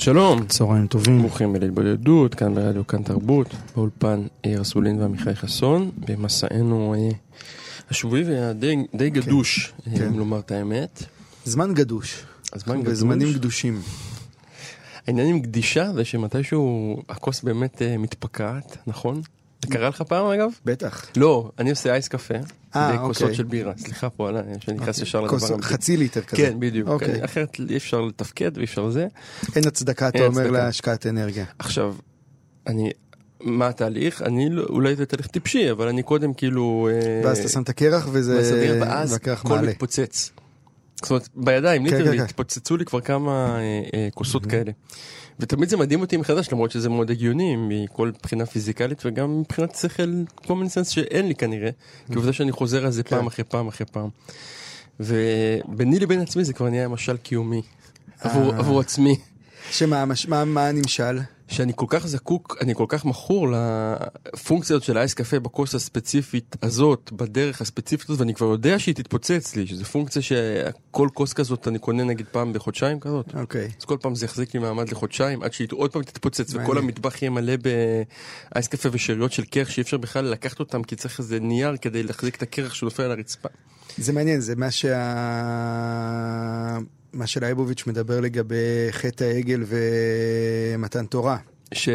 שבת 0.00 0.04
שלום, 0.04 0.46
צהריים 0.46 0.86
טובים. 0.86 1.18
ברוכים 1.18 1.56
אל 1.56 1.64
התבודדות, 1.64 2.34
כאן 2.34 2.54
ברדיו 2.54 2.86
כאן 2.86 3.02
תרבות, 3.02 3.46
באולפן 3.76 4.26
יאיר 4.44 4.62
אסולין 4.62 5.00
ועמיחי 5.00 5.34
חסון, 5.34 5.90
במסענו 5.98 6.94
אה, 6.94 7.16
השבועי 7.90 8.24
והדי 8.24 8.76
די 8.94 9.10
גדוש, 9.10 9.72
אה, 9.86 9.98
כן. 9.98 10.06
אם 10.06 10.18
לומר 10.18 10.38
את 10.38 10.50
האמת. 10.50 11.02
זמן 11.44 11.74
גדוש. 11.74 12.22
הזמן 12.52 12.72
אנחנו 12.72 12.82
גדוש. 12.82 12.92
בזמנים 12.92 13.32
גדושים. 13.32 13.80
העניין 15.06 15.26
עם 15.26 15.40
גדישה 15.40 15.92
זה 15.92 16.04
שמתישהו 16.04 16.96
הכוס 17.08 17.42
באמת 17.42 17.82
אה, 17.82 17.98
מתפקעת, 17.98 18.76
נכון? 18.86 19.22
זה 19.62 19.68
קרה 19.70 19.88
לך 19.88 20.02
פעם 20.02 20.26
אגב? 20.26 20.50
בטח. 20.64 21.06
לא, 21.16 21.50
אני 21.58 21.70
עושה 21.70 21.92
אייס 21.92 22.08
קפה, 22.08 22.34
אה, 22.76 23.00
אוקיי. 23.00 23.34
של 23.34 23.44
בירה, 23.44 23.72
סליחה 23.76 24.10
פה 24.10 24.28
עליי, 24.28 24.42
שאני 24.60 24.78
נכנס 24.78 24.98
ישר 24.98 25.20
לדבר. 25.20 25.36
הזה. 25.36 25.54
חצי 25.60 25.96
ליטר 25.96 26.20
כזה. 26.20 26.36
כן, 26.42 26.60
בדיוק, 26.60 26.88
אוקיי. 26.88 27.24
אחרת 27.24 27.56
אי 27.70 27.76
אפשר 27.76 28.00
לתפקד 28.00 28.50
ואי 28.54 28.64
אפשר 28.64 28.90
זה. 28.90 29.06
אין 29.56 29.66
הצדקה, 29.66 30.08
אתה 30.08 30.26
אומר. 30.26 30.50
להשקעת 30.50 31.06
אנרגיה. 31.06 31.44
עכשיו, 31.58 31.94
אני, 32.66 32.90
מה 33.40 33.68
התהליך? 33.68 34.22
אני 34.22 34.50
לא, 34.50 34.62
אולי 34.62 34.96
זה 34.96 35.06
תהליך 35.06 35.26
טיפשי, 35.26 35.70
אבל 35.70 35.88
אני 35.88 36.02
קודם 36.02 36.34
כאילו... 36.34 36.88
אה, 36.92 37.20
ואז 37.24 37.38
אתה 37.38 37.48
שם 37.48 37.62
את 37.62 37.68
הקרח 37.68 38.08
וזה... 38.12 38.78
ואז 38.80 39.14
הכל. 39.14 39.60
מתפוצץ. 39.60 40.30
זאת 41.02 41.10
אומרת, 41.10 41.28
בידיים, 41.34 41.88
כן, 41.88 41.96
ליטרלי, 41.96 42.10
כן, 42.10 42.16
כן. 42.16 42.22
התפוצצו 42.24 42.76
לי 42.76 42.84
כבר 42.84 43.00
כמה 43.00 43.58
אה, 43.58 43.82
אה, 43.94 44.08
כוסות 44.14 44.46
כאלה. 44.46 44.72
ותמיד 45.40 45.68
זה 45.68 45.76
מדהים 45.76 46.00
אותי 46.00 46.16
מחדש, 46.16 46.48
למרות 46.52 46.70
שזה 46.70 46.88
מאוד 46.88 47.10
הגיוני 47.10 47.56
מכל 47.58 48.10
בחינה 48.22 48.46
פיזיקלית 48.46 49.02
וגם 49.04 49.40
מבחינת 49.40 49.74
שכל 49.74 50.22
common 50.44 50.46
sense 50.74 50.90
שאין 50.90 51.28
לי 51.28 51.34
כנראה, 51.34 51.70
כי 52.06 52.14
עובדה 52.14 52.32
שאני 52.32 52.52
חוזר 52.52 52.84
על 52.84 52.90
זה 52.90 53.02
כן. 53.02 53.16
פעם 53.16 53.26
אחרי 53.26 53.44
פעם 53.44 53.68
אחרי 53.68 53.86
פעם. 53.86 54.08
וביני 55.00 55.98
לבין 55.98 56.20
עצמי 56.20 56.44
זה 56.44 56.52
כבר 56.52 56.68
נהיה 56.68 56.88
משל 56.88 57.16
קיומי. 57.16 57.62
עבור, 58.20 58.52
אה. 58.52 58.58
עבור 58.58 58.80
עצמי. 58.80 59.16
שמה, 59.70 60.04
מה 60.28 60.66
הנמשל? 60.68 61.18
שאני 61.50 61.72
כל 61.76 61.86
כך 61.88 62.06
זקוק, 62.06 62.56
אני 62.60 62.74
כל 62.74 62.84
כך 62.88 63.04
מכור 63.04 63.48
לפונקציות 64.34 64.82
של 64.82 64.96
האייס 64.96 65.14
קפה 65.14 65.40
בכוס 65.40 65.74
הספציפית 65.74 66.56
הזאת, 66.62 67.10
בדרך 67.12 67.60
הספציפית 67.60 68.10
הזאת, 68.10 68.20
ואני 68.20 68.34
כבר 68.34 68.46
יודע 68.46 68.78
שהיא 68.78 68.94
תתפוצץ 68.94 69.56
לי, 69.56 69.66
שזו 69.66 69.84
פונקציה 69.84 70.22
שכל 70.22 71.08
כוס 71.14 71.32
כזאת 71.32 71.68
אני 71.68 71.78
קונה 71.78 72.04
נגיד 72.04 72.26
פעם 72.32 72.52
בחודשיים 72.52 73.00
כזאת. 73.00 73.34
אוקיי. 73.34 73.70
אז 73.78 73.84
כל 73.84 73.96
פעם 74.00 74.14
זה 74.14 74.24
יחזיק 74.24 74.54
לי 74.54 74.60
מעמד 74.60 74.88
לחודשיים, 74.88 75.42
עד 75.42 75.52
שהיא 75.52 75.68
עוד 75.72 75.92
פעם 75.92 76.02
תתפוצץ, 76.02 76.50
וכל 76.50 76.60
מעניין. 76.60 76.84
המטבח 76.84 77.22
יהיה 77.22 77.30
מלא 77.30 77.54
באייס 77.56 78.68
קפה 78.68 78.88
ושאריות 78.92 79.32
של 79.32 79.44
קרח 79.44 79.68
שאי 79.68 79.82
אפשר 79.82 79.96
בכלל 79.96 80.24
לקחת 80.24 80.60
אותם, 80.60 80.82
כי 80.82 80.96
צריך 80.96 81.18
איזה 81.18 81.40
נייר 81.40 81.76
כדי 81.76 82.02
להחזיק 82.02 82.36
את 82.36 82.42
הקרח 82.42 82.74
שנופל 82.74 83.02
על 83.02 83.10
הרצפה. 83.10 83.48
זה 83.98 84.12
מעניין, 84.12 84.40
זה 84.40 84.56
מה 84.56 84.70
שה... 84.70 84.98
מה 87.12 87.26
שלייבוביץ' 87.26 87.86
מדבר 87.86 88.20
לגבי 88.20 88.88
חטא 88.90 89.24
העגל 89.24 89.64
ומתן 89.66 91.06
תורה. 91.06 91.36
ש? 91.72 91.88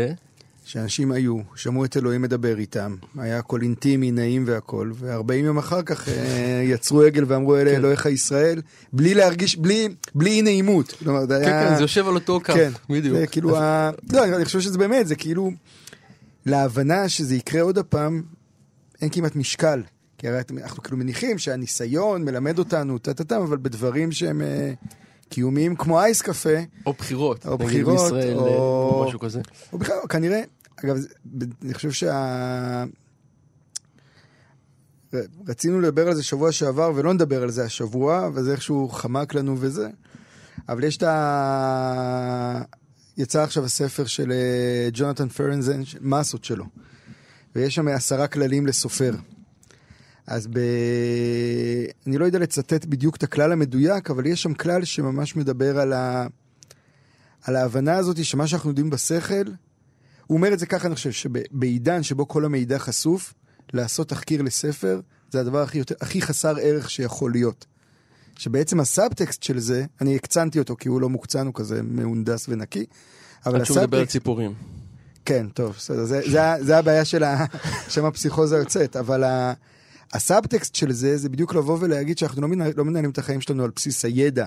שאנשים 0.65 1.11
היו, 1.11 1.39
שמעו 1.55 1.85
את 1.85 1.97
אלוהים 1.97 2.21
מדבר 2.21 2.57
איתם, 2.57 2.95
היה 3.17 3.39
הכל 3.39 3.61
אינטימי, 3.61 4.11
נעים 4.11 4.43
והכל, 4.47 4.91
ו-40 4.95 5.33
יום 5.33 5.57
אחר 5.57 5.81
כך 5.81 6.09
אה, 6.09 6.61
יצרו 6.63 7.01
עגל 7.01 7.23
ואמרו 7.27 7.55
אלה 7.55 7.71
כן. 7.71 7.75
אלוהיך 7.75 8.05
ישראל, 8.05 8.61
בלי 8.93 9.13
להרגיש, 9.13 9.57
בלי, 9.57 9.87
בלי 10.15 10.29
אי 10.29 10.41
נעימות. 10.41 10.91
כן, 10.91 11.09
היה... 11.29 11.69
כן, 11.69 11.75
זה 11.75 11.81
יושב 11.81 12.07
על 12.07 12.15
אותו 12.15 12.39
קו, 12.45 12.53
כן, 12.53 12.71
בדיוק. 12.89 13.17
זה 13.17 13.27
כאילו, 13.27 13.57
ה... 13.57 13.91
לא, 14.13 14.23
אני- 14.23 14.45
חושב 14.45 14.59
שזה 14.59 14.77
באמת, 14.77 15.07
זה 15.07 15.15
כאילו, 15.15 15.51
להבנה 16.45 17.09
שזה 17.09 17.35
יקרה 17.35 17.61
עוד 17.61 17.77
הפעם, 17.77 18.23
אין 19.01 19.09
כמעט 19.09 19.35
משקל. 19.35 19.81
כי 20.17 20.27
הרי 20.27 20.39
אנחנו 20.63 20.83
כאילו 20.83 20.97
מניחים 20.97 21.37
שהניסיון 21.37 22.25
מלמד 22.25 22.59
אותנו, 22.59 22.97
טה-טה-טה, 22.97 23.37
אבל 23.37 23.57
בדברים 23.57 24.11
שהם 24.11 24.41
אה, 24.41 24.73
קיומיים 25.29 25.75
כמו 25.75 25.99
אייס 25.99 26.21
קפה, 26.21 26.49
או 26.85 26.93
בחירות, 26.93 27.45
או 27.47 27.57
בחירות, 27.57 27.93
בישראל, 28.01 28.37
או- 28.37 28.47
או 29.01 29.05
משהו 29.07 29.19
כזה. 29.19 29.41
או 29.73 29.77
בכלל, 29.77 29.95
כנראה, 30.09 30.41
אגב, 30.85 30.97
אני 31.63 31.73
חושב 31.73 31.91
שה... 31.91 32.83
רצינו 35.47 35.81
לדבר 35.81 36.07
על 36.07 36.15
זה 36.15 36.23
שבוע 36.23 36.51
שעבר 36.51 36.91
ולא 36.95 37.13
נדבר 37.13 37.43
על 37.43 37.51
זה 37.51 37.63
השבוע, 37.65 38.29
וזה 38.33 38.51
איכשהו 38.51 38.89
חמק 38.89 39.33
לנו 39.33 39.55
וזה, 39.59 39.89
אבל 40.69 40.83
יש 40.83 40.97
את 40.97 41.03
ה... 41.03 42.61
יצא 43.17 43.41
עכשיו 43.43 43.65
הספר 43.65 44.05
של 44.05 44.31
אה, 44.31 44.89
ג'ונתן 44.93 45.27
פרנזן, 45.29 45.85
ש- 45.85 45.95
מסות 46.01 46.43
שלו, 46.43 46.65
ויש 47.55 47.75
שם 47.75 47.87
עשרה 47.87 48.27
כללים 48.27 48.67
לסופר. 48.67 49.11
אז 50.27 50.47
ב... 50.47 50.59
אני 52.07 52.17
לא 52.17 52.25
יודע 52.25 52.39
לצטט 52.39 52.85
בדיוק 52.85 53.15
את 53.15 53.23
הכלל 53.23 53.51
המדויק, 53.51 54.09
אבל 54.09 54.25
יש 54.25 54.43
שם 54.43 54.53
כלל 54.53 54.85
שממש 54.85 55.35
מדבר 55.35 55.79
על, 55.79 55.93
ה... 55.93 56.27
על 57.43 57.55
ההבנה 57.55 57.95
הזאת 57.95 58.25
שמה 58.25 58.47
שאנחנו 58.47 58.69
יודעים 58.69 58.89
בשכל, 58.89 59.43
הוא 60.27 60.37
אומר 60.37 60.53
את 60.53 60.59
זה 60.59 60.65
ככה, 60.65 60.87
אני 60.87 60.95
חושב, 60.95 61.11
שבעידן 61.11 62.03
שבו 62.03 62.27
כל 62.27 62.45
המידע 62.45 62.79
חשוף, 62.79 63.33
לעשות 63.73 64.09
תחקיר 64.09 64.41
לספר, 64.41 64.99
זה 65.31 65.39
הדבר 65.39 65.61
הכי, 65.61 65.77
יותר, 65.77 65.95
הכי 66.01 66.21
חסר 66.21 66.55
ערך 66.61 66.89
שיכול 66.89 67.31
להיות. 67.31 67.65
שבעצם 68.37 68.79
הסאבטקסט 68.79 69.43
של 69.43 69.59
זה, 69.59 69.85
אני 70.01 70.15
הקצנתי 70.15 70.59
אותו 70.59 70.75
כי 70.75 70.89
הוא 70.89 71.01
לא 71.01 71.09
מוקצן, 71.09 71.45
הוא 71.45 71.53
כזה 71.53 71.81
מהונדס 71.83 72.45
ונקי. 72.49 72.85
אבל 73.45 73.59
עד 73.59 73.65
שהוא 73.65 73.77
מדבר 73.77 73.97
על 73.97 74.03
הסאבטקסט, 74.03 74.11
ציפורים. 74.11 74.53
כן, 75.25 75.47
טוב, 75.53 75.73
בסדר, 75.77 76.05
זה, 76.05 76.21
זה, 76.31 76.39
זה 76.59 76.77
הבעיה 76.77 77.05
של 77.05 77.23
ה- 77.23 77.45
שם 77.93 78.05
הפסיכוזה 78.05 78.57
יוצאת, 78.57 78.95
אבל 78.95 79.23
ה, 79.23 79.53
הסאבטקסט 80.13 80.75
של 80.75 80.91
זה, 80.91 81.17
זה 81.17 81.29
בדיוק 81.29 81.55
לבוא 81.55 81.77
ולהגיד 81.81 82.17
שאנחנו 82.17 82.41
לא, 82.41 82.47
מנהל, 82.47 82.71
לא 82.77 82.85
מנהלים 82.85 83.09
את 83.09 83.17
החיים 83.17 83.41
שלנו 83.41 83.63
על 83.63 83.71
בסיס 83.75 84.05
הידע 84.05 84.45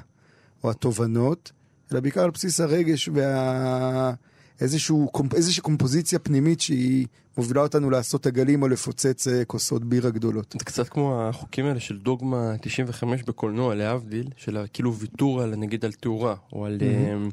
או 0.65 0.71
התובנות, 0.71 1.53
אלא 1.93 2.01
בעיקר 2.01 2.21
על 2.21 2.31
בסיס 2.31 2.61
הרגש 2.61 3.09
וה... 3.15 4.13
איזשהו, 4.61 5.11
קומפ- 5.13 5.35
איזושהי 5.35 5.63
קומפוזיציה 5.63 6.19
פנימית 6.19 6.61
שהיא 6.61 7.07
מובילה 7.37 7.61
אותנו 7.61 7.91
לעשות 7.91 8.27
מעגלים 8.27 8.63
או 8.63 8.69
לפוצץ 8.69 9.29
אה, 9.29 9.45
כוסות 9.45 9.85
בירה 9.85 10.11
גדולות. 10.11 10.55
זה 10.59 10.65
קצת 10.65 10.89
כמו 10.89 11.23
החוקים 11.23 11.67
האלה 11.67 11.81
של 11.81 11.99
דוגמה 11.99 12.53
95 12.61 13.23
בקולנוע, 13.23 13.75
להבדיל, 13.75 14.29
של 14.37 14.65
כאילו 14.73 14.95
ויתור 14.95 15.43
על, 15.43 15.57
נגיד, 15.57 15.85
על 15.85 15.93
תאורה, 15.93 16.35
או 16.53 16.67
על, 16.67 16.79
אמ, 16.83 17.29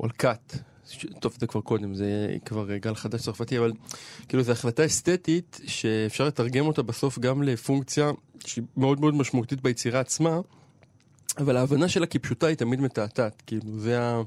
או 0.00 0.04
על 0.04 0.10
קאט. 0.10 0.56
טוב, 1.20 1.34
זה 1.40 1.46
כבר 1.46 1.60
קודם, 1.60 1.94
זה 1.94 2.36
כבר 2.44 2.76
גל 2.76 2.94
חדש 2.94 3.22
צרפתי, 3.22 3.58
אבל 3.58 3.72
כאילו 4.28 4.42
זו 4.42 4.52
החלטה 4.52 4.86
אסתטית 4.86 5.60
שאפשר 5.66 6.26
לתרגם 6.26 6.66
אותה 6.66 6.82
בסוף 6.82 7.18
גם 7.18 7.42
לפונקציה 7.42 8.10
שהיא 8.46 8.64
מאוד 8.76 9.00
מאוד 9.00 9.14
משמעותית 9.14 9.62
ביצירה 9.62 10.00
עצמה, 10.00 10.40
אבל 11.38 11.56
ההבנה 11.56 11.88
שלה 11.88 12.06
כפשוטה 12.06 12.46
היא 12.46 12.56
תמיד 12.56 12.80
מתעתעת, 12.80 13.42
כאילו 13.46 13.78
זה 13.78 14.00
ה... 14.00 14.22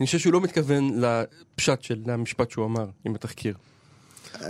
אני 0.00 0.06
חושב 0.06 0.18
שהוא 0.18 0.32
לא 0.32 0.40
מתכוון 0.40 1.00
לפשט 1.00 1.82
של 1.82 2.02
המשפט 2.06 2.50
שהוא 2.50 2.64
אמר 2.64 2.86
עם 3.04 3.14
התחקיר. 3.14 3.54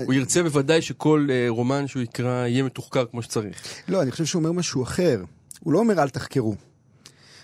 הוא 0.04 0.14
ירצה 0.14 0.42
בוודאי 0.42 0.82
שכל 0.82 1.26
אה, 1.30 1.44
רומן 1.48 1.86
שהוא 1.86 2.02
יקרא 2.02 2.46
יהיה 2.46 2.62
מתוחקר 2.62 3.04
כמו 3.06 3.22
שצריך. 3.22 3.62
לא, 3.88 4.02
אני 4.02 4.10
חושב 4.10 4.25
שהוא 4.25 4.40
אומר 4.40 4.52
משהו 4.52 4.82
אחר. 4.82 5.25
הוא 5.60 5.72
לא 5.72 5.78
אומר 5.78 6.02
אל 6.02 6.08
תחקרו. 6.08 6.54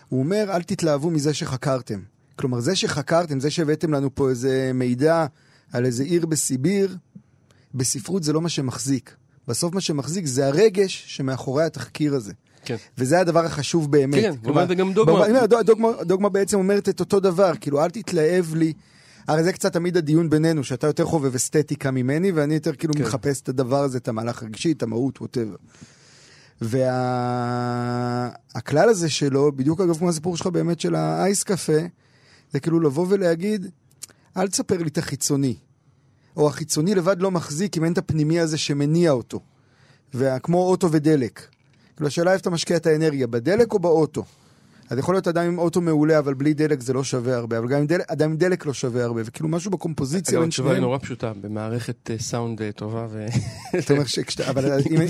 הוא 0.09 0.21
אומר 0.21 0.45
אל 0.51 0.63
תתלהבו 0.63 1.11
מזה 1.11 1.35
שחקרתם. 1.35 2.01
כלומר, 2.37 2.61
זה 2.61 2.77
שחקרתם, 2.77 3.41
זה 3.41 3.51
שהבאתם 3.51 3.93
לנו 3.93 4.15
פה 4.15 4.31
איזה 4.31 4.71
מידע 4.75 5.27
על 5.73 5.87
איזה 5.87 6.03
עיר 6.03 6.27
בסיביר, 6.27 6.97
בספרות 7.75 8.23
זה 8.23 8.33
לא 8.33 8.41
מה 8.41 8.49
שמחזיק. 8.49 9.17
בסוף 9.49 9.75
מה 9.75 9.81
שמחזיק 9.81 10.27
זה 10.27 10.47
הרגש 10.47 11.05
שמאחורי 11.07 11.65
התחקיר 11.65 12.15
הזה. 12.15 12.33
כן. 12.65 12.77
וזה 12.99 13.21
הדבר 13.21 13.45
החשוב 13.45 13.93
באמת. 13.93 14.23
כן, 14.23 14.33
אומר, 14.45 14.69
זה 14.69 14.75
גם 14.75 14.93
דוגמה. 14.93 15.47
דוגמה, 15.65 15.89
דוגמה 16.03 16.29
בעצם 16.29 16.59
אומרת 16.59 16.89
את 16.89 17.01
אותו 17.01 17.21
דבר, 17.21 17.53
כאילו, 17.61 17.85
אל 17.85 17.91
תתלהב 17.91 18.55
לי. 18.55 18.73
הרי 19.29 19.45
זה 19.45 19.53
קצת 19.53 19.73
תמיד 19.73 19.97
הדיון 19.97 20.31
בינינו, 20.31 20.65
שאתה 20.65 20.87
יותר 20.87 21.05
חובב 21.05 21.35
אסתטיקה 21.35 21.91
ממני, 21.91 22.33
ואני 22.33 22.55
יותר 22.55 22.75
כאילו 22.75 22.95
כן. 22.95 23.03
מחפש 23.03 23.41
את 23.41 23.49
הדבר 23.49 23.83
הזה, 23.83 23.99
את 23.99 24.09
המהלך 24.09 24.43
הרגשי, 24.43 24.73
את 24.73 24.83
המהות, 24.83 25.21
ווטאבר. 25.21 25.57
והכלל 26.61 28.29
הזה 28.89 29.09
שלו, 29.09 29.53
בדיוק 29.53 29.81
אגב 29.81 29.99
כמו 29.99 30.09
הסיפור 30.09 30.37
שלך 30.37 30.47
באמת 30.47 30.81
של 30.81 30.95
האייס 30.95 31.43
קפה, 31.43 31.79
זה 32.55 32.61
כאילו 32.61 32.81
לבוא 32.81 33.07
ולהגיד, 33.09 33.67
אל 34.37 34.49
תספר 34.49 34.79
לי 34.79 34.89
את 34.89 34.99
החיצוני. 34.99 35.57
או 36.37 36.49
החיצוני 36.49 36.95
לבד 36.95 37.17
לא 37.21 37.31
מחזיק 37.31 37.77
אם 37.77 37.85
אין 37.85 37.93
את 37.93 37.99
הפנימי 37.99 38.41
הזה 38.41 38.59
שמניע 38.59 39.11
אותו. 39.11 39.41
וכמו 40.15 40.59
אוטו 40.59 40.93
ודלק. 40.93 41.47
כאילו 41.97 42.07
השאלה 42.07 42.33
איפה 42.33 42.41
אתה 42.41 42.51
משקיע 42.51 42.77
את 42.77 42.87
האנרגיה, 42.87 43.27
בדלק 43.27 43.73
או 43.73 43.79
באוטו? 43.79 44.25
אז 44.91 44.99
יכול 44.99 45.15
להיות 45.15 45.29
אדם 45.29 45.45
עם 45.47 45.59
אוטו 45.59 45.81
מעולה, 45.81 46.19
אבל 46.19 46.35
בלי 46.35 46.55
דלק 46.55 46.81
זה 46.81 46.93
לא 46.93 47.05
שווה 47.05 47.37
הרבה, 47.37 47.59
אבל 47.59 47.69
גם 47.69 47.79
עם 47.81 47.87
דלק, 47.87 48.11
אדם 48.11 48.31
עם 48.31 48.37
דלק 48.37 48.67
לא 48.67 48.73
שווה 48.75 49.05
הרבה, 49.05 49.21
וכאילו 49.25 49.49
משהו 49.49 49.71
בקומפוזיציה 49.71 50.39
בין 50.39 50.49
התשובה 50.49 50.69
היא 50.69 50.75
שניהם. 50.75 50.85
נורא 50.85 50.99
פשוטה, 50.99 51.33
במערכת 51.41 52.11
אה, 52.11 52.19
סאונד 52.19 52.63
אה, 52.63 52.73
טובה, 52.73 53.07
ו... 53.11 53.27
אתה 53.79 53.93
אומר 53.93 54.05
שכשאתה- 54.05 54.51
אבל 54.51 54.65
אם 54.91 55.01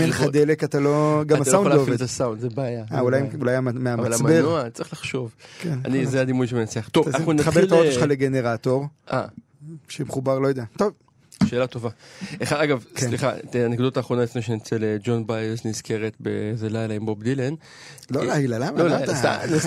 אין 0.00 0.08
לך. 0.08 0.22
דלק, 0.32 0.64
אתה 0.64 0.80
לא, 0.80 1.22
גם 1.26 1.42
אתה 1.42 1.50
לא 1.50 1.56
יכול 1.56 1.62
הסאונד 1.62 1.66
לא 1.66 1.70
להפעיל 1.70 1.88
עובד. 1.88 1.94
את 1.94 2.00
הסאונד, 2.00 2.40
זה 2.40 2.48
בעיה. 2.48 2.84
אה, 2.92 3.00
אולי 3.00 3.20
המ- 3.20 3.28
אבל 3.68 3.78
מהמצבר. 3.78 4.28
המנוע, 4.28 4.70
צריך 4.70 4.92
לחשוב. 4.92 5.34
כן, 5.60 5.78
זה 6.04 6.20
הדימוי 6.20 6.46
שמנצח. 6.46 6.88
טוב. 6.88 7.08
אנחנו 7.08 7.32
תחבר 7.32 7.50
נתחיל... 7.50 7.64
את 7.64 7.72
האוטו 7.72 7.92
שלך 7.92 8.02
לגנרטור, 8.02 8.86
אה, 9.12 9.24
שמחובר, 9.88 10.38
לא 10.38 10.48
יודע. 10.48 10.64
טוב, 10.76 10.92
שאלה 11.44 11.66
טובה. 11.66 11.90
אחד, 12.42 12.60
אגב, 12.60 12.84
כן. 12.94 13.06
סליחה, 13.06 13.36
את 13.38 13.54
האנקדוטה 13.54 14.00
האחרונה 14.00 14.22
לפני 14.22 14.42
שנצא 14.42 14.76
לג'ון 14.80 15.26
ביירס 15.26 15.64
נזכרת 15.64 16.12
באיזה 16.20 16.68
לילה 16.68 16.94
עם 16.94 17.06
בוב 17.06 17.22
דילן. 17.22 17.54
לא 18.10 18.20
אה, 18.20 18.24
לילה, 18.38 18.58
למה? 18.58 18.82
לא, 18.82 18.88
לא 18.88 19.58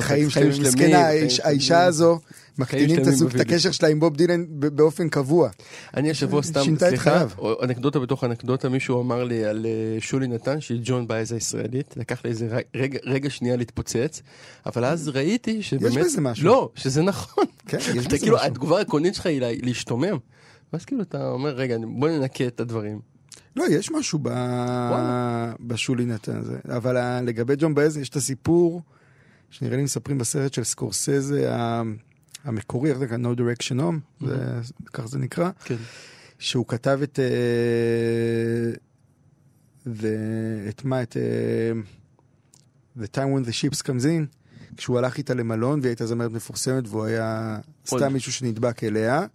חיים 0.00 0.30
שלמים, 0.30 0.62
מסכנה. 0.62 1.08
האישה 1.44 1.84
הזו, 1.84 2.18
מקטינים 2.58 2.98
את. 3.34 3.40
הקשר 3.40 3.70
שלה 3.70 3.88
עם 3.88 4.00
בוב 4.00 4.16
דילן 4.16 4.44
באופן 4.48 5.08
קבוע. 5.08 5.48
אני 5.96 6.10
השבוע 6.10 6.42
סתם, 6.42 6.60
סליחה, 6.78 7.24
אנקדוטה 7.62 7.98
בתוך 7.98 8.24
אנקדוטה, 8.24 8.68
מישהו 8.68 9.00
אמר 9.02 9.24
לי 9.24 9.44
על 9.44 9.66
אה, 9.66 10.00
שולי 10.00 10.26
נתן, 10.28 10.60
שהיא 10.60 10.80
ג'ון 10.84 11.08
בייז 11.08 11.32
הישראלית, 11.32 11.94
לקח 11.96 12.20
לי 12.24 12.30
איזה 12.30 12.48
רגע- 12.76 12.98
רגע 13.04 13.30
שנייה 13.30 13.56
להתפוצץ, 13.56 14.22
אבל 14.66 14.84
אז 14.84 15.08
ראיתי 15.08 15.62
שבאמת... 15.62 16.04
בזה 16.04 16.20
משהו. 16.20 16.46
לא, 16.46 16.68
שזה 16.74 17.02
נכון. 17.02 17.44
כן, 17.66 17.78
יש 17.78 18.06
בזה 18.06 18.18
כאילו, 18.18 18.36
משהו. 18.36 18.46
התגובה 18.48 18.78
העקרונית 18.78 19.14
שלך 19.14 19.26
היא 19.26 19.40
לה- 19.40 19.52
להשתומם. 19.62 20.16
ואז 20.72 20.84
כאילו 20.84 21.02
אתה 21.02 21.28
אומר, 21.28 21.50
רגע, 21.50 21.76
בוא 21.98 22.08
ננקה 22.08 22.46
את 22.46 22.60
הדברים. 22.60 23.00
לא, 23.56 23.64
יש 23.70 23.90
משהו 23.90 24.18
ב... 24.22 24.28
נתן 26.06 26.36
הזה. 26.36 26.58
אבל 26.76 26.96
ה- 26.96 27.20
לגבי 27.20 27.54
ג'ון 27.58 27.74
באז 27.74 27.96
יש 27.96 28.08
את 28.08 28.16
הסיפור, 28.16 28.82
שנראה 29.50 29.76
לי 29.76 29.82
מספרים 29.82 30.18
בסרט 30.18 30.54
של 30.54 30.64
סקורסזה 30.64 31.54
ה- 31.54 31.82
המקורי, 32.44 32.90
איך 32.90 32.98
זה 32.98 33.04
נקרא? 33.04 33.16
No 33.16 33.36
Direction 33.38 33.80
Home, 33.80 34.26
זה- 34.26 34.60
כך 34.92 35.06
זה 35.06 35.18
נקרא, 35.18 35.50
כן. 35.64 35.76
שהוא 36.38 36.66
כתב 36.68 36.98
את... 37.02 37.18
אה, 37.18 38.72
את 40.68 40.84
מה? 40.84 41.02
את... 41.02 41.16
אה, 41.16 41.72
The 42.98 43.16
Time 43.16 43.44
When 43.44 43.48
the 43.48 43.52
Ships 43.52 43.82
Comes 43.82 44.04
In, 44.04 44.36
כשהוא 44.76 44.98
הלך 44.98 45.16
איתה 45.18 45.34
למלון 45.34 45.80
והיא 45.80 45.90
הייתה 45.90 46.06
זמרת 46.06 46.32
מפורסמת 46.32 46.88
והוא 46.88 47.04
היה. 47.04 47.58
סתם 47.86 48.12
מישהו 48.12 48.32
שנדבק 48.32 48.84
אליה, 48.84 49.26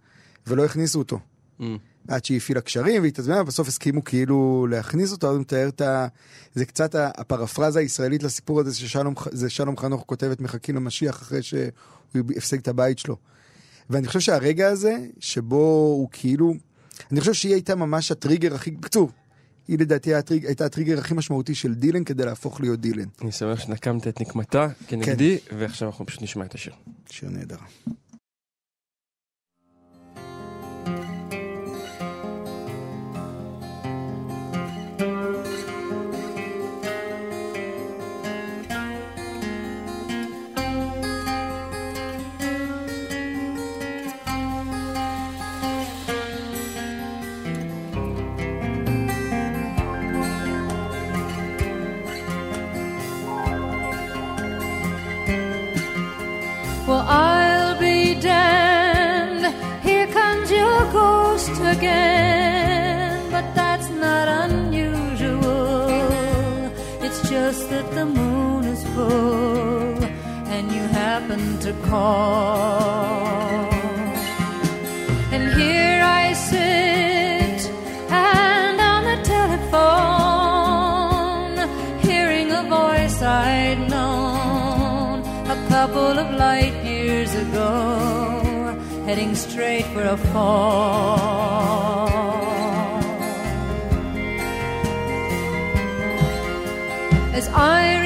ולא 0.46 0.64
הכניסו 0.64 0.98
אותו. 0.98 1.18
Mm. 1.60 1.62
עד 2.08 2.24
שהיא 2.24 2.36
הפעילה 2.36 2.60
קשרים 2.60 3.02
והתעצבנה, 3.02 3.40
ובסוף 3.40 3.68
הסכימו 3.68 4.04
כאילו 4.04 4.66
להכניס 4.70 5.12
אותו, 5.12 5.26
אז 5.26 5.32
הוא 5.32 5.40
מתאר 5.40 5.68
את 5.68 5.80
ה... 5.80 6.06
זה 6.54 6.64
קצת 6.64 6.94
הפרפרזה 6.94 7.78
הישראלית 7.78 8.22
לסיפור 8.22 8.60
הזה, 8.60 8.74
ששלום 8.74 9.14
זה 9.30 9.50
שלום 9.50 9.76
חנוך 9.76 10.02
כותב 10.06 10.26
את 10.26 10.40
מחכים 10.40 10.76
למשיח 10.76 11.22
אחרי 11.22 11.42
שהוא 11.42 12.22
הפסיק 12.36 12.60
את 12.60 12.68
הבית 12.68 12.98
שלו. 12.98 13.16
ואני 13.90 14.06
חושב 14.06 14.20
שהרגע 14.20 14.68
הזה, 14.68 14.96
שבו 15.20 15.94
הוא 15.98 16.08
כאילו... 16.12 16.54
אני 17.12 17.20
חושב 17.20 17.32
שהיא 17.32 17.52
הייתה 17.52 17.74
ממש 17.74 18.10
הטריגר 18.10 18.54
הכי... 18.54 18.70
בקיצור, 18.70 19.10
היא 19.68 19.78
לדעתי 19.78 20.14
הטריג, 20.14 20.46
הייתה 20.46 20.64
הטריגר 20.64 20.98
הכי 20.98 21.14
משמעותי 21.14 21.54
של 21.54 21.74
דילן 21.74 22.04
כדי 22.04 22.24
להפוך 22.24 22.60
להיות 22.60 22.80
דילן. 22.80 23.08
אני 23.22 23.32
שמח 23.32 23.60
שנקמת 23.60 24.08
את 24.08 24.20
נקמתה 24.20 24.68
כנגדי, 24.86 25.38
ועכשיו 25.58 25.88
אנחנו 25.88 26.06
פשוט 26.06 26.22
נשמע 26.22 26.44
את 26.44 26.54
השיר. 26.54 26.72
שיר 27.10 27.30
נהדר. 27.30 27.56
You 71.24 71.30
happen 71.30 71.58
to 71.60 71.72
call. 71.88 73.72
And 75.32 75.52
here 75.60 76.02
I 76.02 76.32
sit 76.34 77.70
and 78.10 78.80
on 78.80 79.04
the 79.04 79.16
telephone, 79.24 80.48
hearing 82.00 82.52
a 82.52 82.62
voice 82.62 83.22
I'd 83.22 83.78
known 83.90 85.22
a 85.48 85.66
couple 85.68 86.18
of 86.18 86.34
light 86.34 86.84
years 86.84 87.34
ago, 87.34 88.76
heading 89.06 89.34
straight 89.34 89.86
for 89.86 90.02
a 90.02 90.16
fall. 90.16 92.04
As 97.34 97.48
I 97.48 97.98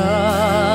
trust. 0.00 0.69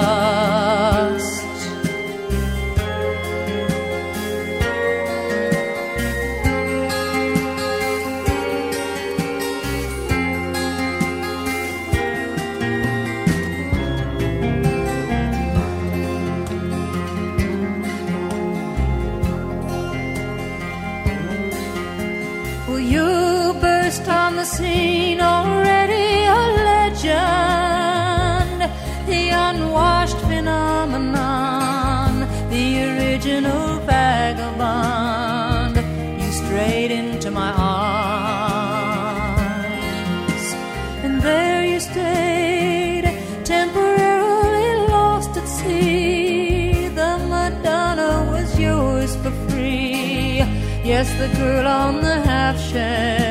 The 51.18 51.30
girl 51.38 51.66
on 51.66 52.02
the 52.02 52.20
half 52.22 52.60
shell 52.60 53.25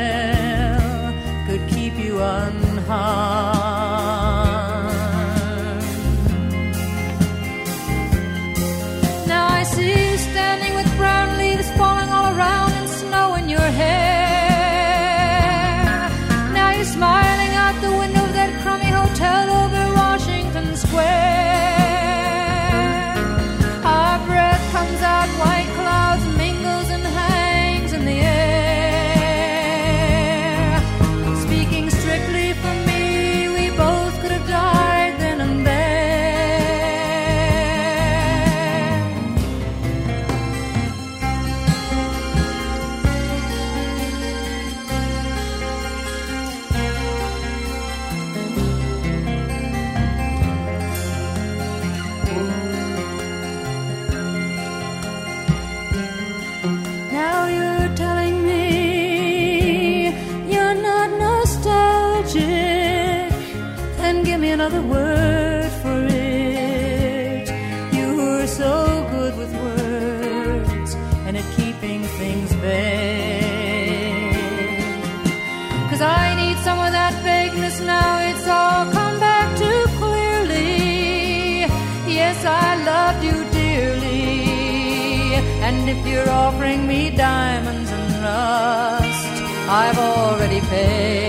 you're 86.07 86.29
offering 86.29 86.87
me 86.87 87.11
diamonds 87.11 87.91
and 87.91 88.13
rust, 88.23 89.43
I've 89.69 89.99
already 89.99 90.61
paid. 90.61 91.24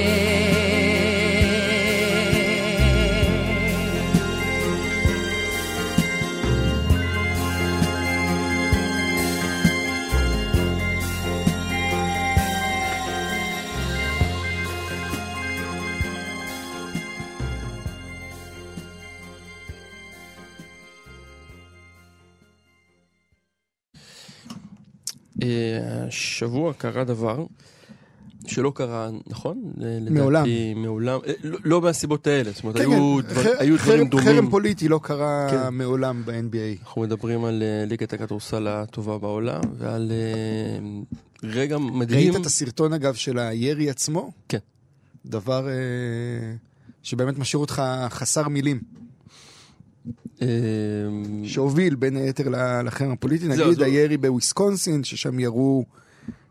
השבוע 26.08 26.74
קרה 26.74 27.04
דבר 27.04 27.46
שלא 28.48 28.72
קרה, 28.76 29.10
נכון? 29.28 29.62
לדעתי, 29.78 30.14
מעולם. 30.14 30.46
מעולם. 30.76 31.20
אה, 31.28 31.34
לא- 31.44 31.58
לא 31.64 31.82
מהסיבות 31.82 32.28
האלה, 32.28 32.52
זאת 32.52 32.64
אומרת, 32.64 32.76
כן, 32.78 32.82
היו 32.82 33.18
כן, 33.22 33.28
דבר- 33.34 33.44
חר- 33.44 33.56
היו 33.60 33.78
דברים 33.78 34.08
דומים. 34.10 34.26
חרם 34.26 34.50
פוליטי 34.50 34.88
לא 34.88 35.00
קרה 35.04 35.48
כן. 35.52 35.74
מעולם 35.74 36.22
ב-NBA. 36.26 36.84
אנחנו 36.86 37.02
מדברים 37.02 37.46
על 37.46 37.64
אה, 37.64 37.86
ליגת 37.86 38.14
הכדורסל 38.14 38.68
הטובה 38.68 39.18
בעולם, 39.18 39.62
ועל 39.78 40.12
אה, 40.12 40.80
רגע 41.50 41.78
מדהים. 41.78 42.20
ראית 42.34 42.42
את 42.42 42.46
הסרטון 42.46 42.94
אגב 42.94 43.14
של 43.14 43.40
הירי 43.40 43.90
עצמו? 43.90 44.32
כן. 44.50 44.58
דבר 45.26 45.68
אה, 45.68 45.74
שבאמת 47.04 47.38
משאיר 47.38 47.60
אותך 47.60 47.82
חסר 48.10 48.48
מילים. 48.48 48.80
אה, 50.42 50.48
שהוביל 51.44 51.96
בין 51.96 52.16
היתר 52.18 52.50
לחרם 52.84 53.12
הפוליטי, 53.12 53.48
נגיד. 53.48 53.82
הירי 53.82 54.18
בוויסקונסין, 54.18 55.04
ששם 55.04 55.40
ירו 55.40 55.86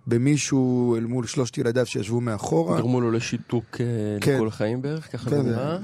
במישהו 0.07 0.97
אל 0.97 1.05
מול 1.07 1.27
שלושת 1.27 1.59
ילדיו 1.59 1.87
שישבו 1.87 2.21
מאחורה. 2.21 2.79
גרמו 2.79 3.01
לו 3.01 3.11
לשיתוק 3.11 3.65
אה, 3.81 3.87
כן. 4.21 4.35
לכל 4.37 4.49
החיים 4.49 4.83
בערך, 4.83 5.13
ככה 5.13 5.31
כן, 5.31 5.37
זה 5.37 5.43
זה- 5.43 5.49
נראה. 5.51 5.79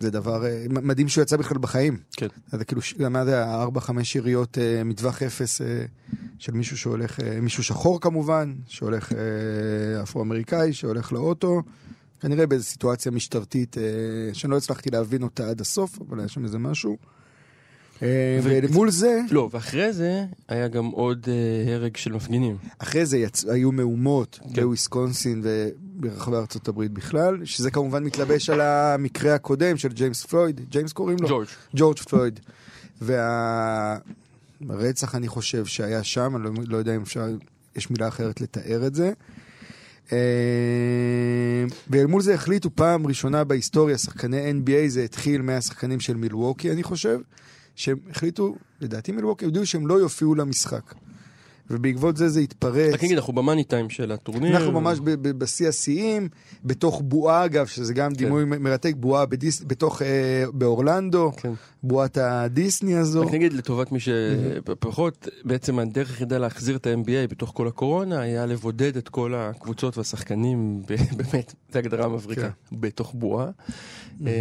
זה 0.00 0.10
דבר 0.10 0.46
אה, 0.46 0.64
מדהים 0.68 1.08
שהוא 1.08 1.22
יצא 1.22 1.36
בכלל 1.36 1.58
בחיים. 1.58 1.96
כן. 2.16 2.26
זה 2.52 2.64
כאילו, 2.64 2.80
מה 3.10 3.24
זה, 3.24 3.44
ארבע, 3.44 3.80
חמש 3.80 4.16
יריות 4.16 4.58
אה, 4.58 4.84
מטווח 4.84 5.22
אפס 5.22 5.60
של 6.38 6.52
מישהו 6.52 6.78
שהולך, 6.78 7.18
מישהו 7.42 7.64
שחור 7.64 8.00
כמובן, 8.00 8.54
שהולך 8.66 9.12
אפרו-אמריקאי, 10.02 10.72
שהולך 10.72 11.12
לאוטו. 11.12 11.62
כנראה 12.20 12.46
באיזו 12.46 12.64
סיטואציה 12.64 13.12
משטרתית 13.12 13.76
שאני 14.32 14.50
לא 14.50 14.56
הצלחתי 14.56 14.90
להבין 14.90 15.22
אותה 15.22 15.48
עד 15.50 15.60
הסוף, 15.60 15.98
אבל 16.08 16.18
היה 16.18 16.28
שם 16.28 16.44
איזה 16.44 16.58
משהו. 16.58 16.96
אה, 18.02 18.40
ומול 18.42 18.90
זה, 18.90 19.20
לא, 19.30 19.48
ואחרי 19.52 19.92
זה 19.92 20.24
היה 20.48 20.68
גם 20.68 20.86
עוד 20.86 21.28
אה, 21.28 21.74
הרג 21.74 21.96
של 21.96 22.12
מפגינים. 22.12 22.56
אחרי 22.78 23.06
זה 23.06 23.18
יצ... 23.18 23.44
היו 23.44 23.72
מהומות 23.72 24.38
כן. 24.54 24.62
בוויסקונסין 24.62 25.42
וברחבי 25.44 26.36
ארצות 26.36 26.68
הברית 26.68 26.92
בכלל, 26.92 27.44
שזה 27.44 27.70
כמובן 27.70 28.04
מתלבש 28.04 28.50
על 28.50 28.60
המקרה 28.60 29.34
הקודם 29.34 29.76
של 29.76 29.88
ג'יימס 29.88 30.26
פלויד, 30.26 30.60
ג'יימס 30.70 30.92
קוראים 30.92 31.18
לו? 31.20 31.28
ג'ורג'. 31.28 31.46
ג'ורג' 31.74 31.98
פלויד. 31.98 32.40
והרצח, 34.60 35.14
אני 35.14 35.28
חושב, 35.28 35.66
שהיה 35.66 36.04
שם, 36.04 36.36
אני 36.36 36.44
לא, 36.44 36.50
לא 36.66 36.76
יודע 36.76 36.96
אם 36.96 37.02
אפשר, 37.02 37.26
יש 37.76 37.90
מילה 37.90 38.08
אחרת 38.08 38.40
לתאר 38.40 38.86
את 38.86 38.94
זה. 38.94 39.12
אה, 40.12 40.18
ואל 41.90 42.06
מול 42.06 42.22
זה 42.22 42.34
החליטו 42.34 42.70
פעם 42.74 43.06
ראשונה 43.06 43.44
בהיסטוריה, 43.44 43.98
שחקני 43.98 44.50
NBA, 44.50 44.88
זה 44.88 45.02
התחיל 45.02 45.42
מהשחקנים 45.42 46.00
של 46.00 46.16
מילווקי, 46.16 46.72
אני 46.72 46.82
חושב, 46.82 47.18
שהם 47.78 47.98
החליטו, 48.10 48.56
לדעתי 48.80 49.12
מילווקי, 49.12 49.44
הודיעו 49.44 49.66
שהם 49.66 49.86
לא 49.86 49.94
יופיעו 49.94 50.34
למשחק. 50.34 50.94
ובעקבות 51.70 52.16
זה 52.16 52.28
זה 52.28 52.40
התפרץ. 52.40 52.94
רק 52.94 53.04
נגיד, 53.04 53.16
אנחנו 53.16 53.32
במאני 53.32 53.64
טיים 53.64 53.90
של 53.90 54.12
הטורניר. 54.12 54.56
אנחנו 54.56 54.72
ממש 54.72 54.98
בשיא 55.22 55.68
השיאים, 55.68 56.28
בתוך 56.64 57.02
בועה 57.04 57.44
אגב, 57.44 57.66
שזה 57.66 57.94
גם 57.94 58.10
כן. 58.10 58.16
דימוי 58.16 58.44
מרתק, 58.44 58.94
בועה 58.96 59.26
בדיס, 59.26 59.62
בתוך, 59.66 60.02
אה, 60.02 60.44
באורלנדו, 60.52 61.32
כן. 61.36 61.52
בועת 61.82 62.18
הדיסני 62.18 62.94
הזו. 62.96 63.20
רק 63.20 63.32
נגיד 63.32 63.52
לטובת 63.52 63.92
מי 63.92 63.98
שפחות, 64.00 65.28
בעצם 65.44 65.78
הדרך 65.78 66.10
היחידה 66.10 66.38
להחזיר 66.38 66.76
את 66.76 66.86
ה-NBA 66.86 67.30
בתוך 67.30 67.52
כל 67.54 67.68
הקורונה 67.68 68.20
היה 68.20 68.46
לבודד 68.46 68.96
את 68.96 69.08
כל 69.08 69.34
הקבוצות 69.34 69.98
והשחקנים, 69.98 70.82
באמת, 71.18 71.54
זו 71.72 71.78
הגדרה 71.78 72.08
מבריקה, 72.08 72.48
בתוך 72.72 73.14
בועה. 73.14 73.50
אה, 74.26 74.32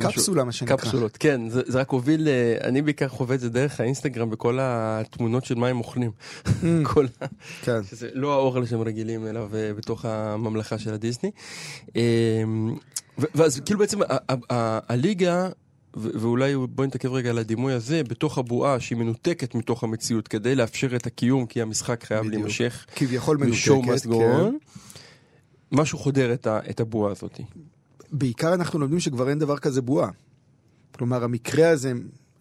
קפסולה, 0.00 0.44
מה 0.44 0.52
שנקרא. 0.52 0.76
קפסולות, 0.76 1.16
כן, 1.16 1.48
זה, 1.48 1.62
זה 1.66 1.80
רק 1.80 1.90
הוביל, 1.90 2.28
אה, 2.28 2.56
אני 2.68 2.82
בעיקר 2.82 3.08
חווה 3.08 3.34
את 3.34 3.40
זה 3.40 3.50
דרך 3.50 3.80
האינסטגרם 3.80 4.28
וכל 4.32 4.58
התמונות 4.60 5.44
של 5.44 5.54
מה 5.54 5.68
הם 5.68 5.78
אוכלים. 5.78 6.10
כל 6.94 7.06
ה... 7.20 7.26
כן. 7.62 7.84
שזה 7.84 8.08
לא 8.14 8.32
האוכל 8.34 8.66
שהם 8.66 8.80
רגילים 8.80 9.26
אליו 9.26 9.50
אה, 9.54 9.74
בתוך 9.74 10.04
הממלכה 10.04 10.78
של 10.78 10.94
הדיסני. 10.94 11.30
אה, 11.96 12.02
ואז 13.18 13.60
כאילו 13.60 13.78
בעצם 13.78 13.98
הליגה, 14.88 15.48
ואולי 15.94 16.54
בואי 16.70 16.86
נתעכב 16.88 17.12
רגע 17.12 17.30
על 17.30 17.38
הדימוי 17.38 17.72
הזה, 17.72 18.02
בתוך 18.04 18.38
הבועה 18.38 18.80
שהיא 18.80 18.98
מנותקת 18.98 19.54
מתוך 19.54 19.84
המציאות 19.84 20.28
כדי 20.28 20.54
לאפשר 20.54 20.96
את 20.96 21.06
הקיום, 21.06 21.46
כי 21.46 21.62
המשחק 21.62 22.04
חייב 22.04 22.20
בדיוק. 22.20 22.34
להימשך. 22.34 22.86
כביכול 22.96 23.36
מנותקת, 23.36 24.06
כן. 24.06 24.56
משהו 25.72 25.98
חודר 25.98 26.32
את 26.32 26.46
ה- 26.46 26.60
את 26.70 26.80
הבועה 26.80 27.12
הזאת. 27.12 27.40
בעיקר 28.12 28.54
אנחנו 28.54 28.78
לומדים 28.78 29.00
שכבר 29.00 29.28
אין 29.30 29.38
דבר 29.38 29.58
כזה 29.58 29.82
בועה. 29.82 30.08
כלומר, 30.92 31.24
המקרה 31.24 31.68
הזה, 31.68 31.92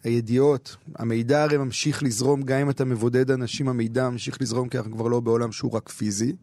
הידיעות, 0.06 0.76
המידע 0.96 1.44
הרי 1.44 1.58
ממשיך 1.58 2.04
לזרום, 2.04 2.42
גם 2.42 2.60
אם 2.60 2.70
אתה 2.70 2.86
מבודד 2.86 3.32
אנשים, 3.32 3.70
המידע 3.70 4.10
ממשיך 4.10 4.42
לזרום, 4.42 4.70
כי 4.70 4.78
אנחנו 4.78 4.96
כבר 4.96 5.08
לא 5.08 5.20
בעולם 5.20 5.52
שהוא 5.52 5.72
רק 5.72 5.90
פיזי. 5.90 6.36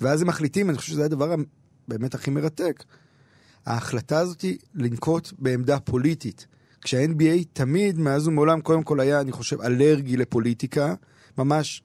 ואז 0.00 0.22
הם 0.22 0.28
מחליטים, 0.28 0.70
אני 0.70 0.78
חושב 0.78 0.92
שזה 0.92 1.04
הדבר 1.04 1.34
באמת 1.88 2.14
הכי 2.14 2.30
מרתק. 2.30 2.84
ההחלטה 3.66 4.18
הזאת 4.18 4.40
היא 4.40 4.58
לנקוט 4.74 5.32
בעמדה 5.38 5.80
פוליטית. 5.80 6.46
כשה-NBA 6.80 7.44
תמיד, 7.52 7.98
מאז 7.98 8.28
ומעולם, 8.28 8.60
קודם 8.60 8.82
כל 8.82 9.00
היה, 9.00 9.20
אני 9.20 9.32
חושב, 9.32 9.60
אלרגי 9.60 10.16
לפוליטיקה, 10.16 10.94
ממש 11.38 11.82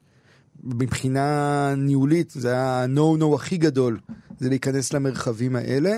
מבחינה 0.63 1.73
ניהולית, 1.77 2.31
זה 2.31 2.51
היה 2.51 2.83
ה-no-no 2.83 3.35
הכי 3.35 3.57
גדול, 3.57 4.00
זה 4.39 4.50
להיכנס 4.50 4.93
למרחבים 4.93 5.55
האלה, 5.55 5.97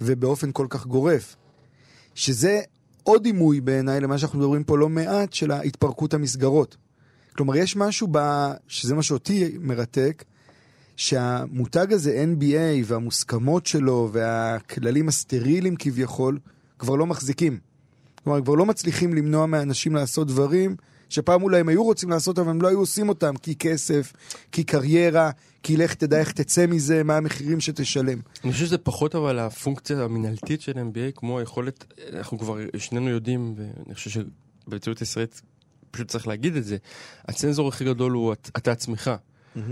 ובאופן 0.00 0.52
כל 0.52 0.66
כך 0.70 0.86
גורף. 0.86 1.36
שזה 2.14 2.60
עוד 3.06 3.22
דימוי 3.22 3.60
בעיניי 3.60 4.00
למה 4.00 4.18
שאנחנו 4.18 4.38
מדברים 4.38 4.64
פה 4.64 4.78
לא 4.78 4.88
מעט, 4.88 5.32
של 5.32 5.52
התפרקות 5.52 6.14
המסגרות. 6.14 6.76
כלומר, 7.36 7.56
יש 7.56 7.76
משהו 7.76 8.08
ב... 8.10 8.18
שזה 8.68 8.94
מה 8.94 9.02
שאותי 9.02 9.58
מרתק, 9.60 10.24
שהמותג 10.96 11.92
הזה 11.92 12.24
NBA 12.34 12.84
והמוסכמות 12.84 13.66
שלו 13.66 14.08
והכללים 14.12 15.08
הסטריליים 15.08 15.76
כביכול 15.76 16.38
כבר 16.78 16.96
לא 16.96 17.06
מחזיקים. 17.06 17.58
כלומר, 18.24 18.42
כבר 18.42 18.54
לא 18.54 18.66
מצליחים 18.66 19.14
למנוע 19.14 19.46
מאנשים 19.46 19.94
לעשות 19.94 20.26
דברים 20.26 20.76
שפעם 21.08 21.42
אולי 21.42 21.60
הם 21.60 21.68
היו 21.68 21.84
רוצים 21.84 22.10
לעשות, 22.10 22.38
אבל 22.38 22.50
הם 22.50 22.62
לא 22.62 22.68
היו 22.68 22.78
עושים 22.78 23.08
אותם 23.08 23.36
כי 23.36 23.56
כסף, 23.56 24.12
כי 24.52 24.64
קריירה, 24.64 25.30
כי 25.66 25.76
לך 25.76 25.94
תדע 25.94 26.18
איך 26.20 26.32
תצא 26.32 26.66
מזה, 26.66 27.02
מה 27.04 27.16
המחירים 27.16 27.60
שתשלם. 27.60 28.18
אני 28.44 28.52
חושב 28.52 28.66
שזה 28.66 28.78
פחות 28.78 29.14
אבל 29.14 29.38
הפונקציה 29.38 30.02
המינהלתית 30.04 30.60
של 30.60 30.72
NBA, 30.72 31.12
כמו 31.14 31.38
היכולת, 31.38 31.84
אנחנו 32.12 32.38
כבר 32.38 32.56
שנינו 32.78 33.08
יודעים, 33.10 33.54
ואני 33.56 33.94
חושב 33.94 34.10
שבמציאות 34.10 34.98
הישראלית 34.98 35.42
פשוט 35.90 36.08
צריך 36.08 36.28
להגיד 36.28 36.56
את 36.56 36.64
זה, 36.64 36.76
הצנזור 37.28 37.68
הכי 37.68 37.84
גדול 37.84 38.12
הוא 38.12 38.32
את- 38.32 38.50
אתה 38.56 38.72
עצמך. 38.72 39.10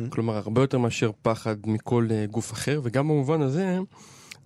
כלומר, 0.08 0.36
הרבה 0.36 0.60
יותר 0.60 0.78
מאשר 0.78 1.10
פחד 1.22 1.56
מכל 1.66 2.08
אה, 2.10 2.26
גוף 2.26 2.52
אחר, 2.52 2.80
וגם 2.84 3.08
במובן 3.08 3.42
הזה, 3.42 3.78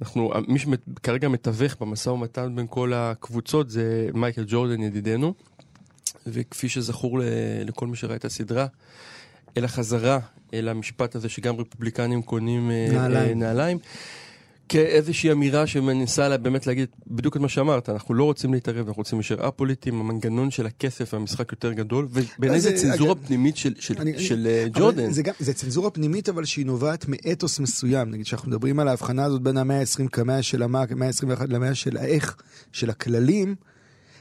אנחנו, 0.01 0.33
מי 0.49 0.59
שכרגע 0.59 1.29
מתווך 1.29 1.77
במשא 1.81 2.11
ומתן 2.11 2.57
בין 2.57 2.67
כל 2.71 2.93
הקבוצות 2.95 3.71
זה 3.71 4.09
מייקל 4.15 4.45
ג'ורדן 4.49 4.81
ידידנו, 4.83 5.35
וכפי 6.27 6.69
שזכור 6.69 7.19
ל- 7.19 7.23
לכל 7.65 7.87
מי 7.87 7.97
שראה 7.97 8.17
את 8.17 8.25
הסדרה, 8.25 8.67
אל 9.59 9.65
החזרה, 9.65 10.19
אל 10.55 10.69
המשפט 10.69 11.15
הזה 11.15 11.29
שגם 11.29 11.57
רפובליקנים 11.57 12.23
קונים 12.23 12.71
אה, 12.71 12.89
נעליים. 12.93 13.29
אה, 13.29 13.35
נעליים. 13.35 13.79
כאיזושהי 14.69 15.33
אמירה 15.33 15.67
שמנסה 15.67 16.29
לה 16.29 16.37
באמת 16.37 16.67
להגיד 16.67 16.89
בדיוק 17.07 17.37
את 17.37 17.41
מה 17.41 17.49
שאמרת, 17.49 17.89
אנחנו 17.89 18.15
לא 18.15 18.25
רוצים 18.25 18.53
להתערב, 18.55 18.87
אנחנו 18.89 19.01
רוצים 19.01 19.19
להישאר 19.19 19.49
א-פוליטיים, 19.49 20.01
המנגנון 20.01 20.51
של 20.51 20.67
הכסף 20.67 21.15
והמשחק 21.15 21.53
יותר 21.53 21.73
גדול, 21.73 22.09
ובעיניי 22.11 22.57
אז 22.57 22.63
זה 22.63 22.71
זה- 22.71 22.77
צנזורה 22.77 23.13
אגב, 23.13 23.27
פנימית 23.27 23.57
של- 23.57 23.75
של- 23.79 23.95
אני- 24.01 24.19
של 24.19 24.47
אה, 24.51 24.63
אבל 24.63 24.81
ג'ורדן. 24.81 25.11
זה, 25.11 25.23
גם, 25.23 25.35
זה 25.41 25.55
צנזורה 25.55 25.91
פנימית, 25.91 26.29
אבל 26.29 26.45
שהיא 26.45 26.67
נובעת 26.67 27.05
מאתוס 27.09 27.61
מסוים. 27.61 28.11
נגיד 28.11 28.27
שאנחנו 28.27 28.49
מדברים 28.51 28.81
על 28.81 28.89
ההבחנה 28.89 29.25
הזאת 29.25 29.43
בין 29.43 29.57
המאה 29.57 29.81
ה-20 29.81 30.09
כמאה 30.13 30.43
של 30.43 30.63
המה, 30.63 30.85
המאה 30.91 31.09
ה-21 31.09 31.45
למאה 31.49 31.75
של 31.75 31.97
האיך, 31.97 32.37
של 32.73 32.91
הכללים. 32.91 33.55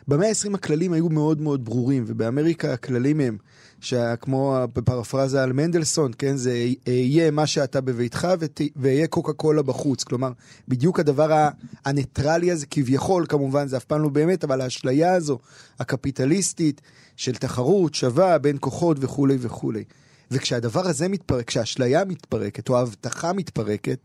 במאה 0.07 0.27
ה-20 0.29 0.53
הכללים 0.53 0.93
היו 0.93 1.09
מאוד 1.09 1.41
מאוד 1.41 1.65
ברורים, 1.65 2.03
ובאמריקה 2.07 2.73
הכללים 2.73 3.19
הם, 3.19 3.37
שכמו 3.81 4.57
בפרפרזה 4.73 5.43
על 5.43 5.53
מנדלסון, 5.53 6.11
כן, 6.17 6.35
זה 6.35 6.67
יהיה 6.87 7.31
מה 7.31 7.47
שאתה 7.47 7.81
בביתך 7.81 8.27
ות- 8.39 8.61
ויהיה 8.75 9.07
קוקה 9.07 9.33
קולה 9.33 9.61
בחוץ. 9.61 10.03
כלומר, 10.03 10.31
בדיוק 10.67 10.99
הדבר 10.99 11.49
הניטרלי 11.85 12.51
הזה, 12.51 12.65
כביכול, 12.65 13.25
כמובן, 13.29 13.67
זה 13.67 13.77
אף 13.77 13.83
פעם 13.85 14.01
לא 14.01 14.09
באמת, 14.09 14.43
אבל 14.43 14.61
האשליה 14.61 15.13
הזו, 15.13 15.39
הקפיטליסטית, 15.79 16.81
של 17.15 17.35
תחרות 17.35 17.95
שווה 17.95 18.37
בין 18.37 18.57
כוחות 18.59 18.97
וכולי 18.99 19.37
וכולי. 19.39 19.83
וכשהדבר 20.31 20.87
הזה 20.87 21.07
מתפרק, 21.07 21.47
כשהאשליה 21.47 22.05
מתפרקת, 22.05 22.69
או 22.69 22.77
ההבטחה 22.77 23.33
מתפרקת, 23.33 23.99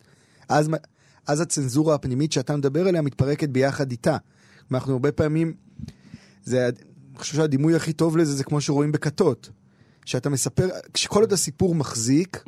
אז, 0.48 0.70
אז 1.26 1.40
הצנזורה 1.40 1.94
הפנימית 1.94 2.32
שאתה 2.32 2.56
מדבר 2.56 2.88
עליה 2.88 3.02
מתפרקת 3.02 3.48
ביחד 3.48 3.90
איתה. 3.90 4.16
אנחנו 4.70 4.92
הרבה 4.92 5.12
פעמים, 5.12 5.54
זה, 6.44 6.66
אני 6.66 7.18
חושב 7.18 7.36
שהדימוי 7.36 7.74
הכי 7.74 7.92
טוב 7.92 8.16
לזה 8.16 8.34
זה 8.34 8.44
כמו 8.44 8.60
שרואים 8.60 8.92
בכתות. 8.92 9.50
שאתה 10.04 10.30
מספר, 10.30 10.68
כשכל 10.94 11.20
עוד 11.20 11.32
הסיפור 11.32 11.74
מחזיק, 11.74 12.44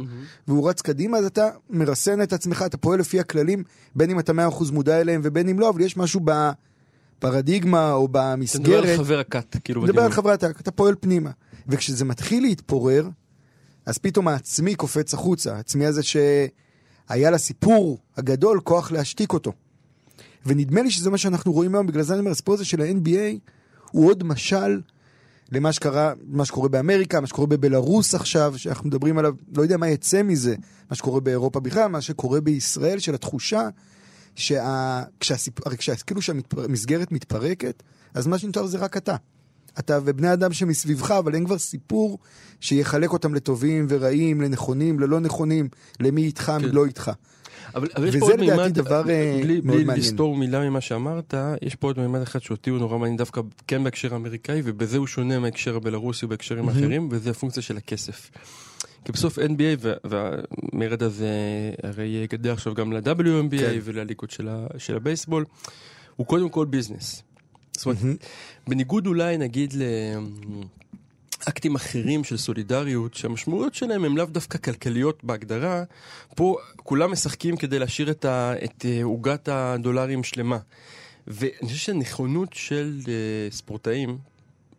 והוא 0.49 0.69
רץ 0.71 0.83
קדימה, 0.83 1.19
אז 1.19 1.25
אתה 1.25 1.49
מרסן 1.71 2.23
את 2.23 2.33
עצמך, 2.33 2.65
אתה 2.67 2.77
פועל 2.77 3.01
לפי 3.01 3.21
הכללים, 3.21 3.65
בין 3.95 4.11
אם 4.11 4.19
אתה 4.19 4.33
מאה 4.33 4.49
אחוז 4.49 4.71
מודע 4.71 5.01
אליהם 5.01 5.21
ובין 5.25 5.49
אם 5.49 5.61
לא, 5.61 5.71
אבל 5.71 5.81
יש 5.81 5.97
משהו 5.97 6.21
בפרדיגמה 7.19 7.93
או 7.93 8.05
אתה 8.11 8.37
מדבר 8.37 8.37
במסגרת. 8.37 8.85
על 8.85 8.97
חבר 8.97 9.19
הכת, 9.19 9.57
כאילו. 9.65 9.83
מדבר 9.83 9.93
בדיוק. 9.93 10.07
על 10.07 10.13
חברת 10.13 10.43
האק, 10.43 10.61
אתה 10.61 10.71
פועל 10.71 10.95
פנימה. 11.01 11.31
וכשזה 11.69 12.05
מתחיל 12.05 12.43
להתפורר, 12.43 13.09
אז 13.87 13.99
פתאום 13.99 14.29
העצמי 14.29 14.75
קופץ 14.75 15.15
החוצה. 15.15 15.57
העצמי 15.57 15.87
הזה 15.87 16.03
שהיה 16.03 17.31
לסיפור 17.31 17.99
הגדול 18.17 18.61
כוח 18.65 18.93
להשתיק 18.93 19.33
אותו. 19.33 19.53
ונדמה 20.47 20.83
לי 20.83 20.91
שזה 20.91 21.11
מה 21.11 21.19
שאנחנו 21.19 21.53
רואים 21.53 21.75
היום, 21.75 21.87
בגלל 21.87 22.03
זה 22.03 22.13
אני 22.13 22.21
אומר, 22.21 22.31
הסיפור 22.31 22.55
הזה 22.55 22.65
של 22.65 22.81
ה-NBA 22.81 23.51
הוא 23.91 24.09
עוד 24.09 24.25
משל 24.25 24.81
למה 25.53 25.73
שקרה, 25.73 26.13
מה 26.27 26.45
שקורה 26.45 26.69
באמריקה, 26.69 27.21
מה 27.21 27.27
שקורה 27.27 27.47
בבלארוס 27.47 28.15
עכשיו, 28.15 28.55
שאנחנו 28.57 28.89
מדברים 28.89 29.19
עליו, 29.19 29.35
לא 29.57 29.63
יודע 29.63 29.77
מה 29.77 29.89
יצא 29.89 30.23
מזה, 30.23 30.55
מה 30.91 30.97
שקורה 30.97 31.21
באירופה 31.21 31.61
בכלל, 31.61 31.87
מה 31.87 32.01
שקורה 32.01 32.41
בישראל, 32.41 32.99
של 32.99 33.15
התחושה 33.15 33.69
שה... 34.35 35.03
כשהסיפ... 35.21 35.67
הרי 35.67 35.77
כשה... 35.77 35.97
כאילו 35.97 36.23
שהמסגרת 36.23 37.13
מתפרקת, 37.13 37.83
אז 38.15 38.27
מה 38.27 38.39
שנותר 38.39 38.67
זה 38.67 38.79
רק 38.79 38.97
אתה. 38.97 39.17
אתה 39.79 39.99
ובני 40.05 40.33
אדם 40.33 40.53
שמסביבך, 40.53 41.11
אבל 41.11 41.35
אין 41.35 41.45
כבר 41.45 41.59
סיפור 41.59 42.19
שיחלק 42.61 43.13
אותם 43.13 43.35
לטובים 43.35 43.87
ורעים, 43.89 44.41
לנכונים, 44.41 45.01
ללא 45.01 45.21
נכונים, 45.21 45.69
למי 46.01 46.23
איתך, 46.23 46.53
מי 46.59 46.69
כן. 46.69 46.75
לא 46.75 46.87
איתך. 46.87 47.13
אבל, 47.75 47.89
אבל 47.97 48.09
יש 48.09 48.17
פה 48.17 48.27
עוד 48.27 48.41
מימד, 48.41 48.75
דבר, 48.75 49.11
אה, 49.11 49.39
בלי, 49.43 49.61
מאוד 49.61 49.77
בלי 49.77 49.85
מעניין. 49.85 50.05
לסתור 50.05 50.37
מילה 50.37 50.61
ממה 50.71 50.81
שאמרת, 50.81 51.35
יש 51.63 51.75
פה 51.75 51.87
עוד 51.87 51.99
מימד 51.99 52.21
אחד 52.23 52.43
שאותי 52.43 52.71
הוא 52.71 52.79
נורא 52.79 52.99
מעניין 52.99 53.17
דווקא 53.17 53.41
כן 53.67 53.85
בהקשר 53.85 54.13
האמריקאי, 54.13 54.63
ובזה 54.65 54.99
הוא 54.99 55.07
שונה 55.07 55.39
מההקשר 55.39 55.77
הבלארוסי 55.77 56.27
ובהקשרים 56.27 56.69
האחרים, 56.69 57.09
וזה 57.11 57.31
הפונקציה 57.31 57.63
של 57.63 57.77
הכסף. 57.77 58.31
כי 59.05 59.13
בסוף 59.13 59.39
NBA 59.39 59.43
וה- 59.81 59.93
והמרד 60.05 61.03
הזה 61.03 61.29
הרי 61.83 62.27
גדל 62.31 62.51
עכשיו 62.51 62.75
גם 62.75 62.93
ל-WNBA 62.93 63.59
כן. 63.59 63.79
ולליגות 63.85 64.31
של, 64.31 64.49
של 64.79 64.97
הבייסבול, 64.97 65.45
הוא 66.17 66.27
קודם 66.27 66.49
כל 66.49 66.67
ביזנס. 66.67 67.23
זאת 67.77 67.87
אומרת. 67.87 67.99
בניגוד 68.69 69.07
אולי 69.07 69.37
נגיד 69.39 69.75
לאקטים 71.47 71.75
אחרים 71.75 72.25
של 72.25 72.37
סולידריות, 72.37 73.15
שהמשמעויות 73.15 73.75
שלהם 73.75 74.05
הם 74.05 74.17
לאו 74.17 74.27
דווקא 74.27 74.59
כלכליות 74.59 75.25
בהגדרה, 75.25 75.85
פה 76.37 76.57
כולם 76.77 77.13
משחקים 77.13 77.57
כדי 77.57 77.79
להשאיר 77.79 78.11
את 78.11 78.25
אה, 78.85 79.03
עוגת 79.03 79.49
הדולרים 79.49 80.25
שלמה. 80.25 80.59
ואני 81.27 81.53
חושב 81.63 81.77
שהנכונות 81.77 82.53
של 82.53 82.99
uh, 83.03 83.55
ספורטאים, 83.55 84.19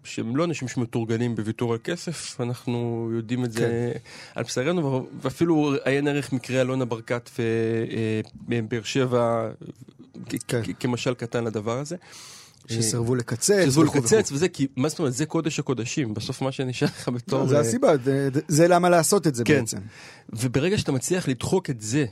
שהם 0.04 0.36
לא 0.36 0.44
אנשים 0.44 0.68
שמתורגלים 0.68 1.36
בוויתור 1.36 1.74
על 1.74 1.80
כסף, 1.84 2.42
אנחנו 2.42 3.10
יודעים 3.14 3.46
את 3.46 3.52
זה 3.52 3.92
על 4.36 4.44
בשרנו, 4.44 5.08
ואפילו 5.22 5.74
עיין 5.84 6.08
ערך 6.08 6.34
מקרה 6.34 6.62
אלונה 6.62 6.86
ברקת 6.86 7.30
ובאר 8.48 8.84
שבע 8.84 9.50
כ- 10.30 10.36
כן. 10.48 10.62
כמשל 10.80 11.14
קטן 11.14 11.44
לדבר 11.44 11.78
הזה. 11.80 11.96
שסירבו 12.68 13.16
לקצץ. 13.16 13.46
שסירבו 13.70 13.90
וכו' 13.90 13.98
לקצץ 13.98 14.32
וזה, 14.32 14.48
כי 14.50 14.68
מה 14.76 14.90
זאת 14.90 15.00
אומרת, 15.00 15.14
זה 15.14 15.26
קודש 15.26 15.60
הקודשים, 15.60 16.14
בסוף 16.14 16.42
מה 16.42 16.52
שנשאר 16.52 16.88
לך 16.88 17.10
בתור... 17.10 17.40
וכו'. 17.40 17.50
זה 17.50 17.56
אה, 17.56 17.62
הסיבה, 17.62 17.92
זה- 18.48 18.68
למה 18.68 18.90
לעשות 18.90 19.28
את 19.28 19.36
זה 19.36 19.44
כן. 19.44 19.60
בעצם. 19.60 19.78
וברגע 20.30 20.78
שאתה 20.78 20.92
מצליח 20.92 21.28
לדחוק 21.28 21.70
את 21.70 21.82
זה, 21.82 22.06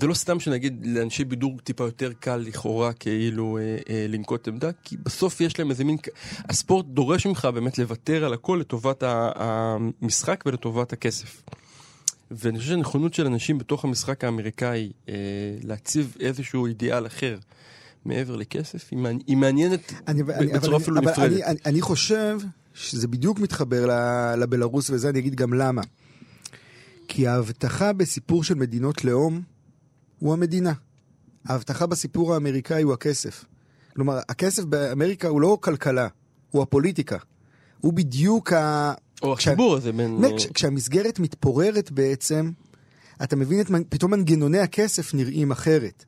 זה 0.00 0.06
לא 0.06 0.14
סתם 0.14 0.40
שנגיד 0.40 0.86
לאנשי 0.86 1.24
בידור 1.24 1.58
טיפה 1.64 1.84
יותר 1.84 2.12
קל 2.20 2.36
לכאורה 2.36 2.92
כאילו 2.92 3.58
אה, 3.58 3.62
אה, 3.90 4.06
לנקוט 4.08 4.48
עמדה, 4.48 4.70
כי 4.84 4.96
בסוף 4.96 5.40
יש 5.40 5.58
להם 5.58 5.70
איזה 5.70 5.84
מין... 5.84 5.96
הספורט 6.48 6.86
דורש 6.86 7.26
ממך 7.26 7.48
באמת 7.54 7.78
לוותר 7.78 8.24
על 8.24 8.32
הכל 8.32 8.58
לטובת 8.60 9.02
המשחק 9.06 10.42
ולטובת 10.46 10.92
הכסף. 10.92 11.42
ואני 12.30 12.58
חושב 12.58 12.70
שהנכונות 12.70 13.14
של 13.14 13.26
אנשים 13.26 13.58
בתוך 13.58 13.84
המשחק 13.84 14.24
האמריקאי 14.24 14.92
אה, 15.08 15.14
להציב 15.64 16.16
איזשהו 16.20 16.66
אידיאל 16.66 17.06
אחר 17.06 17.38
מעבר 18.04 18.36
לכסף, 18.36 18.88
היא, 18.90 18.98
מעני- 18.98 19.22
היא 19.26 19.36
מעניינת 19.36 19.92
אני, 20.08 20.22
בצורה 20.22 20.76
אפילו 20.76 20.98
אבל 20.98 21.10
נפרדת. 21.10 21.32
אני, 21.32 21.44
אני, 21.44 21.58
אני 21.66 21.80
חושב 21.80 22.38
שזה 22.74 23.08
בדיוק 23.08 23.38
מתחבר 23.40 23.86
ל- 23.86 24.34
לבלארוס, 24.42 24.90
וזה 24.90 25.08
אני 25.08 25.18
אגיד 25.18 25.34
גם 25.34 25.54
למה. 25.54 25.82
כי 27.08 27.26
ההבטחה 27.26 27.92
בסיפור 27.92 28.44
של 28.44 28.54
מדינות 28.54 29.04
לאום 29.04 29.40
הוא 30.18 30.32
המדינה. 30.32 30.72
ההבטחה 31.44 31.86
בסיפור 31.86 32.34
האמריקאי 32.34 32.82
הוא 32.82 32.92
הכסף. 32.92 33.44
כלומר, 33.94 34.18
הכסף 34.28 34.64
באמריקה 34.64 35.28
הוא 35.28 35.40
לא 35.40 35.58
כלכלה, 35.60 36.08
הוא 36.50 36.62
הפוליטיקה. 36.62 37.16
הוא 37.80 37.92
בדיוק 37.92 38.52
ה... 38.52 38.92
או 39.22 39.36
כשה- 39.36 39.50
החיבור 39.50 39.76
הזה 39.76 39.92
בין... 39.92 40.20
באמת, 40.20 40.34
כש- 40.36 40.46
כשהמסגרת 40.46 41.18
מתפוררת 41.18 41.90
בעצם, 41.90 42.50
אתה 43.22 43.36
מבין 43.36 43.60
את, 43.60 43.66
פתאום 43.88 44.10
מנגנוני 44.10 44.58
הכסף 44.58 45.14
נראים 45.14 45.50
אחרת. 45.50 46.04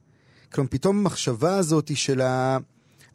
כלומר, 0.55 0.71
פתאום 0.71 0.99
המחשבה 0.99 1.57
הזאת 1.57 1.97
של 1.97 2.21
ה... 2.21 2.59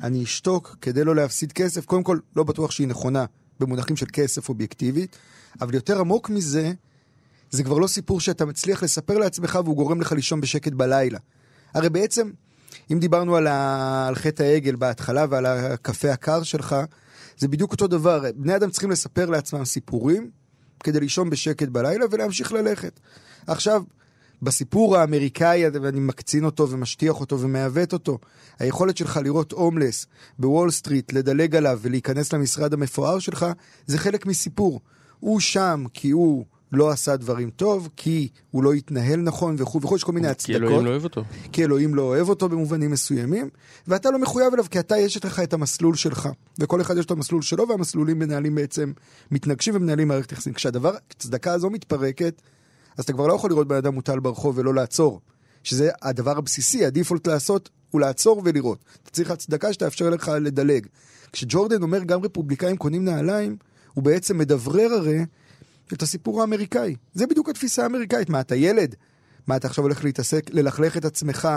אני 0.04 0.24
אשתוק 0.24 0.76
כדי 0.82 1.04
לא 1.04 1.16
להפסיד 1.16 1.52
כסף, 1.52 1.86
קודם 1.86 2.04
כל, 2.04 2.20
לא 2.36 2.44
בטוח 2.44 2.72
שהיא 2.72 2.88
נכונה 2.88 3.26
במונחים 3.60 3.96
של 3.96 4.06
כסף 4.14 4.50
אובייקטיבית, 4.50 5.18
אבל 5.62 5.74
יותר 5.74 6.00
עמוק 6.00 6.30
מזה, 6.30 6.72
זה 7.52 7.64
כבר 7.64 7.78
לא 7.78 7.88
סיפור 7.88 8.20
שאתה 8.20 8.46
מצליח 8.46 8.84
לספר 8.84 9.18
לעצמך 9.18 9.60
והוא 9.64 9.76
גורם 9.76 10.02
לך 10.02 10.12
לישון 10.12 10.42
בשקט 10.42 10.72
בלילה. 10.72 11.20
הרי 11.74 11.90
בעצם, 11.90 12.32
אם 12.92 13.00
דיברנו 13.00 13.36
על, 13.36 13.48
ה... 13.48 14.08
על 14.08 14.16
חטא 14.16 14.44
העגל 14.44 14.76
בהתחלה 14.76 15.26
ועל 15.30 15.46
הקפה 15.46 16.12
הקר 16.12 16.44
שלך, 16.44 16.76
זה 17.38 17.48
בדיוק 17.48 17.72
אותו 17.72 17.88
דבר. 17.88 18.24
בני 18.36 18.56
אדם 18.56 18.70
צריכים 18.70 18.92
לספר 18.92 19.26
לעצמם 19.30 19.66
סיפורים 19.66 20.30
כדי 20.84 21.00
לישון 21.00 21.30
בשקט 21.30 21.68
בלילה 21.68 22.06
ולהמשיך 22.12 22.52
ללכת. 22.52 23.00
עכשיו, 23.48 23.84
בסיפור 24.42 24.98
האמריקאי, 24.98 25.64
ואני 25.82 26.00
מקצין 26.00 26.46
אותו 26.46 26.70
ומשטיח 26.70 27.20
אותו 27.20 27.40
ומעוות 27.40 27.94
אותו, 27.94 28.18
היכולת 28.60 28.98
שלך 28.98 29.20
לראות 29.24 29.52
הומלס 29.52 30.08
בוול 30.40 30.72
סטריט, 30.72 31.14
לדלג 31.14 31.56
עליו 31.56 31.80
ולהיכנס 31.82 32.34
למשרד 32.34 32.74
המפואר 32.74 33.20
שלך, 33.20 33.46
זה 33.86 33.98
חלק 33.98 34.26
מסיפור. 34.26 34.82
הוא 35.20 35.40
שם 35.40 35.84
כי 35.94 36.10
הוא 36.10 36.46
לא 36.72 36.90
עשה 36.90 37.16
דברים 37.16 37.50
טוב, 37.50 37.90
כי 37.96 38.28
הוא 38.52 38.64
לא 38.64 38.74
התנהל 38.74 39.20
נכון 39.20 39.56
וכו' 39.60 39.82
וכו', 39.82 39.96
יש 39.96 40.04
כל 40.04 40.12
מיני 40.12 40.28
כי 40.28 40.32
הצדקות. 40.32 40.62
אלוהים 40.62 40.86
לא 40.86 40.90
אוהב 40.90 41.04
אותו. 41.04 41.24
כי 41.52 41.64
אלוהים 41.64 41.96
לא 41.96 42.02
אוהב 42.02 42.30
אותו 42.30 42.50
במובנים 42.50 42.92
מסוימים, 42.92 43.50
ואתה 43.88 44.12
לא 44.12 44.20
מחויב 44.20 44.54
אליו, 44.54 44.66
כי 44.72 44.80
אתה, 44.80 44.98
יש 44.98 45.26
לך 45.26 45.40
את 45.40 45.54
המסלול 45.54 45.96
שלך. 45.96 46.30
וכל 46.60 46.82
אחד 46.82 46.98
יש 46.98 47.06
את 47.06 47.12
המסלול 47.12 47.42
שלו, 47.42 47.68
והמסלולים 47.68 48.20
מנהלים 48.20 48.56
בעצם, 48.56 48.92
מתנגשים 49.32 49.76
ומנהלים 49.76 50.08
מערכת 50.08 50.32
יחסים. 50.32 50.54
כשהדבר, 50.54 50.92
כשהצדקה 51.10 51.54
הזו 51.54 51.70
מתפרקת, 51.70 52.42
אז 53.00 53.04
אתה 53.04 53.14
כבר 53.14 53.28
לא 53.28 53.34
יכול 53.34 53.50
לראות 53.50 53.68
בן 53.68 53.76
אדם 53.76 53.94
מוטל 53.94 54.20
ברחוב 54.20 54.58
ולא 54.58 54.74
לעצור. 54.74 55.22
שזה 55.64 55.90
הדבר 56.02 56.38
הבסיסי, 56.38 56.86
הדיפולט 56.86 57.28
לעשות 57.28 57.70
הוא 57.90 58.02
לעצור 58.02 58.42
ולראות. 58.46 58.86
אתה 59.04 59.12
צריך 59.12 59.32
הצדקה 59.32 59.74
שתאפשר 59.74 60.10
לך 60.10 60.32
לדלג. 60.42 60.88
כשג'ורדן 61.32 61.82
אומר 61.82 62.04
גם 62.04 62.24
רפובליקאים 62.24 62.78
קונים 62.78 63.06
נעליים, 63.06 63.58
הוא 63.94 64.04
בעצם 64.04 64.38
מדברר 64.38 64.94
הרי 64.94 65.26
את 65.94 66.02
הסיפור 66.02 66.42
האמריקאי. 66.42 66.96
זה 67.14 67.28
בדיוק 67.28 67.50
התפיסה 67.50 67.84
האמריקאית. 67.84 68.30
מה, 68.30 68.40
אתה 68.40 68.56
ילד? 68.56 68.96
מה, 69.48 69.56
אתה 69.56 69.68
עכשיו 69.68 69.84
הולך 69.84 70.04
להתעסק, 70.04 70.50
ללכלך 70.54 70.98
את 70.98 71.06
עצמך 71.06 71.48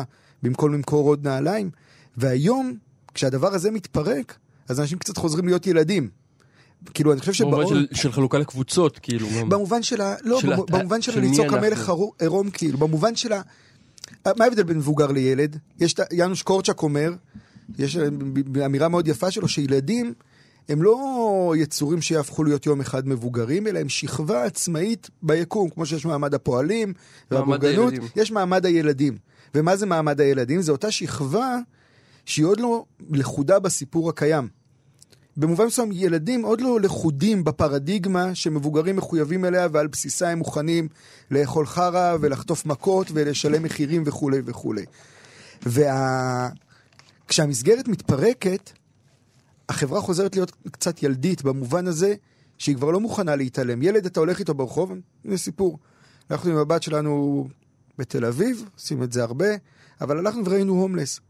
במקום 0.42 0.74
למכור 0.74 1.08
עוד 1.08 1.24
נעליים? 1.24 1.70
והיום, 2.16 2.76
כשהדבר 3.14 3.54
הזה 3.54 3.70
מתפרק, 3.70 4.38
אז 4.68 4.80
אנשים 4.80 4.98
קצת 4.98 5.16
חוזרים 5.16 5.46
להיות 5.46 5.66
ילדים. 5.66 6.10
כאילו, 6.94 7.12
אני 7.12 7.20
חושב 7.20 7.44
במובן 7.44 7.64
שבעול... 7.66 7.86
של, 7.90 7.96
של 7.96 8.12
חלוקה 8.12 8.38
לקבוצות, 8.38 8.98
כאילו. 8.98 9.26
במובן 9.48 9.82
של 9.82 10.00
ה... 10.00 10.14
לא, 10.22 10.40
של 10.40 10.46
במ- 10.56 10.60
הת- 10.62 10.70
במובן 10.70 11.02
של 11.02 11.12
של 11.12 11.20
לצעוק. 11.20 11.52
המלך 11.52 11.92
עירום, 12.20 12.50
כאילו, 12.50 12.78
במובן 12.78 13.16
של 13.16 13.32
ה... 13.32 13.40
מה 14.26 14.44
ההבדל 14.44 14.62
בין 14.62 14.78
מבוגר 14.78 15.06
לילד? 15.06 15.58
יש, 15.80 15.92
את 15.92 16.00
ה- 16.00 16.14
יאנוש 16.14 16.42
קורצ'ק 16.42 16.82
אומר, 16.82 17.12
יש 17.78 17.96
אמירה 18.66 18.88
מאוד 18.88 19.08
יפה 19.08 19.30
שלו, 19.30 19.48
שילדים 19.48 20.14
הם 20.68 20.82
לא 20.82 20.98
יצורים 21.58 22.02
שיהפכו 22.02 22.44
להיות 22.44 22.66
יום 22.66 22.80
אחד 22.80 23.08
מבוגרים, 23.08 23.66
אלא 23.66 23.78
הם 23.78 23.88
שכבה 23.88 24.44
עצמאית 24.44 25.10
ביקום, 25.22 25.70
כמו 25.70 25.86
שיש 25.86 26.04
מעמד 26.04 26.34
הפועלים 26.34 26.92
והבורגנות, 27.30 27.92
הילדים. 27.92 28.08
יש 28.16 28.30
מעמד 28.30 28.66
הילדים. 28.66 29.18
ומה 29.54 29.76
זה 29.76 29.86
מעמד 29.86 30.20
הילדים? 30.20 30.62
זו 30.62 30.72
אותה 30.72 30.90
שכבה 30.90 31.56
שהיא 32.26 32.46
עוד 32.46 32.60
לא 32.60 32.84
לכודה 33.10 33.58
בסיפור 33.58 34.08
הקיים. 34.08 34.48
במובן 35.36 35.66
מסוים 35.66 35.90
ילדים 35.92 36.42
עוד 36.42 36.60
לא 36.60 36.80
לכודים 36.80 37.44
בפרדיגמה 37.44 38.34
שמבוגרים 38.34 38.96
מחויבים 38.96 39.44
אליה 39.44 39.68
ועל 39.72 39.86
בסיסה 39.86 40.28
הם 40.28 40.38
מוכנים 40.38 40.88
לאכול 41.30 41.66
חרא 41.66 42.16
ולחטוף 42.20 42.66
מכות 42.66 43.06
ולשלם 43.14 43.62
מחירים 43.62 44.02
וכולי 44.06 44.38
וכולי. 44.44 44.84
וכשהמסגרת 47.26 47.88
מתפרקת, 47.88 48.70
החברה 49.68 50.00
חוזרת 50.00 50.36
להיות 50.36 50.52
קצת 50.70 51.02
ילדית 51.02 51.42
במובן 51.42 51.86
הזה 51.86 52.14
שהיא 52.58 52.76
כבר 52.76 52.90
לא 52.90 53.00
מוכנה 53.00 53.36
להתעלם. 53.36 53.82
ילד 53.82 54.06
אתה 54.06 54.20
הולך 54.20 54.38
איתו 54.38 54.54
ברחוב, 54.54 54.92
הנה 55.24 55.36
סיפור. 55.36 55.78
אנחנו 56.30 56.50
עם 56.50 56.56
הבת 56.56 56.82
שלנו 56.82 57.48
בתל 57.98 58.24
אביב, 58.24 58.64
עושים 58.74 59.02
את 59.02 59.12
זה 59.12 59.22
הרבה, 59.22 59.46
אבל 60.00 60.18
הלכנו 60.18 60.44
וראינו 60.44 60.72
הומלס. 60.72 61.20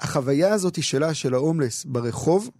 החוויה 0.00 0.52
הזאת 0.52 0.82
שלה, 0.82 1.14
של 1.14 1.34
ההומלס 1.34 1.84
ברחוב, 1.84 2.50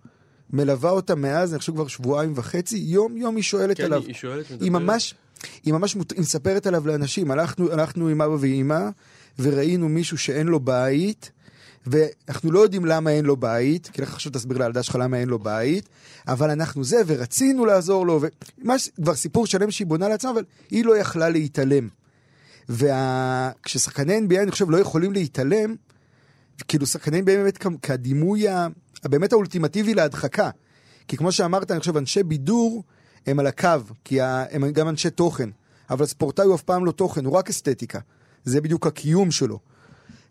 מלווה 0.52 0.90
אותה 0.90 1.14
מאז, 1.14 1.52
אני 1.52 1.58
חושב 1.58 1.72
כבר 1.74 1.86
שבועיים 1.86 2.32
וחצי, 2.36 2.76
יום 2.78 3.16
יום 3.16 3.36
היא 3.36 3.42
שואלת 3.44 3.76
כן, 3.76 3.84
עליו. 3.84 4.02
היא 4.06 4.14
שואלת, 4.14 4.46
היא 4.48 4.56
מדברת. 4.70 4.82
ממש, 4.82 5.14
היא 5.64 5.72
ממש 5.74 5.96
מות- 5.96 6.12
היא 6.12 6.20
מספרת 6.20 6.66
עליו 6.66 6.86
לאנשים. 6.86 7.30
הלכנו, 7.30 7.72
הלכנו 7.72 8.08
עם 8.08 8.22
אבא 8.22 8.36
ואימא, 8.40 8.88
וראינו 9.38 9.88
מישהו 9.88 10.18
שאין 10.18 10.46
לו 10.46 10.60
בית, 10.60 11.30
ואנחנו 11.86 12.52
לא 12.52 12.60
יודעים 12.60 12.84
למה 12.84 13.10
אין 13.10 13.24
לו 13.24 13.36
בית, 13.36 13.90
כי 13.92 14.02
לך 14.02 14.14
עכשיו 14.14 14.32
תסביר 14.32 14.58
לילדה 14.58 14.82
שלך 14.82 14.98
למה 15.00 15.16
אין 15.16 15.28
לו 15.28 15.38
בית, 15.38 15.88
אבל 16.28 16.50
אנחנו 16.50 16.84
זה, 16.84 17.02
ורצינו 17.06 17.66
לעזור 17.66 18.06
לו, 18.06 18.20
וממש 18.58 18.88
כבר 18.96 19.14
סיפור 19.14 19.46
שלם 19.46 19.70
שהיא 19.70 19.86
בונה 19.86 20.08
לעצמה, 20.08 20.30
אבל 20.30 20.44
היא 20.70 20.84
לא 20.84 20.96
יכלה 20.96 21.28
להתעלם. 21.28 21.88
וכששחקני 22.68 24.18
NBA, 24.18 24.42
אני 24.42 24.50
חושב, 24.50 24.70
לא 24.70 24.76
יכולים 24.76 25.12
להתעלם, 25.12 25.74
כאילו 26.68 26.86
שחקני 26.86 27.18
NBA 27.20 27.24
באמת 27.24 27.58
כדימוי 27.82 28.48
ה- 28.48 28.66
הבאמת 29.04 29.32
האולטימטיבי 29.32 29.94
להדחקה. 29.94 30.50
כי 31.08 31.16
כמו 31.16 31.32
שאמרת, 31.32 31.70
אני 31.70 31.80
חושב, 31.80 31.96
אנשי 31.96 32.22
בידור 32.22 32.84
הם 33.26 33.38
על 33.38 33.46
הקו, 33.46 33.68
כי 34.04 34.20
הם 34.20 34.70
גם 34.70 34.88
אנשי 34.88 35.10
תוכן. 35.10 35.50
אבל 35.90 36.06
ספורטאי 36.06 36.44
הוא 36.44 36.54
אף 36.54 36.62
פעם 36.62 36.84
לא 36.84 36.92
תוכן, 36.92 37.24
הוא 37.24 37.34
רק 37.34 37.50
אסתטיקה. 37.50 37.98
זה 38.44 38.60
בדיוק 38.60 38.86
הקיום 38.86 39.30
שלו. 39.30 39.58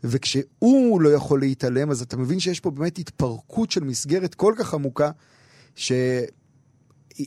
וכשהוא 0.04 1.02
לא 1.02 1.10
יכול 1.10 1.40
להתעלם, 1.40 1.92
אז 1.92 2.02
אתה 2.02 2.18
מבין 2.18 2.40
שיש 2.40 2.60
פה 2.60 2.72
באמת 2.72 2.98
התפרקות 2.98 3.72
של 3.72 3.84
מסגרת 3.84 4.36
כל 4.36 4.54
כך 4.58 4.74
עמוקה, 4.74 5.12
שהיא 5.76 6.28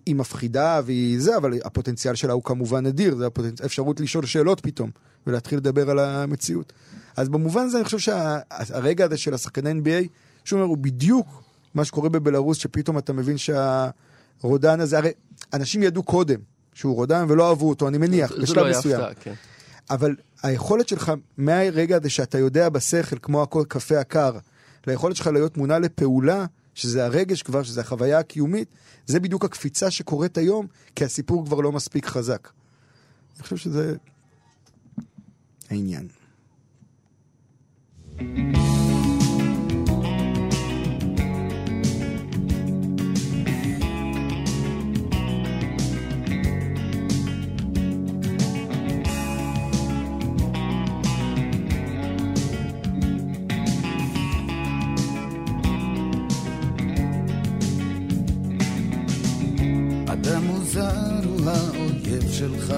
היא 0.07 0.15
מפחידה 0.15 0.81
והיא 0.85 1.21
זה, 1.21 1.37
אבל 1.37 1.59
הפוטנציאל 1.65 2.15
שלה 2.15 2.33
הוא 2.33 2.43
כמובן 2.43 2.87
אדיר, 2.87 3.17
זה 3.17 3.27
הפוטנצ... 3.27 3.61
האפשרות 3.61 4.01
לשאול 4.01 4.27
שאלות 4.27 4.61
פתאום, 4.61 4.91
ולהתחיל 5.27 5.59
לדבר 5.59 5.91
על 5.91 5.99
המציאות. 5.99 6.73
אז 7.17 7.29
במובן 7.29 7.63
הזה 7.63 7.77
אני 7.77 7.85
חושב 7.85 7.99
שהרגע 7.99 9.05
הזה 9.05 9.17
של 9.17 9.35
השחקני 9.35 9.73
NBA, 9.73 10.09
שהוא 10.45 10.59
אומר, 10.59 10.69
הוא 10.69 10.79
בדיוק 10.79 11.43
מה 11.75 11.85
שקורה 11.85 12.09
בבלארוס, 12.09 12.59
שפתאום 12.59 12.99
אתה 12.99 13.13
מבין 13.13 13.37
שהרודן 13.39 14.81
הזה, 14.81 14.99
הרי 14.99 15.11
אנשים 15.53 15.83
ידעו 15.83 16.03
קודם 16.03 16.41
שהוא 16.75 16.95
רודן 16.95 17.27
ולא 17.29 17.49
אהבו 17.49 17.69
אותו, 17.69 17.89
אני 17.89 17.99
מניח, 17.99 18.33
זה 18.33 18.43
בשלב 18.43 18.59
לא 18.59 18.65
היה 18.65 18.79
מסוים. 18.79 19.01
הפתעה, 19.01 19.15
כן. 19.15 19.35
אבל 19.91 20.17
היכולת 20.43 20.89
שלך 20.89 21.13
מהרגע 21.37 21.97
הזה 21.97 22.11
שאתה 22.11 22.39
יודע 22.39 22.69
בשכל, 22.69 23.17
כמו 23.23 23.43
הכל 23.43 23.65
קפה 23.69 24.01
הקר, 24.01 24.39
ליכולת 24.87 25.17
שלך 25.17 25.27
להיות 25.27 25.57
מונע 25.57 25.79
לפעולה, 25.79 26.47
שזה 26.75 27.05
הרגש 27.05 27.43
כבר, 27.43 27.63
שזה 27.63 27.81
החוויה 27.81 28.19
הקיומית, 28.19 28.69
זה 29.07 29.21
בדיוק 29.21 29.45
הקפיצה 29.45 29.91
שקורית 29.91 30.39
היום, 30.39 30.67
כי 30.97 31.05
הסיפור 31.05 31.47
כבר 31.47 31.61
לא 31.61 31.73
מספיק 31.73 32.07
חזק. 32.07 32.49
אני 33.37 33.43
חושב 33.43 33.57
שזה 33.57 33.95
העניין. 35.71 36.09
אדם 38.19 38.64
מוזר 60.75 61.29
הוא 61.29 61.51
האויב 61.51 62.33
שלך, 62.33 62.75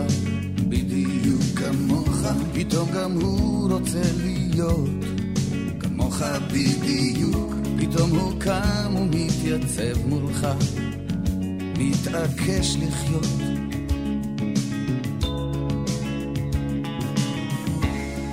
בדיוק 0.69 1.43
כמוך, 1.57 2.27
פתאום 2.55 2.89
גם 2.95 3.13
הוא 3.13 3.73
רוצה 3.73 4.03
להיות 4.23 4.89
כמוך 5.81 6.23
בדיוק, 6.53 7.55
פתאום 7.79 8.11
הוא 8.11 8.41
קם 8.41 8.97
ומתייצב 8.97 10.09
מולך, 10.09 10.47
מתעקש 11.79 12.77
לחיות. 12.77 13.27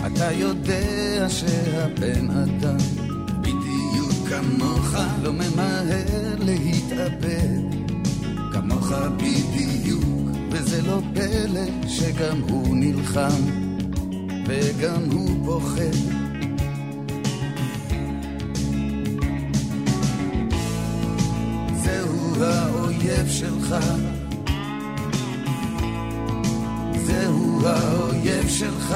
אתה 0.05 0.31
יודע 0.31 1.25
שהבן 1.29 2.29
אדם 2.29 2.77
בדיוק 3.41 4.29
כמוך 4.29 4.95
לא 5.23 5.33
ממהר 5.33 6.35
להתאבד 6.39 7.72
כמוך 8.93 9.23
בדיוק, 9.55 10.03
וזה 10.51 10.81
לא 10.81 11.01
פלא 11.13 11.87
שגם 11.87 12.41
הוא 12.49 12.75
נלחם 12.75 13.41
וגם 14.47 15.03
הוא 15.11 15.29
פוחד. 15.45 15.97
זהו 21.75 22.43
האויב 22.43 23.27
שלך, 23.27 23.75
זהו 27.05 27.67
האויב 27.67 28.47
שלך. 28.47 28.95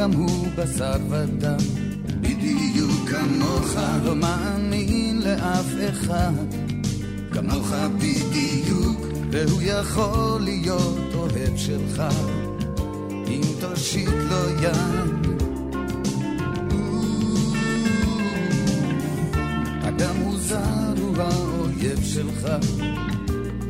גם 0.00 0.12
הוא 0.12 0.46
בשר 0.56 0.96
ודם. 1.10 1.56
בדיוק 2.20 3.08
כמוך 3.10 3.76
לא 4.04 4.16
מאמין 4.16 5.22
לאף 5.22 5.66
אחד. 5.88 6.32
כמוך 7.32 7.72
בדיוק 7.98 9.00
והוא 9.30 9.62
יכול 9.62 10.40
להיות 10.40 11.14
אוהב 11.14 11.56
שלך. 11.56 12.02
אם 13.26 13.40
תושיט 13.60 14.08
לו 14.08 14.62
יד. 14.62 14.72
אדם 19.82 20.16
מוזר 20.16 20.94
הוא 21.00 21.16
האויב 21.16 22.02
שלך. 22.02 22.48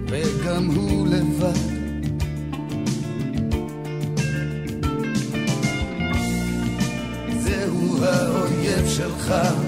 וגם 0.06 0.64
הוא 0.66 1.06
לבד. 1.06 1.79
האויב 9.32 9.59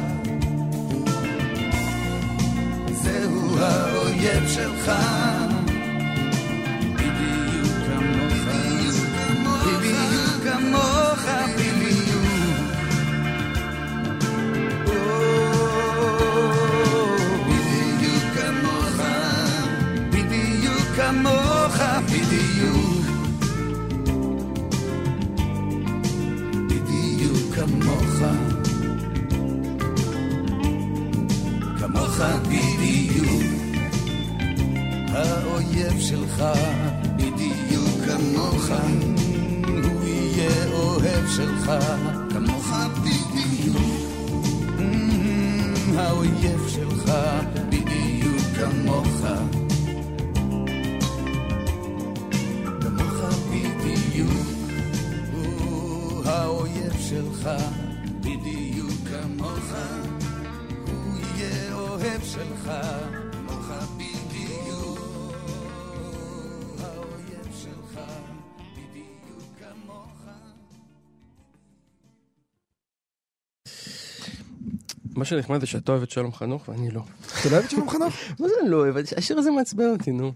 מה 75.23 75.27
שנחמד 75.27 75.61
זה 75.61 75.67
שאתה 75.67 75.93
אוהב 75.93 76.03
את 76.03 76.11
שלום 76.11 76.33
חנוך 76.33 76.69
ואני 76.69 76.91
לא. 76.91 77.03
אתה 77.41 77.49
לא 77.49 77.55
אוהב 77.55 77.65
את 77.65 77.71
שלום 77.71 77.91
חנוך? 77.91 78.15
מה 78.41 78.49
זה 78.49 78.55
לא 78.69 78.77
אוהב? 78.77 78.97
השיר 79.17 79.39
הזה 79.39 79.51
מעצבן 79.51 79.85
אותי, 79.85 80.13
נו. 80.13 80.33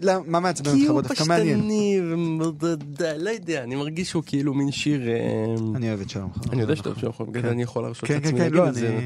למה, 0.00 0.24
מה 0.26 0.40
מעצבן 0.40 0.70
כי 0.70 0.76
אותך? 0.76 0.90
הוא 0.90 1.00
בוא 1.00 1.02
דווקא 1.02 1.24
מעניין. 1.28 1.58
פשטני, 1.58 2.00
ו- 2.60 3.04
לא 3.18 3.30
יודע, 3.30 3.64
אני 3.64 3.76
מרגיש 3.76 4.10
שהוא 4.10 4.22
כאילו 4.26 4.54
מין 4.54 4.70
שיר... 4.70 5.08
אה, 5.08 5.16
אני 5.74 5.88
אוהב 5.88 6.00
את 6.00 6.10
שלום 6.10 6.32
חנוך. 6.32 6.52
אני 6.52 6.62
יודע 6.62 6.76
שאתה 6.76 6.88
אוהב 6.88 7.00
שלום 7.00 7.12
חנוך, 7.12 7.30
כן. 7.34 7.46
אני 7.46 7.62
יכול 7.62 7.82
להרשות 7.82 8.08
כן, 8.08 8.14
לעצמי 8.14 8.30
כן, 8.30 8.36
כן, 8.36 8.42
להגיד 8.42 8.54
לא, 8.54 8.68
את 8.68 8.74
זה. 8.74 9.00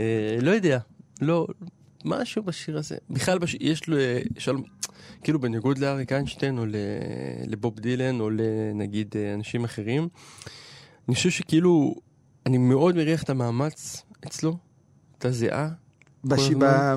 אה, 0.00 0.36
לא 0.40 0.50
יודע, 0.50 0.78
לא, 1.20 1.46
משהו 2.04 2.42
בשיר 2.42 2.78
הזה. 2.78 2.96
בכלל. 3.10 3.38
יש 3.60 3.88
לו, 3.88 3.96
אה, 3.96 4.20
שלום, 4.38 4.62
כאילו 5.22 5.40
בניגוד 5.40 5.78
לאריק 5.78 6.12
איינשטיין 6.12 6.58
או. 6.58 6.64
לבוב 7.46 7.80
דילן 7.80 8.20
או 8.20 8.30
לנגיד 8.30 9.14
אנשים 9.34 9.64
אחרים, 9.64 10.08
אני 11.08 11.14
חושב 11.14 11.30
שכאילו, 11.30 11.94
אני 12.46 12.58
מאוד 12.58 12.96
מריח 12.96 13.22
את 13.22 13.30
המאמץ 13.30 14.03
אצלו, 14.26 14.56
את 15.18 15.24
הזיעה. 15.24 15.68
בש- 16.26 16.48
כל 16.48 16.54
ב- 16.58 16.96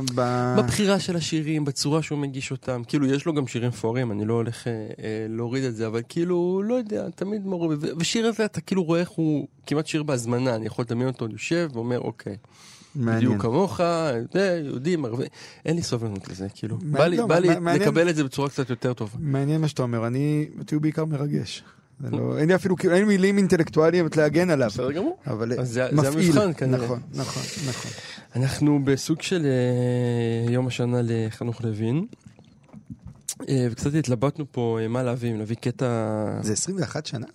בבחירה 0.58 1.00
של 1.00 1.16
השירים, 1.16 1.66
בצורה 1.66 2.02
שהוא 2.02 2.20
מגיש 2.20 2.52
אותם, 2.52 2.82
כאילו 2.88 3.06
יש 3.06 3.26
לו 3.26 3.34
גם 3.34 3.48
שירים 3.48 3.70
מפוארים, 3.70 4.12
אני 4.12 4.26
לא 4.26 4.34
הולך 4.34 4.68
אה, 4.68 4.72
אה, 4.74 4.88
להוריד 5.30 5.64
את 5.64 5.76
זה, 5.76 5.88
אבל 5.88 6.02
כאילו, 6.10 6.62
לא 6.66 6.76
יודע, 6.76 7.10
תמיד 7.16 7.46
מעורב, 7.46 7.78
ו- 7.82 7.88
ושיר 8.00 8.26
הזה 8.28 8.46
אתה 8.46 8.62
כאילו 8.62 8.84
רואה 8.84 9.00
איך 9.00 9.10
הוא 9.10 9.48
כמעט 9.66 9.88
שיר 9.88 10.04
בהזמנה, 10.04 10.56
אני 10.56 10.66
יכול 10.66 10.86
לדמיין 10.86 11.08
אותו 11.10 11.28
יושב 11.32 11.70
ואומר, 11.74 12.00
אוקיי, 12.00 12.36
מעניין. 12.96 13.18
בדיוק 13.18 13.42
כמוך, 13.42 13.80
זה, 14.34 14.62
יהודים, 14.66 15.06
ערבים, 15.06 15.28
אין 15.66 15.76
לי 15.76 15.82
סבלנות 15.84 16.28
לזה, 16.30 16.48
כאילו, 16.54 16.78
מה- 16.82 16.98
בא 16.98 17.08
לי, 17.08 17.18
לא, 17.18 17.26
בא 17.26 17.40
לי 17.40 17.60
מעניין. 17.60 17.82
לקבל 17.88 18.10
את 18.10 18.16
זה 18.16 18.24
בצורה 18.24 18.50
קצת 18.50 18.70
יותר 18.70 18.94
טובה. 18.94 19.18
מעניין 19.20 19.62
מה 19.62 19.68
שאתה 19.68 19.82
אומר, 19.84 20.08
אני, 20.08 20.48
אותי 20.60 20.76
הוא 20.76 20.82
בעיקר 20.82 21.06
מרגש. 21.06 21.64
זה 22.00 22.10
לא, 22.12 22.38
אין 22.38 22.48
לי 22.48 22.56
אפילו, 22.56 22.76
אין 22.84 22.92
לי 22.94 23.04
מילים 23.04 23.38
אינטלקטואליות 23.38 24.18
להגן 24.18 24.50
עליו. 24.50 24.68
בסדר 24.70 24.92
גמור. 24.92 25.18
אבל 25.28 25.60
אז 25.60 25.70
זה- 25.74 25.88
זה 25.92 26.10
מפעיל. 26.10 26.32
המבחן 26.40 26.54
כנראה. 26.54 26.78
נכון, 26.86 27.00
נכון, 27.14 27.44
נכון. 27.70 27.92
אנחנו 28.36 28.80
בסוג 28.86 29.22
של 29.22 29.46
אה, 29.46 30.52
יום 30.52 30.68
השנה 30.68 30.98
לחנוך 31.04 31.62
לוין, 31.62 32.06
אה, 33.50 33.68
וקצת 33.72 33.94
התלבטנו 33.94 34.46
פה 34.52 34.80
אה, 34.82 34.88
מה 34.88 35.04
להביא, 35.04 35.32
אם 35.32 35.40
להביא 35.40 35.56
קטע 35.56 35.86
זה 36.42 36.54
21 36.54 37.06
שנה? 37.06 37.26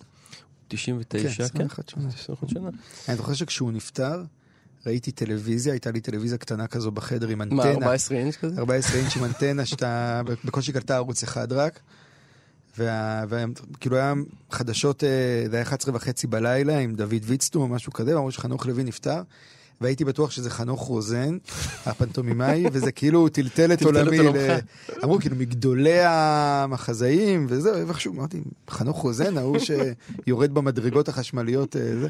99, 0.67 1.29
כן, 1.29 1.57
כן? 1.57 1.65
21 1.65 1.89
שנה. 1.89 2.07
21 2.07 2.49
שנה. 2.49 2.69
אני 3.09 3.17
זוכר 3.17 3.33
שכשהוא 3.33 3.71
נפטר, 3.71 4.23
ראיתי 4.85 5.11
טלוויזיה, 5.11 5.73
הייתה 5.73 5.91
לי 5.91 6.01
טלוויזיה 6.01 6.37
קטנה 6.37 6.67
כזו 6.67 6.91
בחדר 6.91 7.27
עם 7.27 7.37
מה, 7.37 7.43
אנטנה. 7.43 7.63
14 7.85 8.17
אינץ' 8.17 8.35
כזה? 8.35 8.55
14 8.57 8.61
14 8.61 8.99
אינץ' 9.01 9.15
עם 9.17 9.23
אנטנה 9.23 9.65
שאתה 9.65 10.21
בקושי 10.45 10.71
קלטה 10.73 10.95
ערוץ 10.95 11.23
אחד 11.23 11.51
רק. 11.53 11.79
וכאילו 12.77 13.95
היה 13.97 14.13
חדשות, 14.51 15.03
אה, 15.03 15.09
זה 15.49 15.55
היה 15.55 15.63
11 15.63 15.95
וחצי 15.95 16.27
בלילה 16.27 16.79
עם 16.79 16.95
דוד 16.95 17.13
ויצטו 17.23 17.59
או 17.59 17.67
משהו 17.67 17.93
כזה, 17.93 18.15
ואמרו 18.15 18.31
שחנוך 18.31 18.65
לוי 18.65 18.83
נפטר. 18.83 19.21
והייתי 19.81 20.05
בטוח 20.05 20.31
שזה 20.31 20.49
חנוך 20.49 20.81
רוזן, 20.81 21.37
הפנטומימאי, 21.85 22.65
וזה 22.73 22.91
כאילו 22.91 23.29
טלטל 23.29 23.73
את 23.73 23.81
עולמי. 23.81 24.17
ל- 24.19 24.57
אמרו 25.03 25.19
כאילו 25.19 25.35
מגדולי 25.35 25.99
המחזאים, 26.03 27.45
וזהו, 27.49 27.87
ואיכשהו 27.87 28.13
אמרתי, 28.13 28.41
חנוך 28.69 28.97
רוזן, 29.01 29.37
ההוא 29.37 29.57
שיורד 29.59 30.53
במדרגות 30.53 31.09
החשמליות, 31.09 31.75
אה, 31.75 31.81
זה. 31.99 32.07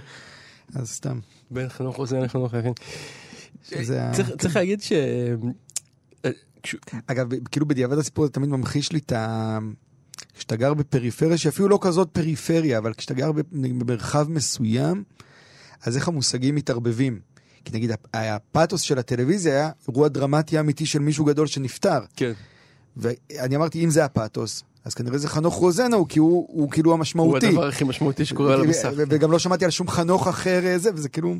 אז 0.75 0.89
סתם. 0.89 1.19
בין 1.51 1.69
חנוך 1.69 1.95
רוזן 1.97 2.21
לחנוך 2.21 2.53
ה- 3.99 4.11
צריך- 4.37 4.55
להגיד 4.55 4.81
ש... 4.81 4.91
אה, 4.91 6.31
אגב, 7.07 7.27
כאילו 7.51 7.65
בדיעבד 7.67 7.97
הסיפור 7.97 8.23
הזה 8.25 8.33
תמיד 8.33 8.49
ממחיש 8.49 8.91
לי 8.91 8.99
את 8.99 9.11
ה... 9.11 9.57
כשאתה 10.37 10.55
גר 10.55 10.73
בפריפריה, 10.73 11.37
שאפילו 11.37 11.69
לא 11.69 11.77
כזאת 11.81 12.09
פריפריה, 12.11 12.77
אבל 12.77 12.93
כשאתה 12.93 13.13
גר 13.13 13.31
במרחב 13.51 14.29
מסוים, 14.29 15.03
אז 15.83 15.95
איך 15.97 16.07
המושגים 16.07 16.55
מתערבבים. 16.55 17.19
כי 17.65 17.71
נגיד, 17.73 17.91
הפ- 17.91 18.07
הפאתוס 18.13 18.81
של 18.81 18.99
הטלוויזיה 18.99 19.53
היה 19.53 19.69
אירוע 19.87 20.07
דרמטי 20.07 20.59
אמיתי 20.59 20.85
של 20.85 20.99
מישהו 20.99 21.25
גדול 21.25 21.47
שנפטר. 21.47 21.99
כן. 22.15 22.31
ואני 22.97 23.55
אמרתי, 23.55 23.83
אם 23.83 23.89
זה 23.89 24.05
הפאתוס, 24.05 24.63
אז 24.85 24.93
כנראה 24.93 25.17
זה 25.17 25.27
חנוך 25.27 25.53
רוזנה, 25.55 25.95
הוא, 25.95 26.07
כי 26.09 26.19
הוא, 26.19 26.47
הוא 26.49 26.71
כאילו 26.71 26.91
הוא 26.91 26.97
המשמעותי. 26.97 27.47
הדבר 27.47 27.67
הכי 27.67 27.83
משמעותי 27.83 28.25
שקורה 28.25 28.53
על 28.53 28.61
המסך. 28.61 28.89
וגם 28.95 29.31
לא 29.31 29.39
שמעתי 29.39 29.65
על 29.65 29.71
שום 29.71 29.87
חנוך 29.87 30.27
אחר 30.27 30.65
אה, 30.65 30.77
זה, 30.77 30.89
וזה 30.93 31.09
כאילו 31.09 31.35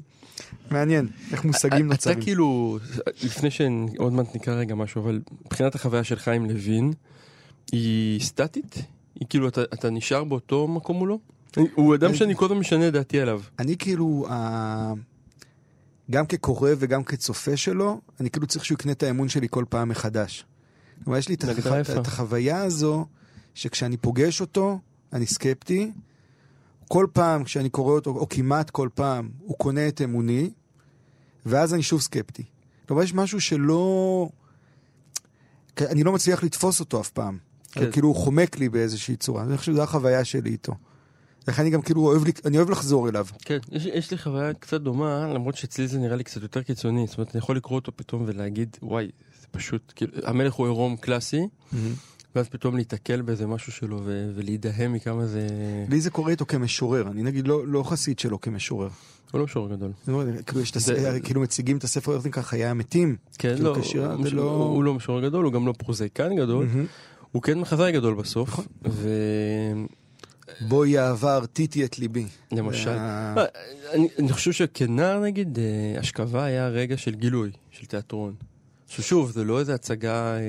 מעניין, 0.72 1.08
איך 1.32 1.46
מושגים 1.46 1.88
נוצרים. 1.88 2.16
אתה 2.18 2.24
כאילו, 2.26 2.80
לפני 3.24 3.50
שעוד 3.52 4.14
מעט 4.14 4.36
נקרא 4.36 4.54
רגע 4.54 4.76
משהו, 4.76 5.02
אבל 5.02 5.22
מבחינת 5.46 5.76
החוויה 5.76 6.04
שלך 6.04 6.28
עם 6.28 6.46
לוין, 6.46 6.94
היא 7.72 8.22
סטטית? 8.22 8.76
היא 9.20 9.28
כאילו, 9.30 9.48
אתה, 9.48 9.62
אתה 9.64 9.90
נשאר 9.90 10.24
באותו 10.24 10.68
מקום 10.68 10.98
מולו? 10.98 11.20
הוא 11.76 11.96
אדם 11.96 12.16
שאני 12.16 12.36
כל 12.36 12.46
הזמן 12.46 12.58
משנה 12.58 12.88
את 12.88 12.94
דעתי 12.94 13.20
עליו. 13.20 13.42
אני 13.60 13.78
כאילו, 13.78 14.26
ה... 14.30 14.94
גם 16.12 16.26
כקורא 16.26 16.72
וגם 16.78 17.04
כצופה 17.04 17.58
שלו, 17.58 18.02
אני 18.20 18.30
כאילו 18.30 18.48
צריך 18.48 18.66
שהוא 18.66 18.76
יקנה 18.76 18.92
את 18.92 19.04
האמון 19.04 19.30
שלי 19.30 19.48
כל 19.50 19.66
פעם 19.70 19.90
מחדש. 19.90 20.46
כלומר, 21.04 21.20
יש 21.20 21.30
לי 21.30 21.36
את, 21.36 21.44
הגדרה 21.44 21.80
הח... 21.80 21.90
יפה. 21.90 22.02
את 22.02 22.08
החוויה 22.08 22.64
הזו, 22.64 23.06
שכשאני 23.54 23.98
פוגש 23.98 24.42
אותו, 24.42 24.80
אני 25.14 25.26
סקפטי. 25.26 25.92
כל 26.88 27.08
פעם 27.14 27.44
כשאני 27.44 27.70
קורא 27.70 27.94
אותו, 27.94 28.10
או 28.10 28.30
כמעט 28.30 28.70
כל 28.70 28.90
פעם, 28.94 29.30
הוא 29.40 29.58
קונה 29.58 29.88
את 29.88 30.02
אמוני, 30.02 30.50
ואז 31.46 31.74
אני 31.74 31.84
שוב 31.84 32.02
סקפטי. 32.02 32.44
כלומר, 32.88 33.04
יש 33.04 33.14
משהו 33.14 33.42
שלא... 33.42 34.30
אני 35.82 36.04
לא 36.04 36.12
מצליח 36.12 36.44
לתפוס 36.44 36.80
אותו 36.80 37.02
אף 37.02 37.10
פעם. 37.10 37.38
כן. 37.82 37.92
כאילו 37.92 38.08
הוא 38.08 38.16
חומק 38.16 38.58
לי 38.60 38.70
באיזושהי 38.70 39.16
צורה. 39.16 39.44
אני 39.44 39.58
חושב 39.58 39.72
שזו 39.72 39.84
החוויה 39.84 40.24
שלי 40.26 40.50
איתו. 40.50 40.74
לכן 41.48 41.62
אני 41.62 41.72
גם 41.72 41.82
כאילו 41.82 42.02
אוהב, 42.02 42.26
לי- 42.26 42.32
אני 42.46 42.58
אוהב 42.58 42.70
לחזור 42.70 43.10
אליו. 43.10 43.26
כן, 43.46 43.58
יש, 43.72 43.86
יש 43.86 44.12
לי 44.12 44.18
חוויה 44.18 44.54
קצת 44.54 44.82
דומה, 44.82 45.28
למרות 45.34 45.56
שאצלי 45.56 45.88
זה 45.88 46.00
נראה 46.00 46.16
לי 46.16 46.24
קצת 46.24 46.42
יותר 46.42 46.62
קיצוני. 46.62 47.08
זאת 47.08 47.18
אומרת, 47.18 47.36
אני 47.36 47.40
יכול 47.40 47.58
לקרוא 47.58 47.80
אותו 47.80 47.92
פתאום 47.96 48.24
ולהגיד, 48.28 48.78
וואי, 48.84 49.10
זה 49.42 49.48
פשוט, 49.52 49.94
כאילו, 49.96 50.12
המלך 50.24 50.54
הוא 50.54 50.66
עירום 50.68 50.96
קלאסי, 50.96 51.42
ואז 52.36 52.50
פתאום 52.50 52.76
להיתקל 52.76 53.22
באיזה 53.22 53.48
משהו 53.48 53.72
שלו 53.72 54.00
ו- 54.06 54.32
ולהידהם 54.36 54.94
מכמה 54.94 55.26
זה... 55.26 55.48
לי 55.90 56.02
זה 56.02 56.10
קורה 56.10 56.32
איתו 56.32 56.46
כמשורר, 56.46 57.08
אני 57.08 57.24
נגיד 57.24 57.48
לא, 57.48 57.68
לא 57.68 57.84
חסיד 57.84 58.20
שלו 58.20 58.42
כמשורר. 58.42 58.90
הוא 59.32 59.40
לא 59.40 59.46
משורר 59.46 59.76
גדול. 59.76 59.92
כאילו, 60.96 61.24
כאילו 61.24 61.42
מציגים 61.42 61.78
את 61.78 61.84
הספר, 61.84 62.16
איך 62.16 62.26
נקרא, 62.26 62.42
חיי 62.44 62.66
המתים. 62.66 63.16
כן, 63.38 63.56
כאילו 63.56 63.64
לא, 63.64 63.76
הוא, 64.16 64.26
לא- 64.34 64.44
הוא 64.74 64.84
לא 64.84 64.94
משורר 64.94 65.22
גדול, 65.22 65.46
הוא 65.46 65.54
גם 65.54 65.68
לא 65.68 65.74
פרוזאיקן 65.78 66.36
גדול, 66.36 66.66
מהמם. 66.66 66.86
הוא 67.34 67.42
כן 67.42 67.60
מחזאי 67.60 67.92
גדול 67.92 68.14
בסוף, 68.16 68.60
בואי 70.62 70.90
יעבר, 70.90 71.46
טיטי 71.46 71.86
את 71.86 72.00
ליבי. 72.00 72.26
ולמשל, 72.52 72.90
וה- 72.90 73.36
אה, 73.38 73.46
אני, 74.20 74.32
חושב 74.32 74.52
שכנער 74.52 75.20
נגיד, 75.20 75.60
אה, 75.60 76.02
אשכבה 76.02 76.44
היה 76.44 76.68
רגע 76.68 76.98
של 76.98 77.16
גילוי, 77.16 77.52
של 77.72 77.86
תיאטרון. 77.86 78.34
ששוב, 78.88 79.32
זה 79.32 79.44
לא 79.44 79.60
איזה 79.60 79.74
הצגה, 79.74 80.36
אה, 80.36 80.40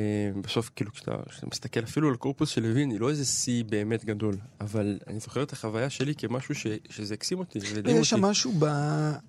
בסוף 0.40 0.70
כאילו 0.77 0.92
כשאתה, 0.92 1.12
כשאתה 1.29 1.47
מסתכל 1.47 1.81
אפילו 1.81 2.09
על 2.09 2.16
קורפוס 2.16 2.49
של 2.49 2.62
לוין, 2.62 2.90
היא 2.90 3.01
לא 3.01 3.11
איזה 3.11 3.25
שיא 3.25 3.64
באמת 3.64 4.05
גדול, 4.05 4.37
אבל 4.61 4.99
אני 5.07 5.20
זוכר 5.20 5.42
את 5.42 5.53
החוויה 5.53 5.90
שלי 5.90 6.14
כמשהו 6.14 6.55
ש, 6.55 6.66
שזה 6.90 7.14
הקסים 7.14 7.38
אותי, 7.38 7.61
זה 7.61 7.79
הדהים 7.79 8.01
יש 8.01 8.11
שם 8.11 8.16
אותי. 8.16 8.31
משהו 8.31 8.53
ב... 8.59 8.64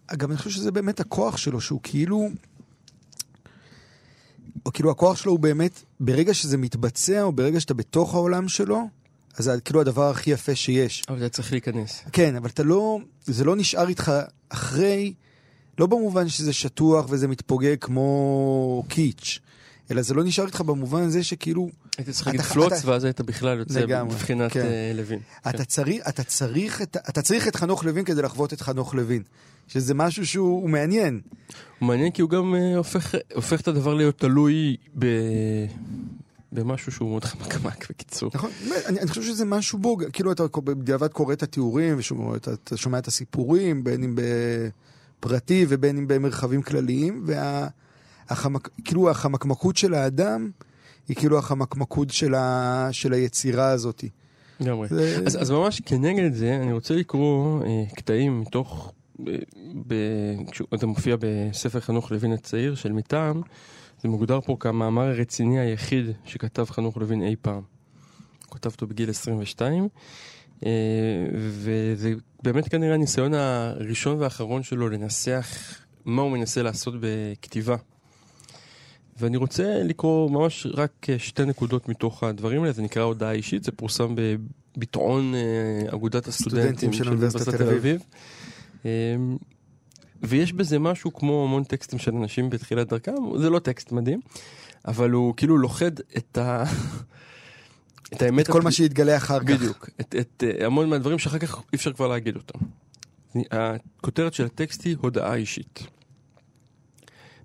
אגב, 0.08 0.30
אני 0.30 0.38
חושב 0.38 0.50
שזה 0.50 0.72
באמת 0.72 1.00
הכוח 1.00 1.38
שלו, 1.38 1.62
שהוא 1.62 1.80
כאילו... 1.84 2.30
כאילו 4.73 4.91
הכוח 4.91 5.17
שלו 5.17 5.32
הוא 5.32 5.39
באמת, 5.39 5.84
ברגע 5.99 6.34
שזה 6.34 6.58
מתבצע, 6.58 7.21
או 7.21 7.32
ברגע 7.32 7.60
שאתה 7.60 7.73
בתוך 7.73 8.13
העולם 8.13 8.47
שלו, 8.47 8.82
אז 9.38 9.45
זה 9.45 9.62
כאילו 9.65 9.82
הדבר 9.82 10.10
הכי 10.10 10.32
יפה 10.32 10.56
שיש. 10.56 11.04
אבל 11.10 11.19
זה 11.19 11.30
צריך 11.30 11.51
להיכנס. 11.51 12.01
כן, 12.12 12.36
אבל 12.36 12.49
אתה 12.49 12.63
לא, 12.63 12.99
זה 13.25 13.43
לא 13.43 13.56
נשאר 13.56 13.88
איתך 13.88 14.12
אחרי, 14.49 15.13
לא 15.80 15.86
במובן 15.86 16.30
שזה 16.30 16.54
שטוח 16.54 17.06
וזה 17.10 17.28
מתפוגג 17.28 17.75
כמו 17.82 18.84
קיץ', 18.88 19.39
אלא 19.91 20.01
זה 20.01 20.13
לא 20.13 20.23
נשאר 20.23 20.45
איתך 20.45 20.62
במובן 20.62 21.01
הזה 21.01 21.23
שכאילו, 21.23 21.69
הייתי 21.97 22.12
צריך 22.12 22.21
אתה- 22.21 22.30
להגיד 22.32 22.41
אתה- 22.45 22.54
פלוץ, 22.54 22.73
ואז 22.86 23.04
היית 23.04 23.21
בכלל 23.21 23.60
יוצא 23.60 23.80
לגמרי, 23.80 24.13
בבחינת 24.15 24.51
כן. 24.51 24.60
אה, 24.65 24.91
לוין. 24.95 25.19
אתה 25.49 25.65
צריך, 25.65 26.08
אתה 26.10 26.23
צריך, 26.23 26.82
את, 26.82 26.97
אתה 27.10 27.21
צריך 27.21 27.47
את 27.47 27.56
חנוך 27.56 27.84
לוין 27.86 28.06
כדי 28.06 28.21
לחוות 28.21 28.54
את 28.54 28.62
חנוך 28.62 28.95
לוין. 28.95 29.21
שזה 29.67 29.93
משהו 29.93 30.25
שהוא 30.28 30.62
הוא 30.62 30.69
מעניין. 30.69 31.21
הוא 31.80 31.88
מעניין 31.88 32.12
כי 32.12 32.21
הוא 32.21 32.30
גם 32.30 32.56
אה, 32.56 32.78
הופך, 32.78 33.15
הופך 33.36 33.62
את 33.62 33.67
הדבר 33.67 33.93
להיות 33.93 34.17
תלוי 34.19 34.75
ב... 34.99 35.06
במשהו 36.51 36.91
שהוא 36.91 37.10
מאוד 37.10 37.23
חמקמק 37.23 37.89
בקיצור. 37.89 38.32
נכון, 38.36 38.49
אני, 38.88 38.99
אני 38.99 39.08
חושב 39.08 39.21
שזה 39.23 39.45
משהו 39.45 39.80
בו, 39.80 39.97
כאילו 40.13 40.32
אתה 40.32 40.43
בדיעבד 40.63 41.08
קורא 41.08 41.34
את 41.34 41.43
התיאורים, 41.43 41.97
ואתה 42.32 42.54
אתה 42.54 42.78
שומע 42.78 42.97
את 42.97 43.08
הסיפורים, 43.08 43.84
בין 43.84 44.04
אם 44.04 44.15
בפרטי 45.19 45.65
ובין 45.69 45.97
אם 45.97 46.08
במרחבים 46.08 46.62
כלליים, 46.62 47.23
וה... 47.25 47.67
החמק, 48.30 48.69
כאילו 48.86 49.10
החמקמקות 49.10 49.78
של 49.78 49.93
האדם 49.93 50.49
היא 51.08 51.15
כאילו 51.17 51.38
החמקמקות 51.38 52.10
של, 52.10 52.36
ה, 52.36 52.88
של 52.91 53.13
היצירה 53.13 53.67
הזאת. 53.69 54.04
לגמרי. 54.60 54.88
זה- 54.88 55.23
אז, 55.25 55.41
אז 55.41 55.51
ממש 55.51 55.82
כנגד 55.86 56.34
זה, 56.34 56.60
אני 56.63 56.73
רוצה 56.73 56.93
לקרוא 56.95 57.63
אה, 57.63 57.84
קטעים 57.95 58.41
מתוך, 58.41 58.91
זה 60.75 60.88
מופיע 60.88 61.15
בספר 61.19 61.80
חנוך 61.80 62.12
לוין 62.12 62.32
הצעיר 62.32 62.75
של 62.75 62.91
מטעם, 62.91 63.41
זה 64.01 64.10
מוגדר 64.10 64.41
פה 64.41 64.58
כמאמר 64.60 65.08
הרציני 65.08 65.60
היחיד 65.60 66.06
שכתב 66.25 66.65
חנוך 66.69 66.97
לוין 66.97 67.23
אי 67.23 67.36
פעם. 67.41 67.62
הוא 68.45 68.56
כתב 68.56 68.69
אותו 68.69 68.88
בגיל 68.88 69.10
22, 69.10 69.88
אה, 70.65 70.71
וזה 71.34 72.13
באמת 72.43 72.69
כנראה 72.69 72.93
הניסיון 72.93 73.34
הראשון 73.34 74.19
והאחרון 74.19 74.63
שלו 74.63 74.89
לנסח 74.89 75.47
מה 76.06 76.21
הוא 76.21 76.32
מנסה 76.32 76.62
לעשות 76.62 76.93
בכתיבה. 76.99 77.75
ואני 79.19 79.38
רוצה 79.38 79.84
לקרוא 79.84 80.30
ממש 80.30 80.67
רק 80.73 81.08
שתי 81.17 81.45
נקודות 81.45 81.89
מתוך 81.89 82.23
הדברים 82.23 82.62
האלה, 82.62 82.73
זה 82.73 82.82
נקרא 82.82 83.04
הודעה 83.04 83.32
אישית, 83.32 83.63
זה 83.63 83.71
פורסם 83.71 84.15
בביטאון 84.15 85.36
אה, 85.36 85.93
אגודת 85.93 86.28
הסטודנטים 86.28 86.93
של 86.93 87.08
אוניברסיטת 87.08 87.56
תל 87.56 87.69
אביב. 87.69 88.01
אה, 88.01 88.35
ויש 90.24 90.54
בזה 90.54 90.80
משהו 90.80 91.13
כמו 91.13 91.43
המון 91.43 91.63
טקסטים 91.63 92.00
של 92.00 92.15
אנשים 92.15 92.50
בתחילת 92.50 92.88
דרכם, 92.88 93.13
זה 93.38 93.50
לא 93.50 93.60
טקסט 93.60 93.91
מדהים, 93.91 94.19
אבל 94.88 95.12
הוא 95.12 95.34
כאילו 95.38 95.58
לוכד 95.58 96.00
את 96.00 96.38
ה... 96.38 96.63
את 98.13 98.21
האמת 98.21 98.45
את 98.45 98.52
כל 98.52 98.60
הפ- 98.60 98.63
מה 98.63 98.71
שיתגלה 98.71 99.17
אחר 99.17 99.39
כך. 99.39 99.45
בדיוק, 99.45 99.89
את, 100.02 100.15
את 100.19 100.43
uh, 100.43 100.63
המון 100.63 100.89
מהדברים 100.89 101.19
שאחר 101.19 101.39
כך 101.39 101.58
אי 101.58 101.76
אפשר 101.76 101.93
כבר 101.93 102.08
להגיד 102.08 102.36
אותם. 102.36 102.60
הכותרת 103.52 104.34
של 104.34 104.45
הטקסט 104.45 104.86
היא 104.86 104.95
הודעה 105.00 105.36
אישית. 105.36 105.80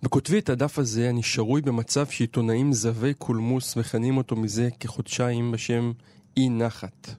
בכותבי 0.02 0.38
את 0.38 0.48
הדף 0.48 0.78
הזה 0.78 1.10
אני 1.10 1.22
שרוי 1.22 1.60
במצב 1.60 2.06
שעיתונאים 2.06 2.72
זבי 2.72 3.14
קולמוס 3.14 3.76
מכנים 3.76 4.16
אותו 4.16 4.36
מזה 4.36 4.68
כחודשיים 4.80 5.52
בשם 5.52 5.92
אי 6.36 6.48
נחת. 6.48 7.14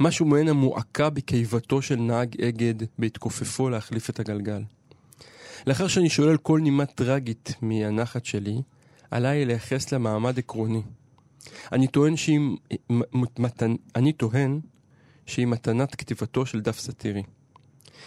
משהו 0.00 0.26
מעין 0.26 0.48
המועקה 0.48 1.10
בקיבתו 1.10 1.82
של 1.82 1.96
נהג 1.96 2.40
אגד 2.42 2.74
בהתכופפו 2.98 3.70
להחליף 3.70 4.10
את 4.10 4.20
הגלגל. 4.20 4.62
לאחר 5.66 5.88
שאני 5.88 6.10
שולל 6.10 6.36
כל 6.36 6.60
נימה 6.60 6.86
טרגית 6.86 7.54
מהנחת 7.62 8.24
שלי, 8.24 8.62
עליי 9.10 9.44
לייחס 9.44 9.92
לה 9.92 9.98
מעמד 9.98 10.38
עקרוני. 10.38 10.82
אני 11.72 11.86
טוען 11.86 12.16
שהיא, 12.16 12.38
מ- 12.38 12.58
מ- 12.90 13.42
מתן, 13.42 13.74
אני 13.96 14.12
טוען 14.12 14.60
שהיא 15.26 15.46
מתנת 15.46 15.94
כתיבתו 15.94 16.46
של 16.46 16.60
דף 16.60 16.78
סאטירי. 16.78 17.22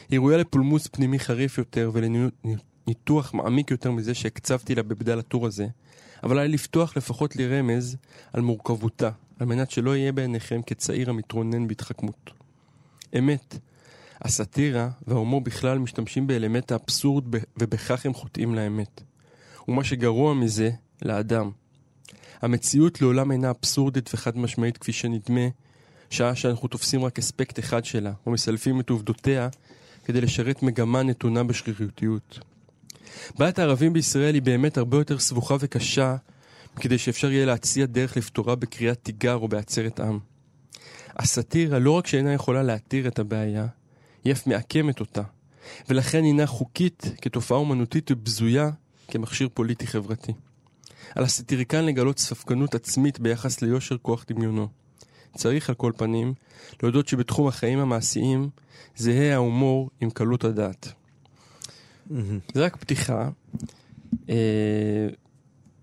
היא 0.09 0.19
ראויה 0.19 0.37
לפולמוס 0.37 0.87
פנימי 0.87 1.19
חריף 1.19 1.57
יותר 1.57 1.91
ולניתוח 1.93 3.33
מעמיק 3.33 3.71
יותר 3.71 3.91
מזה 3.91 4.13
שהקצבתי 4.13 4.75
לה 4.75 4.83
בבדל 4.83 5.19
הטור 5.19 5.45
הזה, 5.45 5.67
אבל 6.23 6.31
עליי 6.31 6.47
לפתוח 6.47 6.97
לפחות 6.97 7.35
לי 7.35 7.47
רמז 7.47 7.97
על 8.33 8.41
מורכבותה, 8.41 9.09
על 9.39 9.47
מנת 9.47 9.71
שלא 9.71 9.95
יהיה 9.95 10.11
בעיניכם 10.11 10.61
כצעיר 10.65 11.09
המתרונן 11.09 11.67
בהתחכמות. 11.67 12.31
אמת, 13.17 13.57
הסאטירה 14.21 14.89
וההומור 15.07 15.41
בכלל 15.41 15.79
משתמשים 15.79 16.27
באלמנט 16.27 16.71
האבסורד 16.71 17.23
ובכך 17.57 18.05
הם 18.05 18.13
חוטאים 18.13 18.55
לאמת. 18.55 19.01
ומה 19.67 19.83
שגרוע 19.83 20.33
מזה, 20.33 20.71
לאדם. 21.01 21.51
המציאות 22.41 23.01
לעולם 23.01 23.31
אינה 23.31 23.49
אבסורדית 23.49 24.09
וחד 24.13 24.37
משמעית 24.37 24.77
כפי 24.77 24.93
שנדמה, 24.93 25.47
שעה 26.09 26.35
שאנחנו 26.35 26.67
תופסים 26.67 27.05
רק 27.05 27.19
אספקט 27.19 27.59
אחד 27.59 27.85
שלה, 27.85 28.11
ומסלפים 28.27 28.79
את 28.79 28.89
עובדותיה 28.89 29.49
כדי 30.05 30.21
לשרת 30.21 30.63
מגמה 30.63 31.03
נתונה 31.03 31.43
בשרירותיות. 31.43 32.39
בעיית 33.37 33.59
הערבים 33.59 33.93
בישראל 33.93 34.33
היא 34.33 34.41
באמת 34.41 34.77
הרבה 34.77 34.97
יותר 34.97 35.19
סבוכה 35.19 35.55
וקשה 35.59 36.15
מכדי 36.77 36.97
שאפשר 36.97 37.31
יהיה 37.31 37.45
להציע 37.45 37.85
דרך 37.85 38.17
לפתורה 38.17 38.55
בקריאת 38.55 38.99
תיגר 39.03 39.35
או 39.35 39.47
בעצרת 39.47 39.99
עם. 39.99 40.19
הסאטירה 41.15 41.79
לא 41.79 41.91
רק 41.91 42.07
שאינה 42.07 42.33
יכולה 42.33 42.63
להתיר 42.63 43.07
את 43.07 43.19
הבעיה, 43.19 43.67
היא 44.23 44.33
אף 44.33 44.47
מעקמת 44.47 44.99
אותה, 44.99 45.21
ולכן 45.89 46.23
הינה 46.23 46.47
חוקית 46.47 47.03
כתופעה 47.21 47.57
אומנותית 47.57 48.11
ובזויה 48.11 48.69
כמכשיר 49.07 49.49
פוליטי 49.53 49.87
חברתי. 49.87 50.33
על 51.15 51.23
הסאטיריקן 51.23 51.85
לגלות 51.85 52.19
ספקנות 52.19 52.75
עצמית 52.75 53.19
ביחס 53.19 53.61
ליושר 53.61 53.97
כוח 53.97 54.25
דמיונו. 54.27 54.67
צריך 55.35 55.69
על 55.69 55.75
כל 55.75 55.91
פנים 55.97 56.33
להודות 56.83 57.07
שבתחום 57.07 57.47
החיים 57.47 57.79
המעשיים 57.79 58.49
זהה 58.95 59.33
ההומור 59.33 59.89
עם 60.01 60.09
קלות 60.09 60.43
הדעת. 60.43 60.93
זה 62.53 62.65
רק 62.65 62.75
פתיחה, 62.75 63.29
אה, 64.29 65.07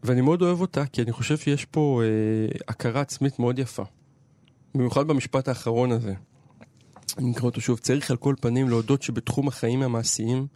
ואני 0.02 0.20
מאוד 0.20 0.42
אוהב 0.42 0.60
אותה 0.60 0.86
כי 0.86 1.02
אני 1.02 1.12
חושב 1.12 1.36
שיש 1.36 1.64
פה 1.64 2.02
אה, 2.04 2.58
הכרה 2.68 3.00
עצמית 3.00 3.38
מאוד 3.38 3.58
יפה. 3.58 3.84
במיוחד 4.74 5.06
במשפט 5.06 5.48
האחרון 5.48 5.92
הזה. 5.92 6.14
אני 7.18 7.32
אקרא 7.32 7.44
אותו 7.44 7.60
שוב. 7.60 7.78
צריך 7.78 8.10
על 8.10 8.16
כל 8.16 8.34
פנים 8.40 8.68
להודות 8.68 9.02
שבתחום 9.02 9.48
החיים 9.48 9.82
המעשיים 9.82 10.46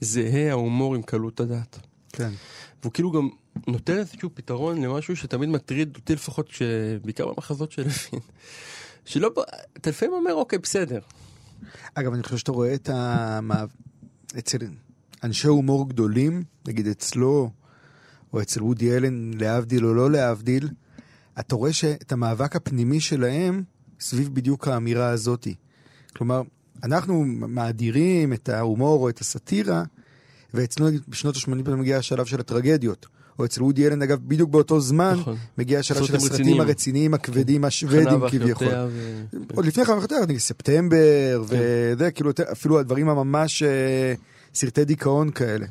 זהה 0.00 0.50
ההומור 0.50 0.94
עם 0.94 1.02
קלות 1.02 1.40
הדעת. 1.40 1.78
כן. 2.12 2.30
והוא 2.82 2.92
כאילו 2.92 3.10
גם 3.10 3.28
נותן 3.66 3.98
איזשהו 3.98 4.30
פתרון 4.34 4.82
למשהו 4.82 5.16
שתמיד 5.16 5.48
מטריד 5.48 5.96
אותי 5.96 6.14
לפחות, 6.14 6.48
ש... 6.48 6.62
בעיקר 7.04 7.26
במחזות 7.26 7.72
של 7.72 7.82
לוין. 7.82 8.22
שלא, 9.04 9.30
אתה 9.76 9.90
לפעמים 9.90 10.14
אומר 10.14 10.34
אוקיי 10.34 10.58
בסדר. 10.58 11.00
אגב, 11.94 12.12
אני 12.12 12.22
חושב 12.22 12.36
שאתה 12.36 12.52
רואה 12.52 12.74
את 12.74 12.88
המעב... 12.92 13.70
אצל 14.38 14.58
אנשי 15.22 15.48
הומור 15.48 15.88
גדולים, 15.88 16.42
נגיד 16.68 16.86
אצלו, 16.86 17.50
או 18.32 18.40
אצל 18.42 18.62
וודי 18.62 18.96
אלן, 18.96 19.30
להבדיל 19.34 19.86
או 19.86 19.94
לא 19.94 20.10
להבדיל, 20.10 20.68
אתה 21.40 21.54
רואה 21.54 21.72
שאת 21.72 22.12
המאבק 22.12 22.56
הפנימי 22.56 23.00
שלהם 23.00 23.62
סביב 24.00 24.34
בדיוק 24.34 24.68
האמירה 24.68 25.08
הזאתי. 25.08 25.54
כלומר, 26.16 26.42
אנחנו 26.84 27.24
מאדירים 27.26 28.32
את 28.32 28.48
ההומור 28.48 29.02
או 29.02 29.08
את 29.08 29.18
הסאטירה, 29.18 29.82
ואצלנו 30.54 30.88
נגיד, 30.88 31.00
בשנות 31.08 31.36
ה-80 31.36 31.70
מגיע 31.70 31.98
השלב 31.98 32.26
של 32.26 32.40
הטרגדיות. 32.40 33.06
או 33.38 33.44
אצל 33.44 33.62
וודי 33.62 33.86
אלן, 33.86 34.02
אגב, 34.02 34.18
בדיוק 34.28 34.50
באותו 34.50 34.80
זמן, 34.80 35.16
נכון. 35.20 35.36
מגיע 35.58 35.78
השלב 35.78 35.96
של 35.96 36.04
סרטים 36.04 36.16
הסרטים 36.16 36.34
רציניים. 36.36 36.60
הרציניים, 36.60 37.14
הכבדים, 37.14 37.64
השוודים 37.64 38.20
כביכול. 38.30 38.68
ו... 38.68 39.22
עוד 39.54 39.66
לפני 39.66 39.84
כן, 39.84 39.92
אתה 40.04 40.14
יודע, 40.14 40.38
ספטמבר, 40.38 41.42
כן. 41.50 41.56
וזה, 41.94 42.10
כאילו, 42.10 42.30
יותר- 42.30 42.52
אפילו 42.52 42.78
הדברים 42.78 43.08
הממש 43.08 43.62
אה, 43.62 44.14
סרטי 44.54 44.84
דיכאון 44.84 45.30
כאלה. 45.30 45.66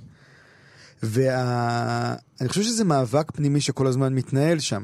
ואני 1.03 2.49
חושב 2.49 2.63
שזה 2.63 2.83
מאבק 2.83 3.31
פנימי 3.31 3.61
שכל 3.61 3.87
הזמן 3.87 4.13
מתנהל 4.13 4.59
שם. 4.59 4.83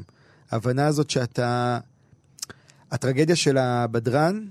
ההבנה 0.50 0.86
הזאת 0.86 1.10
שאתה... 1.10 1.78
הטרגדיה 2.90 3.36
של 3.36 3.58
הבדרן, 3.58 4.44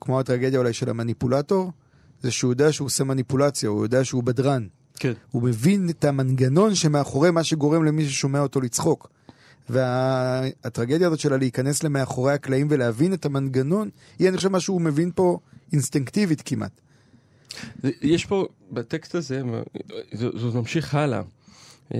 כמו 0.00 0.20
הטרגדיה 0.20 0.58
אולי 0.58 0.72
של 0.72 0.90
המניפולטור, 0.90 1.72
זה 2.22 2.30
שהוא 2.30 2.52
יודע 2.52 2.72
שהוא 2.72 2.86
עושה 2.86 3.04
מניפולציה, 3.04 3.68
הוא 3.68 3.84
יודע 3.84 4.04
שהוא 4.04 4.22
בדרן. 4.22 4.66
כן. 4.96 5.12
הוא 5.30 5.42
מבין 5.42 5.90
את 5.90 6.04
המנגנון 6.04 6.74
שמאחורי 6.74 7.30
מה 7.30 7.44
שגורם 7.44 7.84
למי 7.84 8.08
ששומע 8.08 8.40
אותו 8.40 8.60
לצחוק. 8.60 9.08
והטרגדיה 9.68 11.06
הזאת 11.06 11.18
שלה 11.18 11.36
להיכנס 11.36 11.82
למאחורי 11.82 12.32
הקלעים 12.32 12.66
ולהבין 12.70 13.14
את 13.14 13.26
המנגנון, 13.26 13.90
היא 14.18 14.28
אני 14.28 14.36
חושב 14.36 14.48
מה 14.48 14.60
שהוא 14.60 14.80
מבין 14.80 15.10
פה 15.14 15.38
אינסטינקטיבית 15.72 16.42
כמעט. 16.44 16.80
יש 18.02 18.26
פה, 18.26 18.46
בטקסט 18.70 19.14
הזה, 19.14 19.42
זה 20.12 20.58
ממשיך 20.58 20.94
הלאה. 20.94 21.22
אה, 21.94 21.98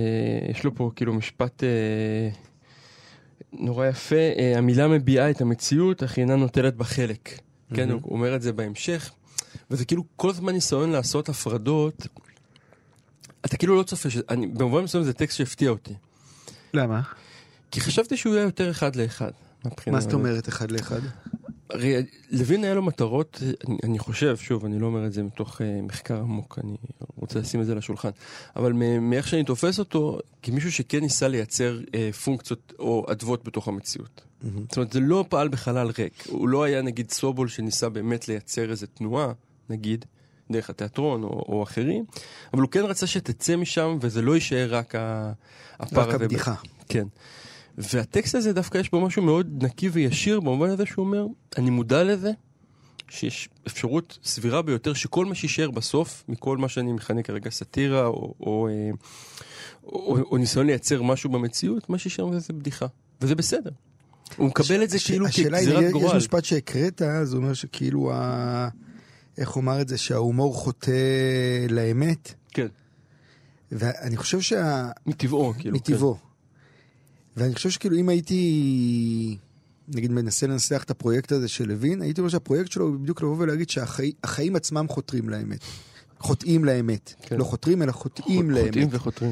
יש 0.49 0.63
לו 0.63 0.75
פה 0.75 0.91
כאילו 0.95 1.13
משפט 1.13 1.63
אה, 1.63 2.29
נורא 3.53 3.87
יפה, 3.87 4.15
אה, 4.15 4.57
המילה 4.57 4.87
מביעה 4.87 5.29
את 5.29 5.41
המציאות, 5.41 6.03
אך 6.03 6.19
אינה 6.19 6.35
נוטלת 6.35 6.75
בה 6.75 6.83
חלק. 6.83 7.39
כן, 7.73 7.89
הוא 7.89 8.01
אומר 8.05 8.35
את 8.35 8.41
זה 8.41 8.53
בהמשך, 8.53 9.11
וזה 9.71 9.85
כאילו 9.85 10.03
כל 10.15 10.29
הזמן 10.29 10.53
ניסיון 10.53 10.91
לעשות 10.91 11.29
הפרדות. 11.29 12.07
אתה 13.45 13.57
כאילו 13.57 13.77
לא 13.77 13.83
צופה, 13.83 14.09
ש... 14.09 14.17
אני, 14.29 14.47
במובן 14.47 14.83
מסוים 14.83 15.03
זה 15.03 15.13
טקסט 15.13 15.37
שהפתיע 15.37 15.69
אותי. 15.69 15.93
למה? 16.73 17.01
כי 17.71 17.81
חשבתי 17.81 18.17
שהוא 18.17 18.35
יהיה 18.35 18.43
יותר 18.43 18.71
אחד 18.71 18.95
לאחד. 18.95 19.31
מה 19.87 20.01
זאת. 20.01 20.13
אומרת 20.13 20.49
אחד 20.49 20.71
לאחד? 20.71 20.99
הרי 21.69 21.95
לוין 22.31 22.63
היה 22.63 22.73
לו 22.73 22.81
מטרות, 22.81 23.41
אני, 23.67 23.77
אני 23.83 23.99
חושב, 23.99 24.37
שוב, 24.37 24.65
אני 24.65 24.79
לא 24.79 24.85
אומר 24.85 25.05
את 25.05 25.13
זה 25.13 25.23
מתוך 25.23 25.61
uh, 25.61 25.63
מחקר 25.83 26.17
עמוק, 26.17 26.59
אני 26.63 26.75
רוצה 27.15 27.39
לשים 27.39 27.61
את 27.61 27.65
זה 27.65 27.71
על 27.71 27.77
השולחן, 27.77 28.09
אבל 28.55 28.73
מאיך 29.01 29.27
שאני 29.27 29.43
תופס 29.43 29.79
אותו, 29.79 30.19
כמישהו 30.41 30.71
שכן 30.71 30.99
ניסה 30.99 31.27
לייצר 31.27 31.79
uh, 31.85 32.15
פונקציות 32.15 32.73
או 32.79 33.05
אדוות 33.11 33.43
בתוך 33.43 33.67
המציאות. 33.67 34.21
זאת 34.41 34.77
אומרת, 34.77 34.93
זה 34.93 34.99
לא 34.99 35.25
פעל 35.29 35.47
בחלל 35.47 35.91
ריק. 35.97 36.23
הוא 36.27 36.49
לא 36.49 36.63
היה 36.63 36.81
נגיד 36.81 37.11
סובול 37.11 37.47
שניסה 37.47 37.89
באמת 37.89 38.27
לייצר 38.27 38.71
איזה 38.71 38.87
תנועה, 38.87 39.31
נגיד, 39.69 40.05
דרך 40.51 40.69
התיאטרון 40.69 41.23
או, 41.23 41.27
או 41.29 41.63
אחרים, 41.63 42.05
אבל 42.53 42.61
הוא 42.61 42.69
כן 42.69 42.83
רצה 42.83 43.07
שתצא 43.07 43.55
משם 43.55 43.97
וזה 44.01 44.21
לא 44.21 44.35
יישאר 44.35 44.75
רק 44.75 44.95
הפער 45.79 46.09
רק 46.09 46.15
הזה. 46.15 46.23
הבדיחה. 46.23 46.53
כן. 46.89 47.07
והטקסט 47.77 48.35
הזה 48.35 48.53
דווקא 48.53 48.77
יש 48.77 48.91
בו 48.91 49.01
משהו 49.01 49.21
מאוד 49.21 49.63
נקי 49.63 49.89
וישיר 49.89 50.39
במובן 50.39 50.69
הזה 50.69 50.85
שהוא 50.85 51.05
אומר, 51.05 51.25
אני 51.57 51.69
מודע 51.69 52.03
לזה 52.03 52.31
שיש 53.09 53.49
אפשרות 53.67 54.17
סבירה 54.23 54.61
ביותר 54.61 54.93
שכל 54.93 55.25
מה 55.25 55.35
שיישאר 55.35 55.71
בסוף, 55.71 56.23
מכל 56.27 56.57
מה 56.57 56.69
שאני 56.69 56.93
מכנה 56.93 57.23
כרגע 57.23 57.49
סאטירה 57.49 58.05
או, 58.05 58.33
או, 58.39 58.67
אה, 58.67 58.89
או, 59.83 60.17
או, 60.17 60.17
או 60.31 60.37
ניסיון 60.37 60.65
לייצר 60.67 61.01
משהו 61.03 61.29
במציאות, 61.29 61.89
מה 61.89 61.97
שיישאר 61.97 62.25
מזה 62.25 62.39
זה 62.39 62.53
בדיחה. 62.53 62.85
וזה 63.21 63.35
בסדר. 63.35 63.71
הוא 64.37 64.47
מקבל 64.47 64.83
את 64.83 64.89
זה 64.89 64.97
הש- 64.97 65.05
כאילו 65.07 65.25
כגזירת 65.25 65.83
יש 65.83 65.91
גורל. 65.91 66.17
משפט 66.17 66.45
שהקראת, 66.45 67.01
זה 67.23 67.37
אומר 67.37 67.53
שכאילו, 67.53 68.11
ה... 68.13 68.69
איך 69.37 69.55
אומר 69.55 69.81
את 69.81 69.87
זה, 69.87 69.97
שההומור 69.97 70.55
חוטא 70.55 70.91
לאמת, 71.69 72.33
כן, 72.51 72.67
ואני 73.71 74.17
חושב 74.17 74.41
שה... 74.41 74.89
מטבעו, 75.05 75.53
כאילו. 75.59 75.75
מטבעו. 75.75 76.17
ואני 77.37 77.55
חושב 77.55 77.69
שכאילו 77.69 77.97
אם 77.97 78.09
הייתי, 78.09 79.37
נגיד 79.87 80.11
מנסה 80.11 80.47
לנסח 80.47 80.83
את 80.83 80.91
הפרויקט 80.91 81.31
הזה 81.31 81.47
של 81.47 81.67
לוין, 81.67 82.01
הייתי 82.01 82.21
אומר 82.21 82.29
שהפרויקט 82.29 82.71
שלו 82.71 82.85
הוא 82.85 82.99
בדיוק 82.99 83.21
לבוא 83.21 83.35
ולהגיד 83.39 83.69
שהחיים 83.69 84.55
עצמם 84.55 84.85
חותרים 84.89 85.29
לאמת. 85.29 85.59
חוטאים 86.19 86.65
לאמת. 86.65 87.13
כן. 87.21 87.37
לא 87.37 87.43
חותרים, 87.43 87.81
אלא 87.81 87.91
חוטאים 87.91 88.47
כן. 88.47 88.53
לאמת. 88.53 88.67
חוטאים 88.67 88.87
וחותרים. 88.91 89.31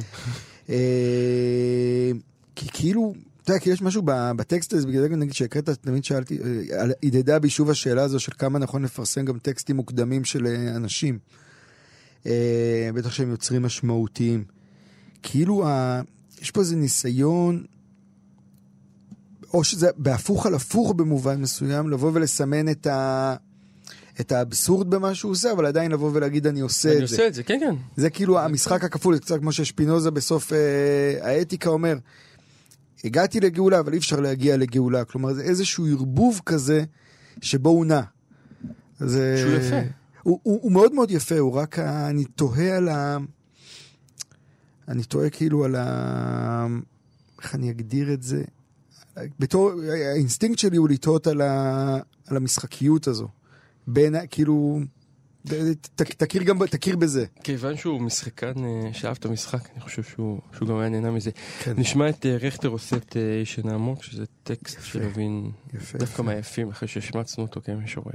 אה, 0.69 2.11
כי 2.55 2.67
כאילו, 2.73 3.13
אתה 3.43 3.51
יודע, 3.51 3.59
כי 3.59 3.69
יש 3.69 3.81
משהו 3.81 4.01
בטקסט 4.05 4.73
הזה, 4.73 4.87
בגלל 4.87 5.01
זה 5.01 5.15
נגיד 5.15 5.33
שהקראת, 5.33 5.69
תמיד 5.69 6.03
שאלתי, 6.03 6.37
אה, 6.39 6.83
הדהדה 7.03 7.39
בי 7.39 7.49
שוב 7.49 7.69
השאלה 7.69 8.03
הזו 8.03 8.19
של 8.19 8.31
כמה 8.37 8.59
נכון 8.59 8.83
לפרסם 8.83 9.25
גם 9.25 9.39
טקסטים 9.39 9.75
מוקדמים 9.75 10.25
של 10.25 10.47
אה, 10.47 10.75
אנשים. 10.75 11.19
אה, 12.25 12.89
בטח 12.93 13.11
שהם 13.11 13.29
יוצרים 13.29 13.61
משמעותיים. 13.61 14.43
כאילו, 15.23 15.67
יש 16.41 16.51
פה 16.51 16.59
איזה 16.59 16.75
ניסיון, 16.75 17.63
או 19.53 19.63
שזה 19.63 19.89
בהפוך 19.97 20.45
על 20.45 20.55
הפוך 20.55 20.93
במובן 20.93 21.41
מסוים, 21.41 21.89
לבוא 21.89 22.11
ולסמן 22.13 22.69
את 22.69 22.87
ה... 22.87 23.35
את 24.19 24.31
האבסורד 24.31 24.89
במה 24.89 25.15
שהוא 25.15 25.31
עושה, 25.31 25.51
אבל 25.51 25.65
עדיין 25.65 25.91
לבוא 25.91 26.11
ולהגיד 26.13 26.47
אני 26.47 26.59
עושה 26.59 26.89
אני 26.89 27.03
את 27.03 27.07
זה. 27.07 27.15
עושה 27.15 27.27
את 27.27 27.33
זה, 27.33 27.43
כן, 27.43 27.59
כן. 27.59 27.75
זה 27.95 28.09
כאילו 28.09 28.39
המשחק 28.39 28.83
הכפול, 28.83 29.13
זה 29.15 29.21
קצת 29.21 29.39
כמו 29.39 29.51
ששפינוזה 29.51 30.11
בסוף 30.11 30.53
אה, 30.53 30.57
האתיקה 31.21 31.69
אומר, 31.69 31.97
הגעתי 33.03 33.39
לגאולה, 33.39 33.79
אבל 33.79 33.93
אי 33.93 33.97
אפשר 33.97 34.19
להגיע 34.19 34.57
לגאולה. 34.57 35.05
כלומר, 35.05 35.33
זה 35.33 35.41
איזשהו 35.41 35.87
ערבוב 35.87 36.41
כזה 36.45 36.83
שבו 37.41 37.69
הוא 37.69 37.85
נע. 37.85 38.01
זה... 38.99 39.37
שהוא 39.37 39.51
יפה. 39.51 39.79
הוא, 40.23 40.39
הוא, 40.43 40.59
הוא 40.61 40.71
מאוד 40.71 40.93
מאוד 40.93 41.11
יפה, 41.11 41.37
הוא 41.37 41.53
רק, 41.53 41.79
אני 41.79 42.25
תוהה 42.25 42.77
על 42.77 42.89
ה... 42.89 43.17
אני 44.87 45.03
תוהה 45.03 45.29
כאילו 45.29 45.65
על 45.65 45.75
ה... 45.75 46.67
איך 47.41 47.55
אני 47.55 47.69
אגדיר 47.71 48.13
את 48.13 48.23
זה? 48.23 48.43
בתור, 49.39 49.71
האינסטינקט 50.13 50.59
שלי 50.59 50.77
הוא 50.77 50.89
לתהות 50.89 51.27
על, 51.27 51.41
ה... 51.41 51.97
על 52.27 52.37
המשחקיות 52.37 53.07
הזו. 53.07 53.27
בין, 53.87 54.15
כאילו, 54.29 54.79
ת, 55.47 55.53
ת, 55.95 56.01
תכיר 56.01 56.43
גם, 56.43 56.65
תכיר 56.65 56.95
בזה. 56.95 57.25
כיוון 57.43 57.77
שהוא 57.77 58.01
משחקן 58.01 58.53
אה, 58.63 58.93
שאהב 58.93 59.15
את 59.19 59.25
המשחק, 59.25 59.69
אני 59.73 59.81
חושב 59.81 60.03
שהוא, 60.03 60.39
שהוא 60.57 60.67
גם 60.67 60.77
היה 60.77 60.89
נהנה 60.89 61.11
מזה. 61.11 61.31
כן. 61.59 61.73
נשמע 61.77 62.09
את 62.09 62.25
אה, 62.25 62.37
רכטר 62.41 62.67
עושה 62.67 62.95
את 62.95 63.17
אה, 63.17 63.39
איש 63.39 63.57
עיני 63.57 63.73
עמוק, 63.73 64.03
שזה 64.03 64.23
טקסט 64.43 64.77
יפה. 64.77 64.87
של 64.87 65.03
לוין 65.03 65.51
יפה. 65.73 65.97
דווקא. 65.97 66.21
מהיפים, 66.21 66.69
אחרי 66.69 66.87
שהשמצנו 66.87 67.43
אותו 67.43 67.61
כמשורר. 67.61 68.13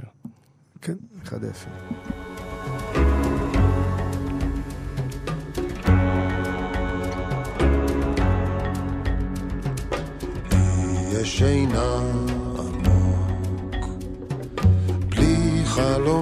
כן, 0.81 0.95
אחד 1.23 1.43
היפים. 1.43 1.73
יש 11.27 11.37
שינה 11.37 11.99
עמוק, 12.57 13.85
בלי 15.09 15.61
חלומות. 15.65 16.15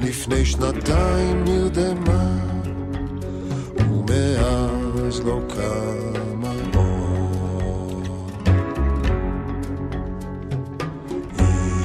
לפני 0.00 0.44
שנתיים 0.44 1.44
נרדמה, 1.44 2.24
ומאז 3.76 5.20
לא 5.24 5.40
קמה 5.48 6.52
עוד. 6.74 8.08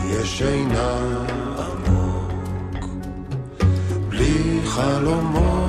יש 0.10 0.38
שינה 0.38 0.98
עמוק, 1.58 2.86
בלי 4.10 4.60
חלומות. 4.66 5.65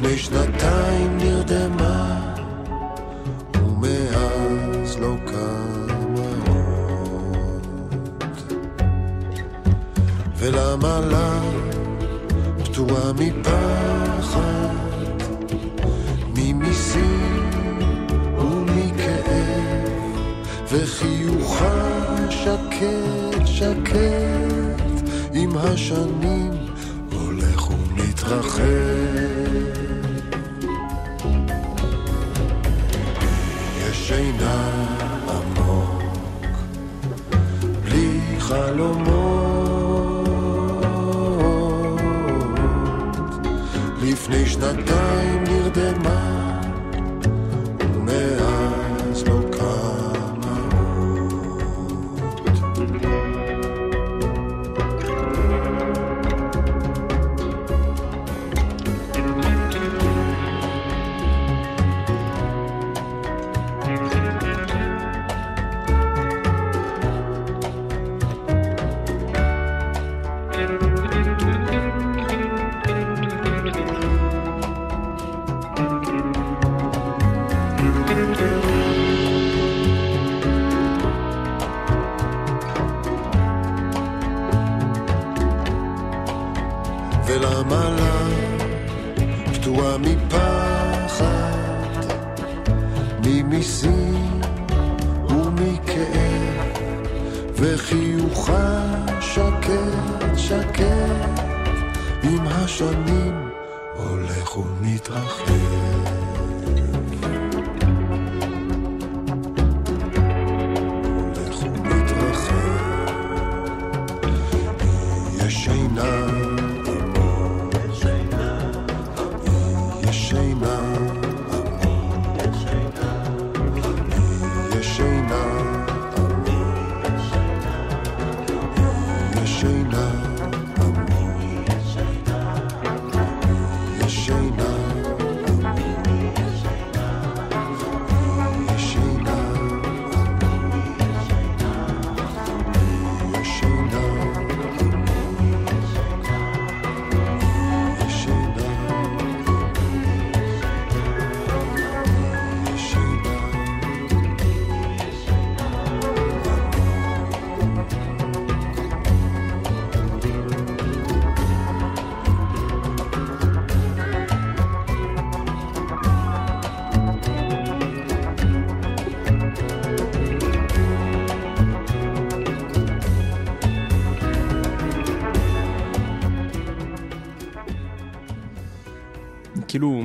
לפני 0.00 0.18
שנתיים 0.18 1.18
נרדמה, 1.18 2.20
ומאז 3.54 4.98
לא 5.00 5.14
קמה 5.26 6.28
עוד. 6.46 7.66
ולמה 10.36 11.00
לה 11.00 11.40
פטורה 12.64 13.12
מפחד, 13.12 14.74
ממיסים 16.36 17.50
ומכאב, 18.38 19.88
וחיוכה 20.68 22.06
שקט 22.30 23.46
שקט 23.46 25.10
עם 25.32 25.50
השנים 25.56 26.50
הולך 27.12 27.70
ומתרחב. 27.70 29.09
חלומות. 38.50 40.30
לפני 44.02 44.46
שנתיים 44.46 45.49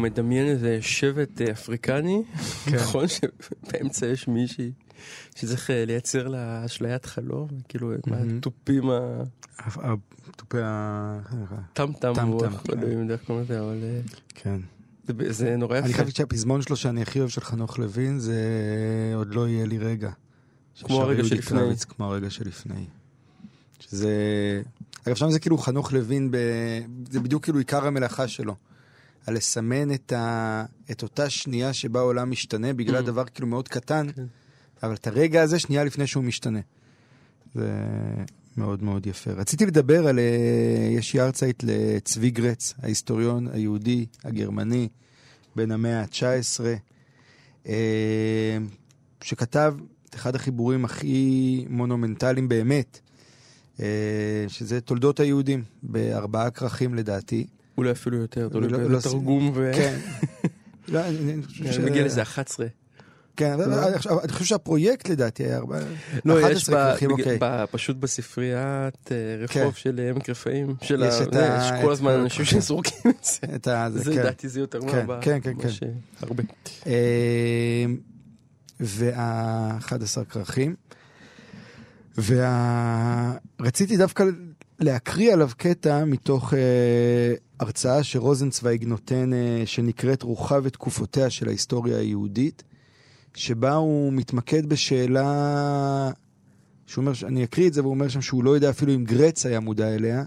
מדמיין 0.06 0.46
איזה 0.46 0.78
שבט 0.82 1.42
אה, 1.42 1.52
אפריקני, 1.52 2.22
נכון 2.76 3.06
שבאמצע 3.08 4.06
יש 4.08 4.28
מישהי 4.28 4.72
שצריך 5.36 5.70
אה, 5.72 5.86
לייצר 5.86 6.28
לה 6.28 6.66
אשליית 6.66 7.06
חלום, 7.06 7.48
כאילו 7.70 7.92
מהתופים 8.08 8.84
תופי 10.38 10.58
ה... 10.64 11.20
הטמטם, 11.38 11.94
טם-טם, 12.14 12.28
הוא 12.28 12.42
לא 12.46 12.50
כן. 12.82 12.92
יודע 12.92 13.14
איך 13.14 13.24
קוראים 13.24 13.44
לזה, 13.44 13.60
אבל 13.60 13.80
אה, 13.84 14.00
כן. 14.36 14.60
זה- 15.30 15.58
נורא 15.58 15.78
אני 15.78 15.88
יפה. 15.90 15.96
חייב 15.98 16.10
שהפזמון 16.10 16.62
שלו 16.62 16.76
שאני 16.76 17.02
הכי 17.02 17.20
אוהב 17.20 17.30
של 17.30 17.42
חנוך 17.42 17.80
לוין 17.80 18.20
זה 18.20 18.42
עוד 19.16 19.36
לא 19.36 19.48
יהיה 19.48 19.66
לי 19.66 19.78
רגע. 19.78 20.10
כמו 20.84 21.02
הרגע 21.02 21.24
שלפני. 21.24 21.60
כמו 21.90 22.06
הרגע 22.06 22.30
שלפני. 22.30 22.86
שזה... 23.80 24.12
אגב, 25.08 25.16
שם 25.16 25.30
זה 25.32 25.40
כאילו 25.40 25.58
חנוך 25.58 25.94
לוין, 25.94 26.32
ב... 26.32 26.38
זה 27.12 27.20
בדיוק 27.20 27.44
כאילו 27.44 27.60
עיקר 27.60 27.86
המלאכה 27.88 28.28
שלו. 28.28 28.56
על 29.26 29.36
לסמן 29.36 29.94
את, 29.94 30.14
ה... 30.14 30.66
את 30.92 31.04
אותה 31.04 31.30
שנייה 31.30 31.74
שבה 31.74 32.00
העולם 32.00 32.32
משתנה, 32.32 32.74
בגלל 32.74 33.04
Mm. 33.04 33.06
דבר 33.06 33.26
כאילו 33.26 33.48
מאוד 33.48 33.68
קטן, 33.68 34.08
כן. 34.16 34.26
אבל 34.84 34.94
את 34.94 35.08
הרגע 35.08 35.42
הזה 35.42 35.60
שנייה 35.60 35.84
לפני 35.84 36.08
שהוא 36.08 36.24
משתנה. 36.24 36.60
זה 37.56 37.72
מאוד 38.58 38.84
מאוד 38.84 39.08
יפה. 39.08 39.32
רציתי 39.32 39.66
לדבר 39.66 40.08
על... 40.08 40.20
אה, 40.20 40.88
יש 40.92 41.16
יארצייט 41.16 41.64
לצבי 41.68 42.30
גרץ, 42.30 42.74
ההיסטוריון 42.82 43.48
היהודי, 43.48 44.06
הגרמני, 44.24 44.88
בן 45.56 45.72
המאה 45.72 46.02
ה-19, 46.02 46.66
אה, 47.68 48.58
שכתב 49.22 49.76
את 50.10 50.16
אחד 50.16 50.36
החיבורים 50.36 50.86
הכי 50.86 51.66
מונומנטליים 51.70 52.48
באמת, 52.48 53.00
אה, 53.80 53.86
שזה 54.48 54.82
תולדות 54.82 55.20
היהודים, 55.20 55.64
בארבעה 55.84 56.52
כרכים 56.52 56.96
לדעתי. 56.96 57.48
אולי 57.78 57.92
אפילו 57.92 58.18
יותר, 58.18 58.50
תלוי 58.50 58.68
לא- 58.70 58.78
באיזה 58.78 58.94
לא- 58.94 59.00
תרגום 59.00 59.52
ו... 59.56 59.72
כן. 59.76 59.98
לא, 60.88 61.02
מגיע 61.86 62.06
לזה 62.06 62.22
11. 62.22 62.66
כן, 63.38 63.52
אבל 63.54 63.74
אני 64.24 64.32
חושב 64.32 64.46
שהפרויקט 64.46 65.10
לדעתי 65.10 65.44
היה 65.44 65.58
ארבעה... 65.58 65.80
לא, 66.26 66.40
11 66.46 66.96
יש 66.96 67.04
אוקיי. 67.04 67.40
פשוט 67.72 67.98
בספריית 67.98 69.12
אה, 69.12 69.48
כן. 69.48 69.62
רחוב 69.62 69.76
של 69.76 70.10
עמק 70.16 70.30
רפאים, 70.30 70.76
של 70.82 71.04
יש 71.08 71.14
ה- 71.14 71.24
את 71.24 71.34
זה, 71.34 71.54
ה- 71.54 71.58
יש 71.66 71.82
כל 71.82 71.88
את 71.88 71.92
הזמן 71.92 72.12
אנשים. 72.12 72.46
שזורקים 72.46 73.12
את 73.12 73.24
זה. 73.26 73.56
את 73.56 73.68
ה... 73.68 73.88
זה 73.94 74.04
כן. 74.04 74.20
לדעתי 74.20 74.50
זה 74.50 74.60
יותר 74.60 74.80
כן, 74.82 74.86
מהבא. 74.88 75.20
כן, 75.22 75.40
כן, 75.44 75.52
אה, 75.84 75.90
הרבה. 76.22 76.44
אה, 76.88 77.86
וה-11 78.80 79.86
כרכים. 80.30 80.76
ורציתי 83.60 83.98
דווקא 83.98 84.24
להקריא 84.80 85.34
עליו 85.34 85.50
קטע 85.58 86.06
מתוך 86.06 86.54
אה, 86.54 86.60
הרצאה 87.60 88.04
שרוזנצוויג 88.04 88.84
נותן, 88.84 89.34
אה, 89.34 89.62
שנקראת 89.66 90.24
רוחה 90.24 90.60
ותקופותיה 90.64 91.30
של 91.30 91.48
ההיסטוריה 91.48 91.98
היהודית, 91.98 92.64
שבה 93.36 93.74
הוא 93.74 94.14
מתמקד 94.14 94.66
בשאלה, 94.66 96.12
שהוא 96.86 97.02
אומר, 97.02 97.12
אני 97.24 97.44
אקריא 97.44 97.68
את 97.68 97.74
זה, 97.74 97.82
והוא 97.82 97.94
אומר 97.94 98.08
שם 98.08 98.22
שהוא 98.22 98.44
לא 98.44 98.52
יודע 98.52 98.70
אפילו 98.70 98.94
אם 98.94 99.04
גרץ 99.04 99.46
היה 99.46 99.60
מודע 99.60 99.96
אליה, 99.96 100.24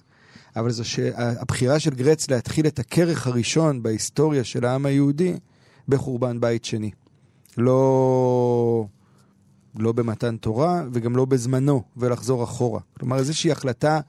אבל 0.56 0.70
זו 0.70 0.84
שהבחירה 0.84 1.78
של 1.78 1.90
גרץ 1.90 2.30
להתחיל 2.30 2.66
את 2.66 2.78
הכרך 2.78 3.26
הראשון 3.26 3.82
בהיסטוריה 3.82 4.44
של 4.44 4.64
העם 4.64 4.86
היהודי 4.86 5.34
בחורבן 5.88 6.40
בית 6.40 6.64
שני. 6.64 6.90
לא, 7.58 8.86
לא 9.78 9.92
במתן 9.92 10.36
תורה 10.36 10.82
וגם 10.92 11.16
לא 11.16 11.24
בזמנו, 11.24 11.82
ולחזור 11.96 12.44
אחורה. 12.44 12.80
כלומר, 12.98 13.18
איזושהי 13.18 13.52
החלטה 13.52 14.00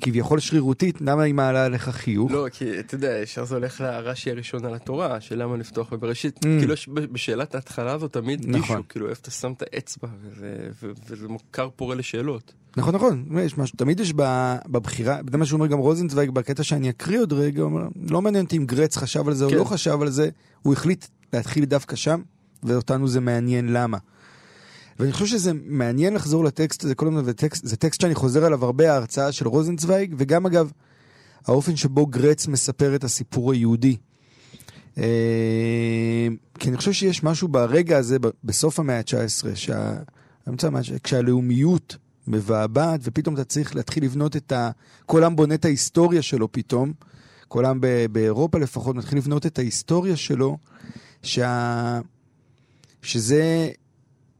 כביכול 0.00 0.40
שרירותית, 0.40 1.00
למה 1.00 1.22
היא 1.22 1.34
מעלה 1.34 1.64
עליך 1.64 1.88
חיוך? 1.88 2.32
לא, 2.32 2.46
כי 2.52 2.80
אתה 2.80 2.94
יודע, 2.94 3.18
ישר 3.22 3.44
זה 3.44 3.54
הולך 3.54 3.80
לרש"י 3.80 4.30
הראשון 4.30 4.64
על 4.64 4.74
התורה, 4.74 5.20
של 5.20 5.42
למה 5.42 5.56
לפתוח 5.56 5.92
בבראשית. 5.92 6.36
Mm. 6.36 6.40
כאילו 6.40 6.74
בשאלת 7.12 7.54
ההתחלה 7.54 7.92
הזאת 7.92 8.12
תמיד 8.12 8.40
נכון. 8.46 8.60
מישהו, 8.60 8.82
כאילו 8.88 9.08
איפה 9.10 9.20
אתה 9.22 9.30
שם 9.30 9.52
את 9.52 9.62
האצבע, 9.62 10.08
וזה- 10.22 10.68
ו- 10.82 10.90
וזה 11.08 11.26
כר 11.52 11.68
פורה 11.76 11.94
לשאלות. 11.94 12.52
נכון, 12.76 12.94
נכון, 12.94 13.24
יש 13.40 13.58
משהו, 13.58 13.76
תמיד 13.76 14.00
יש 14.00 14.12
בבחירה, 14.68 15.20
זה 15.30 15.38
מה 15.38 15.46
שאומר 15.46 15.66
גם 15.66 15.78
רוזנצוויג 15.78 16.30
בקטע 16.30 16.62
שאני 16.62 16.90
אקריא 16.90 17.20
עוד 17.20 17.32
רגע, 17.32 17.62
אומר, 17.62 17.82
לא 18.10 18.22
מעניין 18.22 18.44
אותי 18.44 18.56
אם 18.56 18.66
גרץ 18.66 18.96
חשב 18.96 19.28
על 19.28 19.34
זה 19.34 19.44
או 19.44 19.50
כן. 19.50 19.56
לא 19.56 19.64
חשב 19.64 19.98
על 20.02 20.10
זה, 20.10 20.28
הוא 20.62 20.72
החליט 20.72 21.06
להתחיל 21.32 21.64
דווקא 21.64 21.96
שם, 21.96 22.20
ואותנו 22.62 23.08
זה 23.08 23.20
מעניין 23.20 23.72
למה. 23.72 23.98
ואני 24.98 25.12
חושב 25.12 25.26
שזה 25.26 25.50
מעניין 25.64 26.14
לחזור 26.14 26.44
לטקסט 26.44 26.84
הזה 26.84 26.94
כל 26.94 27.06
הזמן, 27.06 27.22
זה 27.52 27.76
טקסט 27.76 28.00
שאני 28.00 28.14
חוזר 28.14 28.44
עליו 28.44 28.64
הרבה, 28.64 28.92
ההרצאה 28.92 29.32
של 29.32 29.48
רוזנצוויג, 29.48 30.14
וגם 30.18 30.46
אגב, 30.46 30.72
האופן 31.46 31.76
שבו 31.76 32.06
גרץ 32.06 32.46
מספר 32.46 32.94
את 32.94 33.04
הסיפור 33.04 33.52
היהודי. 33.52 33.96
אה, 34.98 36.28
כי 36.58 36.68
אני 36.68 36.76
חושב 36.76 36.92
שיש 36.92 37.24
משהו 37.24 37.48
ברגע 37.48 37.98
הזה, 37.98 38.16
בסוף 38.44 38.80
המאה 38.80 38.98
ה-19, 38.98 39.54
שה... 39.54 39.96
כשהלאומיות 41.02 41.96
מבעבעת, 42.26 43.00
ופתאום 43.02 43.34
אתה 43.34 43.44
צריך 43.44 43.76
להתחיל 43.76 44.04
לבנות 44.04 44.36
את 44.36 44.52
ה... 44.52 44.70
כל 45.06 45.24
עם 45.24 45.36
בונה 45.36 45.54
את 45.54 45.64
ההיסטוריה 45.64 46.22
שלו 46.22 46.52
פתאום, 46.52 46.92
כל 47.48 47.64
עם 47.64 47.80
באירופה 48.12 48.58
לפחות 48.58 48.96
מתחיל 48.96 49.18
לבנות 49.18 49.46
את 49.46 49.58
ההיסטוריה 49.58 50.16
שלו, 50.16 50.58
שה... 51.22 52.00
שזה, 53.02 53.68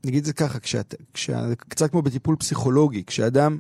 נגיד 0.04 0.18
את 0.18 0.24
זה 0.24 0.32
ככה, 0.32 0.58
כשאת, 0.58 0.94
כשה... 1.14 1.54
קצת 1.68 1.90
כמו 1.90 2.02
בטיפול 2.02 2.36
פסיכולוגי, 2.36 3.04
כשאדם 3.06 3.58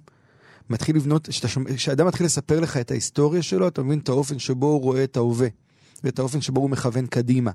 מתחיל 0.70 0.96
לבנות, 0.96 1.28
כשאדם 1.74 2.06
מתחיל 2.06 2.26
לספר 2.26 2.60
לך 2.60 2.76
את 2.76 2.90
ההיסטוריה 2.90 3.42
שלו, 3.42 3.68
אתה 3.68 3.82
מבין 3.82 3.98
את 3.98 4.08
האופן 4.08 4.38
שבו 4.38 4.66
הוא 4.66 4.82
רואה 4.82 5.04
את 5.04 5.16
ההווה, 5.16 5.48
ואת 6.04 6.18
האופן 6.18 6.40
שבו 6.40 6.60
הוא 6.60 6.70
מכוון 6.70 7.06
קדימה. 7.06 7.50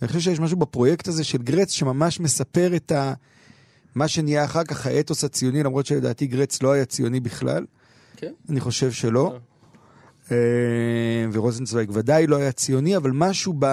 ואני 0.00 0.08
חושב 0.08 0.20
שיש 0.20 0.40
משהו 0.40 0.56
בפרויקט 0.56 1.08
הזה 1.08 1.24
של 1.24 1.38
גרץ 1.38 1.70
שממש 1.70 2.20
מספר 2.20 2.76
את 2.76 2.92
ה... 2.92 3.12
מה 3.94 4.08
שנהיה 4.08 4.44
אחר 4.44 4.64
כך 4.64 4.86
האתוס 4.86 5.24
הציוני, 5.24 5.62
למרות 5.62 5.86
שלדעתי 5.86 6.26
גרץ 6.26 6.62
לא 6.62 6.72
היה 6.72 6.84
ציוני 6.84 7.20
בכלל. 7.20 7.66
כן. 8.16 8.32
אני 8.48 8.60
חושב 8.60 8.92
שלא. 8.92 9.38
אה, 10.30 10.36
ורוזנצוויג 11.32 11.90
ודאי 11.94 12.26
לא 12.26 12.36
היה 12.36 12.52
ציוני, 12.52 12.96
אבל 12.96 13.10
משהו 13.10 13.54
ב... 13.58 13.66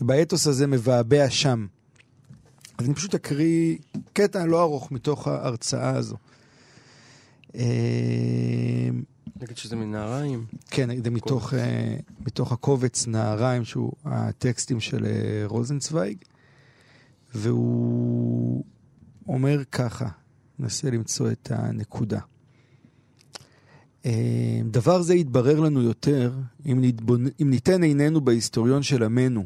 באתוס 0.00 0.46
הזה 0.46 0.66
מבעבע 0.66 1.30
שם. 1.30 1.66
אז 2.78 2.86
אני 2.86 2.94
פשוט 2.94 3.14
אקריא 3.14 3.76
קטע 4.12 4.46
לא 4.46 4.62
ארוך 4.62 4.92
מתוך 4.92 5.28
ההרצאה 5.28 5.96
הזו. 5.96 6.16
אה, 7.54 8.88
נגיד 9.40 9.56
שזה 9.56 9.76
מנהריים. 9.76 10.46
כן, 10.70 11.02
זה 11.04 11.10
מתוך, 11.10 11.54
אה, 11.54 11.96
מתוך 12.20 12.52
הקובץ 12.52 13.06
נהריים, 13.06 13.64
שהוא 13.64 13.92
הטקסטים 14.04 14.80
של 14.80 15.06
אה, 15.06 15.42
רוזנצוויג, 15.46 16.18
והוא 17.34 18.64
אומר 19.28 19.64
ככה, 19.64 20.08
ננסה 20.58 20.90
למצוא 20.90 21.30
את 21.30 21.50
הנקודה. 21.54 22.20
דבר 24.64 25.02
זה 25.02 25.14
יתברר 25.14 25.60
לנו 25.60 25.82
יותר 25.82 26.32
אם, 26.66 26.78
נתבונ... 26.80 27.26
אם 27.42 27.50
ניתן 27.50 27.82
עינינו 27.82 28.20
בהיסטוריון 28.20 28.82
של 28.82 29.02
עמנו, 29.02 29.44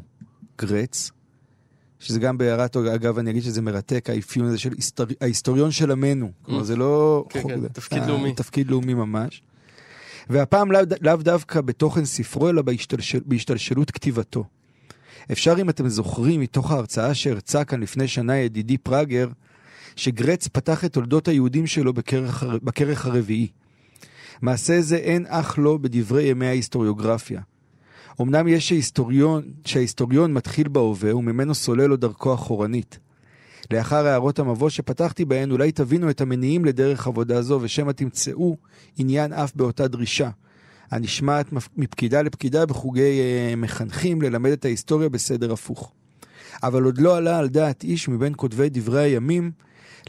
גרץ, 0.57 1.11
שזה 2.03 2.19
גם 2.19 2.37
בהערת, 2.37 2.77
אגב, 2.77 3.17
אני 3.17 3.31
אגיד 3.31 3.43
שזה 3.43 3.61
מרתק, 3.61 4.09
האפיון 4.09 4.47
הזה 4.47 4.57
של 4.57 4.71
היסטור... 4.75 5.05
ההיסטוריון 5.21 5.71
של 5.71 5.91
עמנו. 5.91 6.31
כלומר, 6.41 6.63
זה 6.63 6.75
לא... 6.75 7.25
כן, 7.29 7.41
כן, 7.47 7.59
זה- 7.61 7.69
תפקיד 7.69 8.01
אה, 8.03 8.07
לאומי. 8.07 8.33
תפקיד 8.33 8.71
לאומי 8.71 8.93
ממש. 8.93 9.41
והפעם 10.29 10.71
לאו, 10.71 10.81
לאו 11.01 11.15
דווקא 11.15 11.61
בתוכן 11.61 12.05
ספרו, 12.05 12.49
אלא 12.49 12.61
בהשתלשל, 12.61 13.19
בהשתלשלות 13.25 13.91
כתיבתו. 13.91 14.43
אפשר, 15.31 15.55
אם 15.61 15.69
אתם 15.69 15.87
זוכרים, 15.89 16.41
מתוך 16.41 16.71
ההרצאה 16.71 17.13
שהרצה 17.13 17.63
כאן 17.63 17.81
לפני 17.81 18.07
שנה 18.07 18.37
ידידי 18.37 18.77
פראגר, 18.77 19.27
שגרץ 19.95 20.47
פתח 20.47 20.85
את 20.85 20.93
תולדות 20.93 21.27
היהודים 21.27 21.67
שלו 21.67 21.93
בכרך, 21.93 22.43
הר- 22.43 22.57
בכרך 22.63 23.05
הרביעי. 23.05 23.47
מעשה 24.41 24.81
זה 24.81 24.95
אין 24.95 25.25
אח 25.29 25.57
לו 25.57 25.79
בדברי 25.79 26.23
ימי 26.23 26.45
ההיסטוריוגרפיה. 26.45 27.41
אמנם 28.21 28.47
יש 28.47 28.69
שההיסטוריון, 28.69 29.43
שההיסטוריון 29.65 30.33
מתחיל 30.33 30.67
בהווה 30.67 31.15
וממנו 31.15 31.55
סולל 31.55 31.85
לו 31.85 31.95
דרכו 31.95 32.33
אחורנית. 32.33 32.99
לאחר 33.71 34.07
הערות 34.07 34.39
המבוא 34.39 34.69
שפתחתי 34.69 35.25
בהן, 35.25 35.51
אולי 35.51 35.71
תבינו 35.71 36.09
את 36.09 36.21
המניעים 36.21 36.65
לדרך 36.65 37.07
עבודה 37.07 37.41
זו, 37.41 37.59
ושמא 37.61 37.91
תמצאו 37.91 38.57
עניין 38.97 39.33
אף 39.33 39.55
באותה 39.55 39.87
דרישה, 39.87 40.29
הנשמעת 40.91 41.53
מפ- 41.53 41.69
מפקידה 41.77 42.21
לפקידה 42.21 42.65
בחוגי 42.65 43.19
אה, 43.21 43.55
מחנכים 43.57 44.21
ללמד 44.21 44.51
את 44.51 44.65
ההיסטוריה 44.65 45.09
בסדר 45.09 45.53
הפוך. 45.53 45.91
אבל 46.63 46.83
עוד 46.83 46.97
לא 46.97 47.17
עלה 47.17 47.39
על 47.39 47.47
דעת 47.49 47.83
איש 47.83 48.09
מבין 48.09 48.33
כותבי 48.35 48.69
דברי 48.69 49.03
הימים 49.03 49.51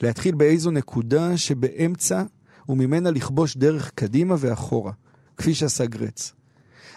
להתחיל 0.02 0.34
באיזו 0.34 0.70
נקודה 0.70 1.36
שבאמצע 1.36 2.22
וממנה 2.68 3.10
לכבוש 3.10 3.56
דרך 3.56 3.90
קדימה 3.94 4.34
ואחורה, 4.38 4.92
כפי 5.36 5.54
שעשה 5.54 5.86
גרץ. 5.86 6.32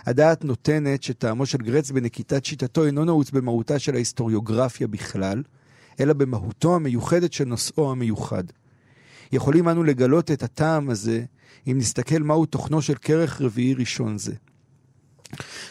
הדעת 0.08 0.46
נותנת 0.46 1.04
שטעמו 1.04 1.46
של 1.46 1.58
גרץ 1.58 1.92
בנקיטת 1.92 2.46
שיטתו 2.46 2.86
אינו 2.86 3.06
נעוץ 3.06 3.32
במהותה 3.32 3.80
של 3.80 3.96
ההיסטוריוגרפיה 3.96 4.88
בכלל, 4.88 5.44
אלא 6.00 6.14
במהותו 6.14 6.76
המיוחדת 6.76 7.34
של 7.34 7.46
נושאו 7.46 7.92
המיוחד. 7.92 8.44
יכולים 9.32 9.70
אנו 9.70 9.84
לגלות 9.84 10.32
את 10.32 10.44
הטעם 10.44 10.90
הזה 10.90 11.24
אם 11.68 11.78
נסתכל 11.78 12.20
מהו 12.20 12.46
תוכנו 12.46 12.82
של 12.82 12.96
כרך 12.96 13.42
רביעי 13.42 13.74
ראשון 13.74 14.18
זה. 14.18 14.34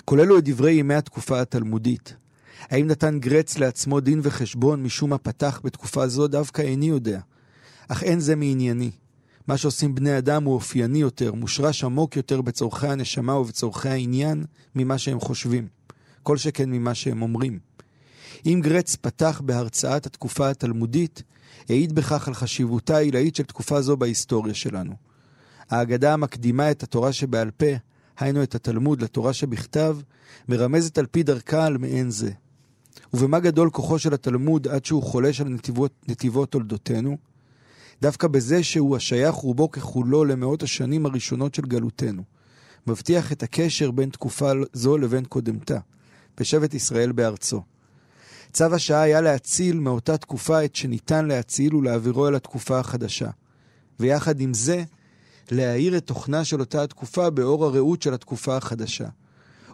כוללו 0.05 0.39
את 0.39 0.45
דברי 0.45 0.73
ימי 0.73 0.95
התקופה 0.95 1.41
התלמודית. 1.41 2.17
האם 2.61 2.87
נתן 2.87 3.19
גרץ 3.21 3.59
לעצמו 3.59 4.01
דין 4.01 4.21
וחשבון 4.23 4.83
משום 4.83 5.11
מה 5.11 5.19
פתח 5.19 5.61
בתקופה 5.65 6.09
זו 6.09 6.29
דווקא 6.29 6.63
איני 6.63 6.87
יודע. 6.87 7.21
אך 7.89 8.03
אין 8.03 8.21
זה 8.21 8.37
מענייני. 8.37 8.91
מה 9.47 9.57
שעושים 9.57 9.95
בני 9.95 10.19
אדם 10.19 10.45
הוא 10.45 10.55
אופייני 10.55 10.99
יותר, 10.99 11.33
מושרש 11.33 11.85
עמוק 11.85 12.17
יותר 12.17 12.41
בצורכי 12.41 12.89
הנשמה 12.89 13.35
ובצורכי 13.35 13.89
העניין 13.89 14.45
ממה 14.75 14.99
שהם 14.99 15.21
חושבים. 15.21 15.69
כל 16.23 16.37
שכן 16.37 16.71
ממה 16.71 16.95
שהם 16.95 17.23
אומרים. 17.23 17.59
אם 18.47 18.61
גרץ 18.63 18.97
פתח 18.97 19.43
בהרצאת 19.45 20.07
התקופה 20.07 20.51
התלמודית, 20.51 21.23
העיד 21.69 21.93
בכך 21.93 22.29
על 22.29 22.35
חשיבותה 22.35 22.97
העילאית 22.97 23.37
של 23.37 23.43
תקופה 23.43 23.83
זו 23.83 23.97
בהיסטוריה 23.97 24.55
שלנו. 24.55 24.95
האגדה 25.71 26.13
המקדימה 26.13 26.71
את 26.71 26.83
התורה 26.83 27.13
שבעל 27.13 27.51
פה, 27.51 27.67
היינו 28.19 28.43
את 28.43 28.55
התלמוד 28.55 29.03
לתורה 29.03 29.33
שבכתב, 29.33 29.97
מרמזת 30.49 30.99
על 30.99 31.07
פי 31.07 31.23
דרכה 31.23 31.67
על 31.67 31.79
מעין 31.79 32.11
זה. 32.11 32.31
ובמה 33.15 33.41
גדול 33.41 33.71
כוחו 33.71 33.99
של 33.99 34.15
התלמוד 34.15 34.69
עד 34.69 34.85
שהוא 34.85 35.03
חולש 35.03 35.41
על 35.41 35.49
נתיבות, 35.49 35.93
נתיבות 36.09 36.51
תולדותינו? 36.51 37.17
דווקא 38.03 38.29
בזה 38.29 38.63
שהוא 38.63 38.97
השייך 38.97 39.35
רובו 39.35 39.71
ככולו 39.71 40.25
למאות 40.25 40.63
השנים 40.63 41.07
הראשונות 41.07 41.55
של 41.55 41.63
גלותנו. 41.63 42.23
מבטיח 42.87 43.33
את 43.33 43.43
הקשר 43.43 43.91
בין 43.91 44.11
תקופה 44.11 44.53
זו 44.73 44.99
לבין 44.99 45.25
קודמתה, 45.25 45.79
בשבט 46.41 46.75
ישראל 46.75 47.13
בארצו. 47.13 47.63
צו 48.53 48.75
השעה 48.75 49.03
היה 49.03 49.21
להציל 49.21 49.79
מאותה 49.79 50.17
תקופה 50.17 50.65
את 50.65 50.77
שניתן 50.77 51.27
להציל 51.27 51.75
ולהעבירו 51.75 52.29
אל 52.29 52.35
התקופה 52.35 52.79
החדשה. 52.79 53.31
ויחד 54.01 54.41
עם 54.41 54.55
זה, 54.55 54.85
להאיר 55.51 55.97
את 55.97 56.07
תוכנה 56.07 56.45
של 56.45 56.61
אותה 56.61 56.83
התקופה 56.83 57.31
באור 57.31 57.65
הרעות 57.65 58.03
של 58.03 58.15
התקופה 58.15 58.57
החדשה. 58.57 59.09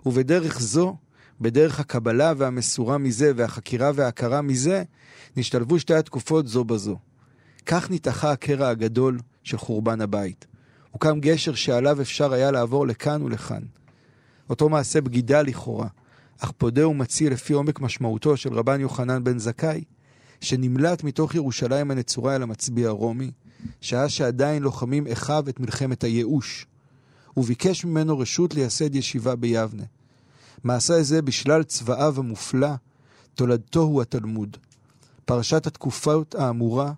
ובדרך 0.07 0.61
זו, 0.61 0.97
בדרך 1.41 1.81
הקבלה 1.81 2.33
והמסורה 2.37 2.99
מזה 2.99 3.33
והחקירה 3.37 3.91
וההכרה 3.95 4.43
מזה, 4.43 4.83
נשתלבו 5.37 5.79
שתי 5.79 5.95
התקופות 5.95 6.49
זו 6.49 6.64
בזו. 6.64 6.97
כך 7.67 7.91
נתאחה 7.91 8.33
הקרע 8.33 8.69
הגדול 8.69 9.19
של 9.43 9.57
חורבן 9.57 10.01
הבית. 10.01 10.47
הוקם 10.91 11.21
גשר 11.21 11.55
שעליו 11.55 12.01
אפשר 12.01 12.33
היה 12.33 12.51
לעבור 12.51 12.87
לכאן 12.87 13.23
ולכאן. 13.23 13.63
אותו 14.51 14.69
מעשה 14.69 15.01
בגידה 15.01 15.43
לכאורה, 15.43 15.89
אך 16.39 16.53
פודה 16.59 16.89
ומציל 16.89 17.33
לפי 17.33 17.53
עומק 17.53 17.81
משמעותו 17.81 18.37
של 18.37 18.55
רבן 18.55 18.81
יוחנן 18.81 19.25
בן 19.25 19.39
זכאי, 19.39 19.85
שנמלט 20.41 21.05
מתוך 21.05 21.35
ירושלים 21.35 21.91
הנצורה 21.91 22.37
אל 22.37 22.43
המצביא 22.43 22.87
הרומי, 22.87 23.31
שעה 23.81 24.09
שעדיין 24.09 24.63
לוחמים 24.63 25.07
אחיו 25.07 25.45
את 25.49 25.61
מלחמת 25.61 26.05
הייאוש, 26.05 26.67
וביקש 27.37 27.85
ממנו 27.85 28.19
רשות 28.19 28.55
לייסד 28.55 28.95
ישיבה 28.95 29.37
ביבנה. 29.37 29.85
מעשה 30.65 31.03
זה 31.03 31.23
בשלל 31.23 31.63
צבאיו 31.63 32.15
המופלא, 32.19 32.75
תולדתו 33.35 33.81
הוא 33.81 34.03
התלמוד. 34.03 34.57
פרשת 35.25 35.67
התקופות 35.67 36.35
האמורה, 36.35 36.93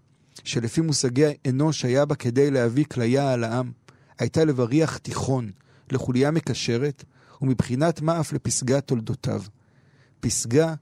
שלפי 0.44 0.80
מושגי 0.80 1.24
האנוש 1.44 1.84
היה 1.84 2.04
בה 2.04 2.14
כדי 2.14 2.50
להביא 2.50 2.84
כליה 2.84 3.32
על 3.32 3.44
העם, 3.44 3.72
הייתה 4.18 4.44
לבריח 4.44 4.96
תיכון, 4.96 5.50
לחוליה 5.92 6.30
מקשרת, 6.30 7.04
ומבחינת 7.42 8.00
מה 8.00 8.20
אף 8.20 8.32
לפסגת 8.32 8.86
תולדותיו. 8.86 9.42
פסגה 10.20 10.74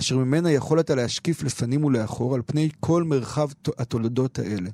אשר 0.00 0.16
ממנה 0.16 0.50
יכול 0.50 0.80
אתה 0.80 0.94
להשקיף 0.94 1.42
לפנים 1.42 1.84
ולאחור 1.84 2.34
על 2.34 2.42
פני 2.46 2.68
כל 2.80 3.02
מרחב 3.02 3.48
התולדות 3.78 4.38
האלה. 4.38 4.70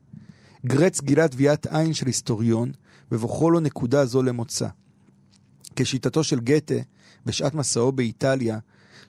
גרץ 0.66 1.01
גילה 1.01 1.28
טביעת 1.28 1.66
עין 1.66 1.95
של 1.95 2.07
היסטוריון, 2.07 2.72
בבוכו 3.11 3.51
לו 3.51 3.61
נקודה 3.61 4.05
זו 4.07 4.22
למוצא. 4.22 4.68
כשיטתו 5.76 6.24
של 6.24 6.41
גתה, 6.41 6.74
בשעת 7.26 7.55
מסעו 7.55 7.93
באיטליה, 7.93 8.59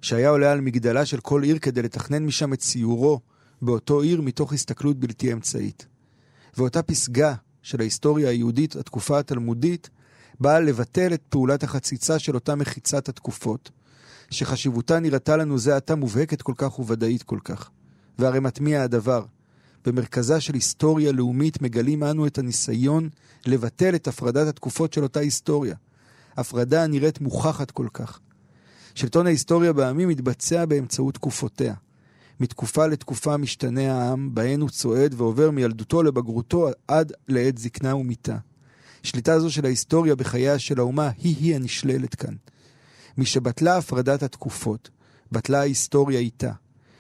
שהיה 0.02 0.30
עולה 0.30 0.52
על 0.52 0.62
מגדלה 0.62 1.06
של 1.06 1.20
כל 1.20 1.44
עיר 1.44 1.58
כדי 1.58 1.82
לתכנן 1.82 2.26
משם 2.26 2.54
את 2.54 2.60
ציורו 2.60 3.20
באותו 3.66 4.02
עיר 4.02 4.22
מתוך 4.22 4.54
הסתכלות 4.54 5.00
בלתי 5.00 5.34
אמצעית. 5.34 5.88
ואותה 6.58 6.84
פסגה 6.84 7.34
של 7.62 7.80
ההיסטוריה 7.80 8.30
היהודית, 8.30 8.76
התקופה 8.76 9.20
התלמודית, 9.20 9.90
באה 10.40 10.60
לבטל 10.60 11.14
את 11.14 11.22
פעולת 11.30 11.64
החציצה 11.64 12.20
של 12.20 12.36
אותה 12.36 12.56
מחיצת 12.56 13.10
התקופות, 13.10 13.72
שחשיבותה 14.30 15.00
נראתה 15.00 15.38
לנו 15.38 15.58
זה 15.58 15.76
עתה 15.76 15.96
מובהקת 15.96 16.42
כל 16.42 16.54
כך 16.58 16.80
וודאית 16.80 17.24
כל 17.24 17.40
כך. 17.44 17.70
והרי 18.20 18.40
מטמיע 18.40 18.84
הדבר. 18.84 19.26
במרכזה 19.86 20.42
של 20.42 20.54
היסטוריה 20.54 21.12
לאומית 21.12 21.62
מגלים 21.62 22.04
אנו 22.04 22.28
את 22.28 22.38
הניסיון 22.38 23.10
לבטל 23.46 23.96
את 23.96 24.08
הפרדת 24.08 24.48
התקופות 24.48 24.94
של 24.94 25.04
אותה 25.04 25.20
היסטוריה. 25.20 25.76
הפרדה 26.38 26.84
הנראית 26.84 27.22
מוכחת 27.22 27.72
כל 27.72 27.88
כך. 27.94 28.20
שלטון 28.96 29.26
ההיסטוריה 29.26 29.74
בעמים 29.74 30.10
מתבצע 30.10 30.66
באמצעות 30.66 31.14
תקופותיה. 31.14 31.74
מתקופה 32.44 32.88
לתקופה 32.88 33.38
משתנה 33.38 33.94
העם, 33.94 34.36
בהן 34.36 34.62
הוא 34.62 34.70
צועד 34.70 35.14
ועובר 35.18 35.52
מילדותו 35.52 36.04
לבגרותו 36.04 36.70
עד 36.88 37.12
לעת 37.28 37.58
זקנה 37.58 37.96
ומיתה. 37.96 38.38
שליטה 39.04 39.40
זו 39.40 39.52
של 39.52 39.66
ההיסטוריה 39.66 40.16
בחייה 40.16 40.60
של 40.60 40.80
האומה 40.80 41.10
היא-היא 41.18 41.56
הנשללת 41.56 42.16
כאן. 42.16 42.34
משבטלה 43.18 43.78
הפרדת 43.78 44.24
התקופות, 44.24 44.90
בטלה 45.32 45.60
ההיסטוריה 45.60 46.20
איתה. 46.20 46.52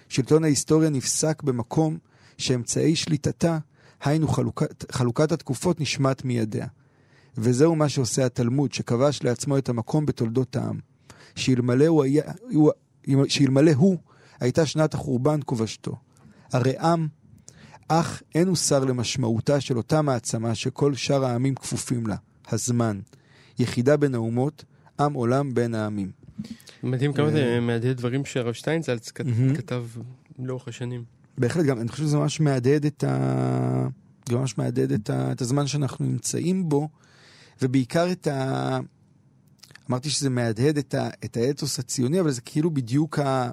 שלטון 0.10 0.44
ההיסטוריה 0.44 0.90
נפסק 0.90 1.44
במקום 1.44 1.98
שאמצעי 2.38 2.96
שליטתה, 2.96 3.58
היינו 4.04 4.28
חלוקת, 4.28 4.92
חלוקת 4.92 5.32
התקופות, 5.32 5.82
נשמט 5.82 6.26
מידיה. 6.26 6.68
וזהו 7.38 7.76
מה 7.76 7.90
שעושה 7.90 8.26
התלמוד, 8.26 8.74
שכבש 8.74 9.24
לעצמו 9.24 9.58
את 9.58 9.70
המקום 9.70 10.06
בתולדות 10.06 10.56
העם. 10.56 10.80
שאלמלא 11.36 11.86
הוא, 11.86 12.04
היה, 12.04 12.24
הוא, 12.52 12.72
שאלמלא 13.28 13.72
הוא 13.72 13.98
הייתה 14.44 14.66
שנת 14.66 14.94
החורבן 14.94 15.40
כובשתו. 15.46 15.96
הרי 16.52 16.78
עם, 16.78 17.08
אך 17.88 18.24
אין 18.36 18.48
הוא 18.48 18.56
שר 18.56 18.86
למשמעותה 18.86 19.62
של 19.62 19.78
אותה 19.78 20.02
מעצמה 20.02 20.56
שכל 20.56 20.96
שאר 20.96 21.26
העמים 21.26 21.56
כפופים 21.56 22.08
לה, 22.08 22.16
הזמן. 22.52 23.00
יחידה 23.60 23.98
בין 23.98 24.16
האומות, 24.16 24.66
עם 25.00 25.14
עולם 25.14 25.54
בין 25.54 25.76
העמים. 25.76 26.12
מדהים 26.84 27.14
כמה 27.14 27.26
אה. 27.26 27.32
זה 27.32 27.60
מהדהד 27.62 27.98
דברים 27.98 28.26
שהרב 28.26 28.54
שטיינזלץ. 28.54 29.12
כתב 29.56 29.86
לאורך 30.40 30.68
השנים. 30.68 31.04
בהחלט, 31.38 31.66
גם 31.66 31.80
אני 31.80 31.88
חושב 31.88 32.04
שזה 32.04 32.18
ממש 32.18 32.40
מהדהד 32.40 32.86
את 32.86 33.04
ה... 33.04 33.88
זה 34.30 34.36
ממש 34.36 34.58
מהדהד 34.58 34.92
את, 34.92 35.10
ה... 35.10 35.32
את 35.32 35.42
הזמן 35.42 35.68
שאנחנו 35.68 36.06
נמצאים 36.06 36.70
בו, 36.70 36.90
ובעיקר 37.62 38.12
את 38.12 38.28
ה... 38.28 38.80
אמרתי 39.90 40.10
שזה 40.10 40.30
מהדהד 40.30 40.78
את, 40.78 40.94
ה... 40.94 41.10
את 41.26 41.38
האתוס 41.38 41.80
הציוני, 41.80 42.20
אבל 42.20 42.32
זה 42.32 42.42
כאילו 42.42 42.72
בדיוק 42.72 43.20
ה... 43.20 43.52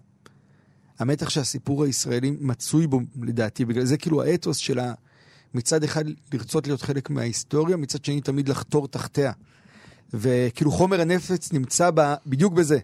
המתח 1.01 1.29
שהסיפור 1.29 1.85
הישראלי 1.85 2.37
מצוי 2.41 2.87
בו, 2.87 3.01
לדעתי. 3.23 3.65
בגלל 3.65 3.85
זה 3.85 3.97
כאילו 3.97 4.23
האתוס 4.23 4.57
של 4.57 4.79
ה... 4.79 4.93
מצד 5.55 5.85
אחד 5.85 6.05
לרצות 6.33 6.67
להיות 6.67 6.83
חלק 6.83 7.11
מההיסטוריה, 7.11 7.77
מצד 7.77 8.05
שני 8.05 8.21
תמיד 8.21 8.49
לחתור 8.49 8.89
תחתיה. 8.89 9.33
וכאילו 10.15 10.71
חומר 10.71 11.01
הנפץ 11.01 11.53
נמצא 11.53 11.91
ב, 11.95 12.15
בדיוק 12.27 12.53
בזה. 12.53 12.79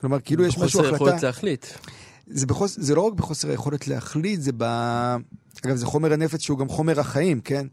כלומר, 0.00 0.20
כאילו 0.20 0.44
יש 0.44 0.58
משהו 0.58 0.80
החלטה... 0.80 0.96
יכולת 0.96 1.22
להחליט. 1.22 1.66
זה, 2.26 2.46
בחוס... 2.46 2.78
זה 2.80 2.94
לא 2.94 3.00
רק 3.00 3.12
בחוסר 3.12 3.50
היכולת 3.50 3.88
להחליט, 3.88 4.40
זה 4.40 4.52
ב... 4.56 4.64
אגב, 5.66 5.76
זה 5.76 5.86
חומר 5.86 6.12
הנפץ 6.12 6.40
שהוא 6.40 6.58
גם 6.58 6.68
חומר 6.68 7.00
החיים, 7.00 7.40
כן? 7.40 7.66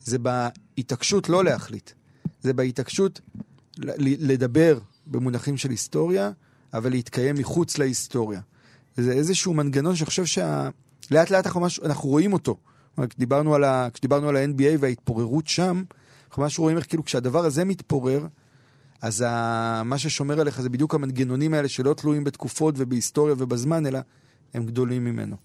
זה 0.00 0.18
בהתעקשות 0.18 1.28
לא 1.28 1.44
להחליט. 1.44 1.90
זה 2.42 2.52
בהתעקשות 2.52 3.20
לדבר 3.98 4.78
במונחים 5.06 5.56
של 5.56 5.70
היסטוריה, 5.70 6.30
אבל 6.74 6.90
להתקיים 6.90 7.36
מחוץ 7.38 7.78
להיסטוריה. 7.78 8.40
וזה 8.98 9.12
איזשהו 9.12 9.54
מנגנון 9.54 9.96
שאני 9.96 10.06
חושב 10.06 10.24
שלאט 10.24 11.30
לאט 11.30 11.46
אנחנו, 11.46 11.60
ממש... 11.60 11.80
אנחנו 11.80 12.08
רואים 12.08 12.32
אותו. 12.32 12.56
כשדיברנו 13.08 13.54
על, 13.54 13.64
ה... 13.64 13.88
כשדיברנו 13.94 14.28
על 14.28 14.36
ה-NBA 14.36 14.78
וההתפוררות 14.80 15.48
שם, 15.48 15.82
אנחנו 16.28 16.42
ממש 16.42 16.58
רואים 16.58 16.76
איך 16.76 16.86
כאילו 16.88 17.04
כשהדבר 17.04 17.44
הזה 17.44 17.64
מתפורר, 17.64 18.26
אז 19.02 19.24
ה... 19.26 19.82
מה 19.84 19.98
ששומר 19.98 20.40
עליך 20.40 20.60
זה 20.60 20.68
בדיוק 20.68 20.94
המנגנונים 20.94 21.54
האלה 21.54 21.68
שלא 21.68 21.94
תלויים 21.94 22.24
בתקופות 22.24 22.74
ובהיסטוריה 22.78 23.34
ובזמן, 23.38 23.86
אלא 23.86 23.98
הם 24.54 24.66
גדולים 24.66 25.04
ממנו. 25.04 25.36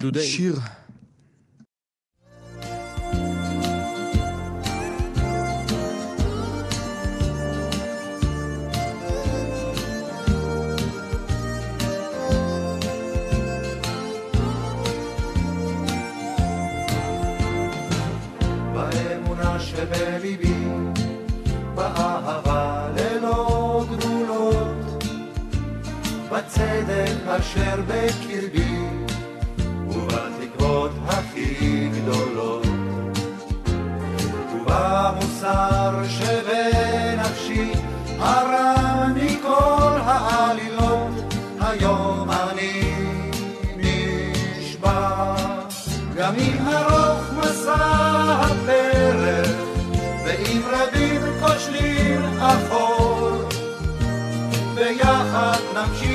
דודי. 0.00 0.26
שיר. 0.26 0.58
אשר 27.38 27.80
בקרבי, 27.88 28.93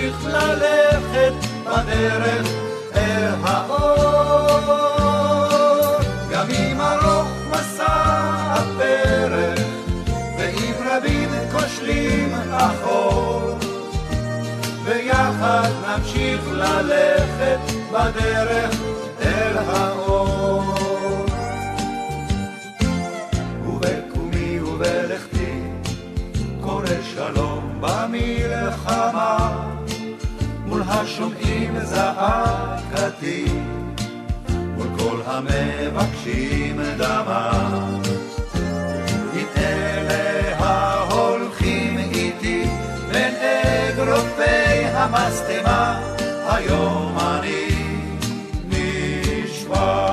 נמשיך 0.10 0.26
ללכת 0.26 1.34
בדרך 1.66 2.48
אל 2.96 3.34
האור. 3.44 4.80
גם 6.32 6.46
אם 6.50 6.82
ארוך 6.82 7.28
מסע 7.52 8.04
הפרק, 8.50 9.60
ואם 10.38 10.74
רבים 10.92 11.30
כושלים 11.52 12.34
אחור, 12.52 13.58
ביחד 14.86 15.70
נמשיך 15.88 16.42
ללכת 16.52 17.60
בדרך 17.92 18.76
אל 19.22 19.58
האור. 19.58 20.64
ובקומי 23.66 24.60
ובלכתי, 24.60 25.62
קורא 26.62 26.86
שלום 27.16 27.82
במלחמה, 27.82 29.69
השומעים 31.02 31.80
זעקתי, 31.80 33.46
מול 34.50 34.88
כל 35.00 35.22
המבקשים 35.26 36.82
דמה. 36.98 37.52
עם 39.34 39.46
אלה 39.58 40.58
ההולכים 40.58 41.98
איתי 41.98 42.66
בין 43.12 43.36
אגרופי 43.36 44.86
המשטמה, 44.94 46.02
היום 46.48 47.18
אני 47.20 47.68
נשבע. 48.70 50.09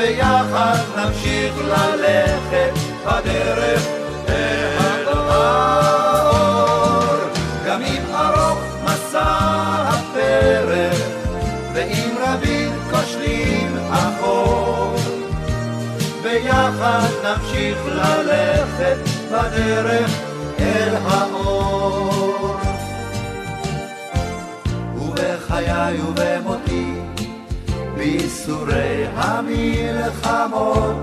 ביחד 0.00 0.78
נמשיך 0.96 1.54
ללכת 1.58 2.72
בדרך 3.06 3.86
אל 4.28 5.08
האור. 5.08 6.50
גם 7.66 7.82
אם 7.82 8.02
ארוך 8.14 8.58
מסע 8.84 9.36
הפרק, 9.88 10.96
ואם 11.74 12.14
רבים 12.26 12.70
כושלים 12.90 13.76
אחור, 13.90 14.96
ביחד 16.22 17.08
נמשיך 17.24 17.78
ללכת 17.86 18.98
בדרך 19.32 20.10
אל 20.60 20.94
האור. 21.06 22.56
ובחיי 24.96 26.00
ובמותי, 26.00 26.59
בייסורי 28.00 29.06
המלחמות, 29.14 30.96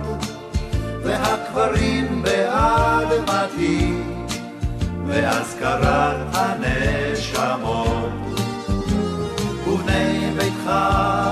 והקברים 1.03 2.21
באדמתי, 2.21 3.93
ואזכרת 5.07 6.17
הנשמות. 6.33 8.09
ובני 9.67 10.31
ביתך 10.37 10.71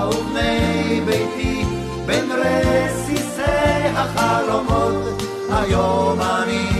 ובני 0.08 1.00
ביתי, 1.06 1.64
בין 2.06 2.24
רסיסי 2.32 3.42
החלומות, 3.96 5.22
היום 5.50 6.20
אני 6.20 6.75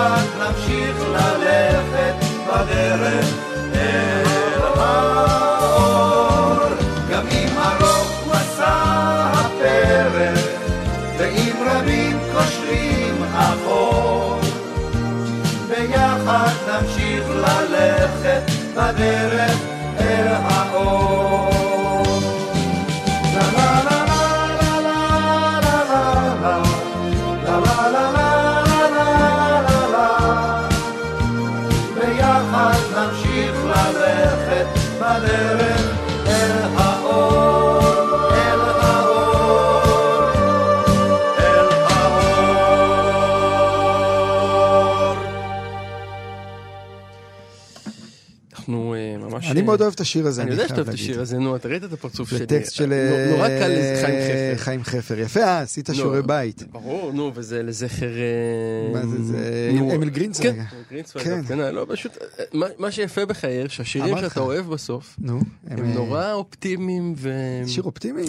ביחד 0.00 0.24
נמשיך 0.38 0.96
ללכת 1.12 2.14
בדרך 2.46 3.26
אל 3.74 4.62
האור. 4.76 6.56
גם 7.10 7.26
אם 7.30 7.48
ארוך 7.58 8.26
מסע 8.26 8.82
הפרק, 9.32 10.44
ואם 11.18 11.52
רבים 11.66 12.18
כושלים 12.32 13.24
אחור, 13.34 14.40
ביחד 15.68 16.54
נמשיך 16.68 17.24
ללכת 17.28 18.50
בדרך 18.76 19.69
אני 49.60 49.66
מאוד 49.66 49.80
אוהב 49.82 49.92
את 49.92 50.00
השיר 50.00 50.26
הזה, 50.26 50.42
אני 50.42 50.50
אני 50.50 50.60
יודע 50.60 50.66
חייב 50.66 50.68
שאתה 50.68 50.80
אוהב 50.80 50.88
את 50.88 50.94
להגיד. 50.94 51.10
השיר 51.10 51.20
הזה, 51.22 51.38
נו, 51.38 51.56
אתה 51.56 51.68
ראית 51.68 51.84
את 51.84 51.92
הפרצוף 51.92 52.28
שלי. 52.30 52.38
זה 52.38 52.46
טקסט 52.46 52.74
של 52.74 52.86
נו- 52.86 53.36
נורא 53.36 53.48
קל 53.48 53.70
אה, 53.70 53.92
לחיים 53.94 54.20
חפר. 54.54 54.64
חיים 54.64 54.84
חפר. 54.84 55.18
יפה, 55.18 55.40
אה, 55.40 55.60
עשית 55.60 55.90
שיעורי 55.92 56.22
בית. 56.22 56.62
ברור, 56.72 57.12
נו, 57.12 57.32
וזה 57.34 57.62
לזכר... 57.62 58.06
אה, 58.06 58.92
מה 59.00 59.06
זה, 59.06 59.22
זה 59.24 59.70
אמיל 59.94 60.08
גרינצוויג. 60.10 60.52
כן, 60.54 60.62
גרינצוויג, 60.90 61.24
כן. 61.24 61.42
כן, 61.48 61.58
לא, 61.58 61.86
פשוט, 61.88 62.12
מה- 62.78 62.90
שיפה 62.90 63.24
בחייר, 63.26 63.68
שהשירים 63.68 64.12
אמרתי 64.14 64.28
שאתה. 64.28 64.40
אוהב 64.40 64.66
בסוף, 64.66 65.16
הם 65.68 65.92
נורא 65.94 66.32
אופטימיים 66.32 67.14
ו... 67.16 67.32
שיר 67.66 67.82
אופטימי? 67.82 68.22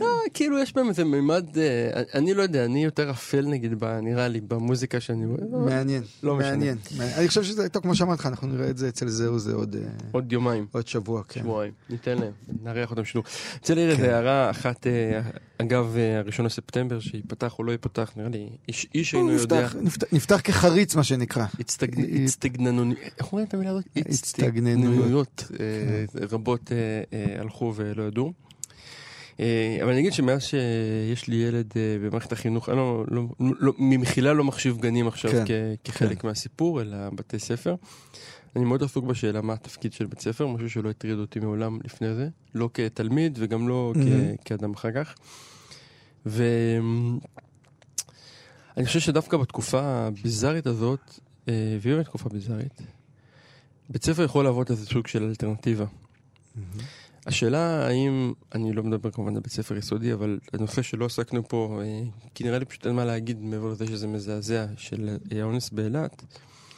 לא, 0.00 0.06
כאילו 0.34 0.58
יש 0.58 0.74
בהם 0.74 0.88
איזה 0.88 1.04
מימד, 1.04 1.46
אני 2.14 2.34
לא 2.34 2.42
יודע, 2.42 2.64
אני 2.64 2.84
יותר 2.84 3.10
אפל 3.10 3.46
נגיד, 3.46 3.72
נראה 4.02 4.28
לי, 4.28 4.40
במוזיקה 4.40 5.00
שאני 5.00 5.24
אוהב. 5.26 5.64
מעניין, 5.66 6.02
לא. 6.22 6.36
מעניין. 6.36 6.76
אני 7.00 7.28
חושב 7.28 7.42
שזה, 7.42 7.68
טוב, 7.68 7.82
כמו 7.82 7.94
שאמרתי 7.94 8.20
לך, 8.20 8.26
אנחנו 8.26 8.48
נראה 8.48 8.70
את 8.70 8.78
זה 8.78 8.88
אצל 8.88 9.08
זהו 9.08 9.38
זה 9.38 9.52
עוד 9.54 9.76
עוד 10.12 10.32
יומיים. 10.32 10.57
עוד 10.72 10.86
שבוע, 10.88 11.22
כן. 11.28 11.40
שבועיים, 11.40 11.72
ניתן 11.90 12.18
להם, 12.18 12.32
נארח 12.62 12.90
אותם 12.90 13.04
שידור. 13.04 13.24
רוצה 13.60 13.74
להעיר 13.74 13.96
כן. 13.96 14.02
איזה 14.02 14.14
הערה 14.16 14.50
אחת, 14.50 14.86
אה, 14.86 15.20
אגב, 15.58 15.94
אה, 15.96 16.18
הראשון 16.18 16.46
לספטמבר, 16.46 17.00
שייפתח 17.00 17.58
או 17.58 17.64
לא 17.64 17.72
ייפתח, 17.72 18.12
נראה 18.16 18.28
לי, 18.28 18.48
איש- 18.68 18.86
איש 18.94 19.14
אינו 19.14 19.30
יודע. 19.32 19.68
נפתח, 20.12 20.40
כחריץ, 20.44 20.94
מה 20.96 21.04
שנקרא. 21.04 21.46
הצטגנ- 21.60 22.20
הצטגננויות, 22.24 22.98
איך 23.18 23.32
אומרים 23.32 23.46
את 23.48 23.54
המילה 23.54 23.70
הזאת? 23.70 23.84
הצטגננויות. 23.96 25.44
כן. 25.48 25.54
אה, 25.64 26.26
רבות 26.30 26.72
אה, 26.72 26.76
אה, 27.18 27.40
הלכו 27.40 27.72
ולא 27.76 28.02
ידעו. 28.02 28.32
אה, 29.40 29.78
אבל 29.82 29.90
אני 29.92 30.00
אגיד 30.00 30.12
שמאז 30.12 30.42
שיש 30.42 31.26
לי 31.28 31.36
ילד 31.36 31.72
אה, 31.76 31.82
במערכת 32.02 32.32
החינוך, 32.32 32.68
אני 32.68 32.76
לא, 32.76 33.04
לא, 33.10 33.22
לא, 33.40 33.72
ממחילה 33.78 34.32
לא 34.32 34.44
מחשיב 34.44 34.78
גנים 34.78 35.08
עכשיו 35.08 35.30
כן, 35.46 35.74
כחלק 35.84 36.24
מהסיפור, 36.24 36.80
אלא 36.82 36.96
בתי 37.14 37.38
ספר. 37.38 37.74
אני 38.58 38.66
מאוד 38.66 38.82
עסוק 38.82 39.04
בשאלה 39.04 39.40
מה 39.40 39.52
התפקיד 39.52 39.92
של 39.92 40.06
בית 40.06 40.20
ספר, 40.20 40.46
משהו 40.46 40.70
שלא 40.70 40.90
הטריד 40.90 41.18
אותי 41.18 41.40
מעולם 41.40 41.78
לפני 41.84 42.14
זה, 42.14 42.28
לא 42.54 42.70
כתלמיד 42.74 43.38
וגם 43.40 43.68
לא 43.68 43.92
Mhm. 43.96 43.98
כ- 43.98 44.44
כאדם 44.44 44.74
אחר 44.74 44.88
כך. 44.92 45.14
ואני 46.26 47.20
חושב 48.86 49.00
שדווקא 49.00 49.36
בתקופה 49.36 49.80
הביזארית 49.82 50.66
הזאת, 50.66 51.00
אה, 51.48 51.52
והיא 51.80 51.94
באמת 51.94 52.06
תקופה 52.06 52.28
ביזארית, 52.28 52.82
בית 53.90 54.04
ספר 54.04 54.22
יכול 54.22 54.44
להוות 54.44 54.70
איזה 54.70 54.86
סוג 54.86 55.06
של 55.06 55.22
אלטרנטיבה. 55.22 55.84
השאלה 57.26 57.86
האם, 57.86 58.32
אני 58.54 58.72
לא 58.72 58.82
מדבר 58.82 59.10
כמובן 59.10 59.34
על 59.36 59.42
בית 59.42 59.52
ספר 59.52 59.76
יסודי, 59.76 60.12
אבל 60.12 60.38
הנושא 60.52 60.82
שלא 60.82 61.04
עסקנו 61.04 61.48
פה, 61.48 61.80
אה, 61.82 62.02
כי 62.34 62.44
נראה 62.44 62.58
לי 62.58 62.64
פשוט 62.64 62.86
אין 62.86 62.94
מה 62.94 63.04
להגיד 63.04 63.42
מעבר 63.42 63.68
לזה 63.68 63.86
שזה 63.86 64.06
מזעזע, 64.06 64.66
של 64.76 65.16
אה, 65.32 65.40
האונס 65.42 65.70
באילת. 65.70 66.22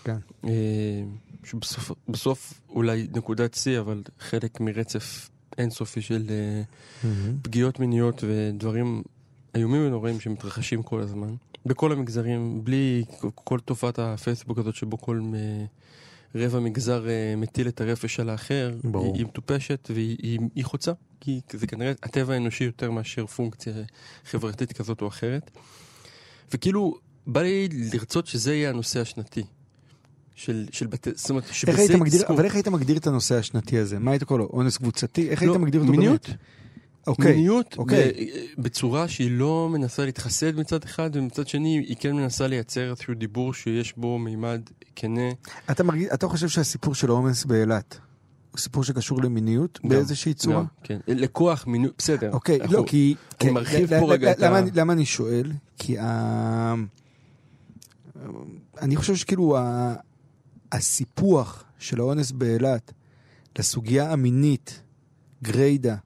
כן. 0.04 0.16
אה, 0.44 1.02
שבסוף 1.44 1.90
בסוף 2.08 2.60
אולי 2.68 3.06
נקודת 3.16 3.54
שיא, 3.54 3.80
אבל 3.80 4.02
חלק 4.20 4.60
מרצף 4.60 5.30
אינסופי 5.58 6.02
של 6.02 6.26
אה, 6.30 6.62
פגיעות 7.42 7.78
מיניות 7.78 8.24
ודברים 8.26 9.02
איומים 9.54 9.86
ונוראים 9.86 10.20
שמתרחשים 10.20 10.82
כל 10.82 11.00
הזמן. 11.00 11.34
בכל 11.66 11.92
המגזרים, 11.92 12.64
בלי 12.64 13.04
כל 13.34 13.60
תופעת 13.60 13.98
הפייסבוק 13.98 14.58
הזאת 14.58 14.74
שבו 14.74 14.98
כל 14.98 15.20
אה, 15.34 15.64
רבע 16.34 16.60
מגזר 16.60 17.04
מטיל 17.36 17.68
את 17.68 17.80
הרפש 17.80 18.20
על 18.20 18.30
האחר, 18.30 18.74
ברור. 18.84 19.04
היא, 19.04 19.14
היא 19.14 19.26
מטופשת 19.26 19.88
והיא 19.94 20.16
היא, 20.22 20.40
היא 20.54 20.64
חוצה, 20.64 20.92
כי 21.20 21.40
זה 21.52 21.66
כנראה 21.66 21.92
הטבע 22.02 22.34
האנושי 22.34 22.64
יותר 22.64 22.90
מאשר 22.90 23.26
פונקציה 23.26 23.72
חברתית 24.24 24.72
כזאת 24.72 25.02
או 25.02 25.08
אחרת. 25.08 25.50
וכאילו, 26.54 26.98
בא 27.26 27.42
לי 27.42 27.68
לרצות 27.92 28.26
שזה 28.26 28.54
יהיה 28.54 28.70
הנושא 28.70 29.00
השנתי. 29.00 29.42
של, 30.40 30.66
של 30.72 30.86
בתי, 30.86 31.10
זאת 31.14 31.30
אומרת, 31.30 31.44
איך 31.44 31.54
שבזה 31.54 31.78
היית 31.78 31.90
מגדיר, 31.90 32.14
יתעסקו. 32.16 32.34
אבל 32.34 32.44
איך 32.44 32.54
היית 32.54 32.68
מגדיר 32.68 32.96
את 32.96 33.06
הנושא 33.06 33.34
השנתי 33.38 33.78
הזה? 33.78 33.98
מה 33.98 34.10
היית 34.10 34.24
קורא 34.24 34.38
לו? 34.38 34.48
אונס 34.52 34.76
קבוצתי? 34.76 35.28
איך 35.30 35.42
היית 35.42 35.52
לא, 35.52 35.58
מגדיר 35.58 35.80
אותו? 35.80 35.92
מיניות. 35.92 36.26
באמת? 36.28 36.38
אוקיי. 37.06 37.32
מיניות 37.34 37.74
אוקיי. 37.78 38.12
בצורה 38.58 39.08
שהיא 39.08 39.30
לא 39.30 39.68
מנסה 39.72 40.04
להתחסד 40.04 40.56
מצד 40.56 40.84
אחד, 40.84 41.10
ומצד 41.12 41.48
שני 41.48 41.84
היא 41.88 41.96
כן 42.00 42.16
מנסה 42.16 42.46
לייצר 42.46 42.90
איזשהו 42.90 43.14
דיבור 43.14 43.54
שיש 43.54 43.94
בו 43.96 44.18
מימד 44.18 44.60
כנה. 44.96 45.28
אתה, 45.70 45.82
מרגיש, 45.84 46.08
אתה 46.14 46.28
חושב 46.28 46.48
שהסיפור 46.48 46.94
של 46.94 47.08
העומס 47.10 47.44
באילת 47.44 47.98
הוא 48.50 48.58
סיפור 48.58 48.84
שקשור 48.84 49.22
למיניות 49.22 49.78
גם, 49.82 49.88
באיזושהי 49.88 50.34
צורה? 50.34 50.56
גם, 50.56 50.64
כן. 50.82 50.98
לכוח 51.06 51.66
מיניות, 51.66 51.94
בסדר. 51.98 52.32
אוקיי, 52.32 52.60
אנחנו- 52.60 52.76
לא, 52.76 52.84
כי... 52.86 53.14
אני 53.30 53.36
כן, 53.38 53.54
מרחיב 53.54 53.98
פה 54.00 54.12
רגע 54.12 54.30
את 54.32 54.42
ה- 54.42 54.60
למה 54.74 54.92
אני 54.92 55.04
שואל? 55.04 55.52
כי 55.78 55.98
ה... 55.98 56.74
אני 58.80 58.96
חושב 58.96 59.16
שכאילו 59.16 59.56
ה- 59.58 59.94
הסיפוח 60.72 61.64
של 61.78 62.00
האונס 62.00 62.30
באילת 62.30 62.92
לסוגיה 63.58 64.12
המינית, 64.12 64.80
גריידה, 65.42 65.96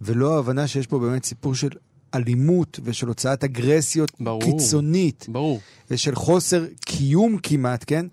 ולא 0.00 0.36
ההבנה 0.36 0.66
שיש 0.66 0.86
פה 0.86 0.98
באמת 0.98 1.24
סיפור 1.24 1.54
של 1.54 1.68
אלימות 2.14 2.80
ושל 2.84 3.08
הוצאת 3.08 3.44
אגרסיות 3.44 4.12
ברור. 4.20 4.42
קיצונית 4.42 5.26
ברור. 5.28 5.60
ושל 5.90 6.14
חוסר 6.14 6.66
קיום 6.80 7.38
כמעט, 7.42 7.84
כן? 7.86 8.06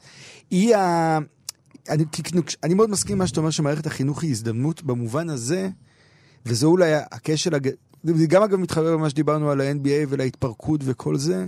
היא 0.52 0.76
ה... 0.76 1.20
אני, 1.90 2.06
אני 2.64 2.74
מאוד 2.74 2.90
מסכים 2.90 3.14
עם 3.14 3.20
מה 3.20 3.28
שאתה 3.28 3.40
אומר 3.40 3.50
שמערכת 3.50 3.88
החינוך 3.88 4.24
היא 4.24 4.32
הזדמנות 4.32 4.84
במובן 4.84 5.30
הזה, 5.30 5.70
וזה 6.46 6.66
אולי 6.66 6.94
הכשל, 6.96 7.56
הג... 7.56 7.70
זה 8.04 8.28
גם 8.28 8.44
אגב 8.44 8.60
מתחבר 8.60 8.94
למה 8.94 9.10
שדיברנו 9.10 9.52
על 9.52 9.62
ה-NBA 9.62 10.08
ולהתפרקות 10.10 10.82
וכל 10.84 11.18
זה, 11.18 11.46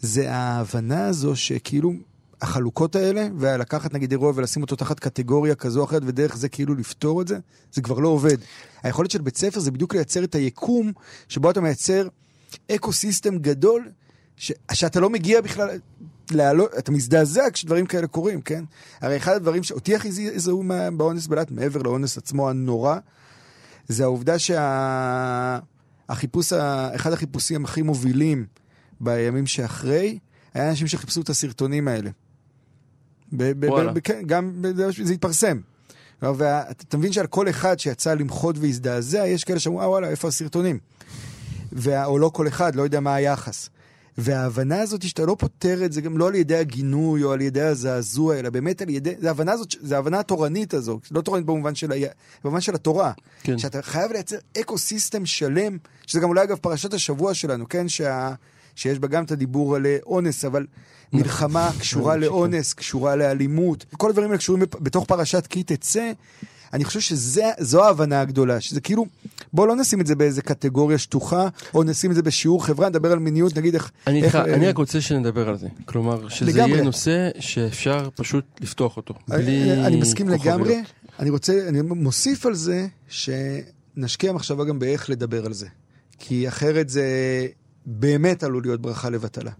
זה 0.00 0.32
ההבנה 0.32 1.06
הזו 1.06 1.36
שכאילו 1.36 1.92
החלוקות 2.42 2.96
האלה, 2.96 3.28
ולקחת 3.38 3.94
נגיד 3.94 4.10
אירוע 4.10 4.32
ולשים 4.34 4.62
אותו 4.62 4.76
תחת 4.76 5.00
קטגוריה 5.00 5.54
כזו 5.54 5.80
או 5.80 5.84
אחרת 5.84 6.02
ודרך 6.06 6.36
זה 6.36 6.48
כאילו 6.48 6.74
לפתור 6.74 7.22
את 7.22 7.28
זה, 7.28 7.38
זה 7.72 7.82
כבר 7.82 7.98
לא 7.98 8.08
עובד. 8.08 8.36
היכולת 8.82 9.10
של 9.10 9.20
בית 9.20 9.36
ספר 9.36 9.60
זה 9.60 9.70
בדיוק 9.70 9.94
לייצר 9.94 10.24
את 10.24 10.34
היקום 10.34 10.92
שבו 11.28 11.50
אתה 11.50 11.60
מייצר 11.60 12.08
אקו 12.70 12.92
סיסטם 12.92 13.38
גדול, 13.38 13.88
ש... 14.36 14.52
שאתה 14.72 15.00
לא 15.00 15.10
מגיע 15.10 15.40
בכלל, 15.40 15.78
להעלות, 16.30 16.70
אתה 16.78 16.92
מזדעזע 16.92 17.50
כשדברים 17.52 17.86
כאלה 17.86 18.06
קורים, 18.06 18.40
כן? 18.40 18.64
הרי 19.00 19.16
אחד 19.16 19.32
הדברים 19.32 19.62
שאותי 19.62 19.94
הכי 19.94 20.10
מה- 20.62 20.90
באונס 20.90 21.26
בלט, 21.26 21.50
מעבר 21.50 21.82
לאונס 21.82 22.18
עצמו 22.18 22.50
הנורא, 22.50 22.96
זה 23.88 24.04
העובדה 24.04 24.34
שהחיפוש, 26.08 26.52
ה... 26.52 26.94
אחד 26.94 27.12
החיפושים 27.12 27.64
הכי 27.64 27.82
מובילים 27.82 28.46
בימים 29.00 29.46
שאחרי, 29.46 30.18
היה 30.54 30.70
אנשים 30.70 30.86
שחיפשו 30.86 31.20
את 31.20 31.28
הסרטונים 31.28 31.88
האלה. 31.88 32.10
ב- 33.32 33.66
ב- 33.66 33.68
וואלה. 33.70 33.92
ב- 33.92 33.98
כן, 33.98 34.22
גם 34.26 34.64
זה 35.04 35.12
התפרסם. 35.12 35.60
ואתה 36.22 36.96
מבין 36.96 37.12
שעל 37.12 37.26
כל 37.26 37.48
אחד 37.48 37.78
שיצא 37.78 38.14
למחות 38.14 38.58
והזדעזע, 38.58 39.26
יש 39.26 39.44
כאלה 39.44 39.58
שאמרו, 39.60 39.80
אה 39.80 39.88
וואלה, 39.88 40.08
איפה 40.08 40.28
הסרטונים? 40.28 40.78
וה... 41.72 42.04
או 42.04 42.18
לא 42.18 42.28
כל 42.28 42.48
אחד, 42.48 42.74
לא 42.74 42.82
יודע 42.82 43.00
מה 43.00 43.14
היחס. 43.14 43.68
וההבנה 44.18 44.80
הזאת 44.80 45.02
שאתה 45.02 45.26
לא 45.26 45.36
פותר 45.38 45.84
את 45.84 45.92
זה 45.92 46.00
גם 46.00 46.18
לא 46.18 46.28
על 46.28 46.34
ידי 46.34 46.56
הגינוי 46.56 47.22
או 47.22 47.32
על 47.32 47.40
ידי 47.40 47.60
הזעזוע, 47.60 48.38
אלא 48.38 48.50
באמת 48.50 48.82
על 48.82 48.88
ידי, 48.88 49.14
זה 49.18 49.28
ההבנה 49.28 49.52
הזאת, 49.52 49.74
זה 49.80 49.96
ההבנה 49.96 50.20
התורנית 50.20 50.74
הזו, 50.74 51.00
לא 51.10 51.20
תורנית 51.20 51.46
במובן 51.46 51.74
של, 51.74 51.92
ה... 51.92 51.96
במובן 52.44 52.60
של 52.60 52.74
התורה. 52.74 53.12
כן. 53.42 53.58
שאתה 53.58 53.82
חייב 53.82 54.12
לייצר 54.12 54.36
אקו 54.60 54.78
סיסטם 54.78 55.26
שלם, 55.26 55.76
שזה 56.06 56.20
גם 56.20 56.28
אולי 56.28 56.42
אגב 56.42 56.56
פרשת 56.56 56.94
השבוע 56.94 57.34
שלנו, 57.34 57.68
כן? 57.68 57.88
שה... 57.88 58.34
שיש 58.76 58.98
בה 58.98 59.08
גם 59.08 59.24
את 59.24 59.30
הדיבור 59.30 59.76
על 59.76 59.86
אה, 59.86 59.96
אונס, 60.06 60.44
אבל 60.44 60.66
מלחמה 61.12 61.70
קשורה 61.80 62.16
נכון, 62.16 62.20
לאונס, 62.20 62.72
קשורה 62.72 63.16
לאלימות, 63.16 63.84
כל 63.96 64.10
הדברים 64.10 64.28
האלה 64.28 64.38
קשורים 64.38 64.62
בתוך 64.80 65.04
פרשת 65.04 65.46
כי 65.46 65.62
תצא. 65.62 66.12
אני 66.72 66.84
חושב 66.84 67.00
שזו 67.00 67.84
ההבנה 67.84 68.20
הגדולה, 68.20 68.60
שזה 68.60 68.80
כאילו, 68.80 69.06
בוא 69.52 69.66
לא 69.66 69.76
נשים 69.76 70.00
את 70.00 70.06
זה 70.06 70.14
באיזה 70.14 70.42
קטגוריה 70.42 70.98
שטוחה, 70.98 71.48
או 71.74 71.82
נשים 71.82 72.10
את 72.10 72.16
זה 72.16 72.22
בשיעור 72.22 72.64
חברה, 72.66 72.88
נדבר 72.88 73.12
על 73.12 73.18
מיניות, 73.18 73.56
נגיד 73.56 73.74
איך... 73.74 73.90
אני 74.06 74.22
איך, 74.22 74.36
איתך, 74.36 74.48
אה, 74.48 74.54
אני 74.54 74.68
רק 74.68 74.76
רוצה 74.76 75.00
שנדבר 75.00 75.48
על 75.48 75.58
זה. 75.58 75.68
כלומר, 75.84 76.28
שזה 76.28 76.50
לגמרי. 76.50 76.72
יהיה 76.72 76.82
נושא 76.82 77.28
שאפשר 77.40 78.08
פשוט 78.14 78.44
לפתוח 78.60 78.96
אותו. 78.96 79.14
בלי 79.28 79.72
אני, 79.72 79.86
אני 79.86 79.96
מסכים. 79.96 80.28
לגמרי, 80.28 80.82
אני 81.18 81.30
רוצה, 81.30 81.68
אני 81.68 81.80
מוסיף 81.82 82.46
על 82.46 82.54
זה 82.54 82.86
שנשקיע 83.08 84.32
מחשבה 84.32 84.64
גם 84.64 84.78
באיך 84.78 85.10
לדבר 85.10 85.46
על 85.46 85.52
זה. 85.52 85.66
כי 86.18 86.48
אחרת 86.48 86.88
זה 86.88 87.06
באמת 87.86 88.42
עלול 88.42 88.62
להיות 88.62 88.80
ברכה 88.80 89.10
לבטלה. 89.10 89.50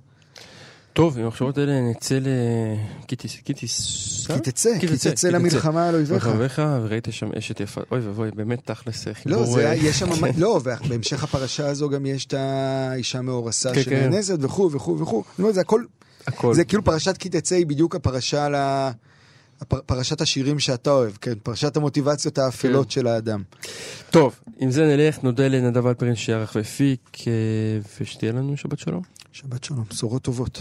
טוב, 0.92 1.18
עם 1.18 1.24
המחשבות 1.24 1.58
האלה 1.58 1.80
נצא 1.90 2.14
ל... 2.14 2.26
כי 3.06 3.16
תיסע? 3.16 4.34
כי 4.34 4.40
תצא, 4.50 4.78
כי 4.80 4.86
תצא 4.86 5.28
למלחמה 5.28 5.88
על 5.88 5.94
אויביך. 5.94 6.26
אויביך, 6.26 6.62
וראית 6.82 7.08
שם 7.10 7.28
אשת 7.38 7.60
יפה. 7.60 7.80
אוי 7.90 8.00
ואבוי, 8.00 8.30
באמת 8.34 8.58
תכלס 8.64 9.06
לא, 9.06 9.12
חיבור... 9.14 9.44
זה, 9.44 9.68
אה, 9.68 9.74
יש 9.74 9.98
שם, 9.98 10.08
ממש- 10.12 10.34
לא, 10.38 10.60
ובהמשך 10.64 11.24
הפרשה 11.24 11.66
הזו 11.66 11.88
גם 11.88 12.06
יש 12.06 12.26
את 12.26 12.34
האישה 12.34 13.22
מאורסה 13.22 13.74
כן, 13.74 13.82
שנאנסת 13.82 14.38
וכו' 14.40 14.70
וכו' 14.72 14.98
וכו'. 14.98 15.24
זאת 15.30 15.38
אומרת, 15.38 15.54
זה 15.54 15.60
הכל, 15.60 15.82
הכל. 16.26 16.54
זה 16.54 16.64
כאילו 16.64 16.84
פרשת 16.84 17.16
כי 17.16 17.28
תצא 17.28 17.54
היא 17.54 17.66
בדיוק 17.66 17.96
הפרשה 17.96 18.44
על 18.44 18.54
ה... 18.54 18.90
פרשת 19.86 20.20
השירים 20.20 20.58
שאתה 20.58 20.90
אוהב, 20.90 21.12
כן, 21.20 21.34
פרשת 21.42 21.76
המוטיבציות 21.76 22.38
האפלות 22.38 22.86
כן. 22.86 22.90
של 22.90 23.06
האדם. 23.06 23.42
טוב, 24.10 24.40
עם 24.58 24.70
זה 24.70 24.86
נלך, 24.86 25.22
נודה 25.22 25.48
לנדב 25.48 25.86
אלפרין 25.86 26.14
שערך 26.14 26.52
והפיק, 26.56 27.18
אה, 27.26 27.32
ושתהיה 28.00 28.32
לנו 28.32 28.56
שבת 28.56 28.78
שלום. 28.78 29.02
שבת 29.32 29.64
שלום, 29.64 29.84
בשורות 29.90 30.22
טובות. 30.22 30.60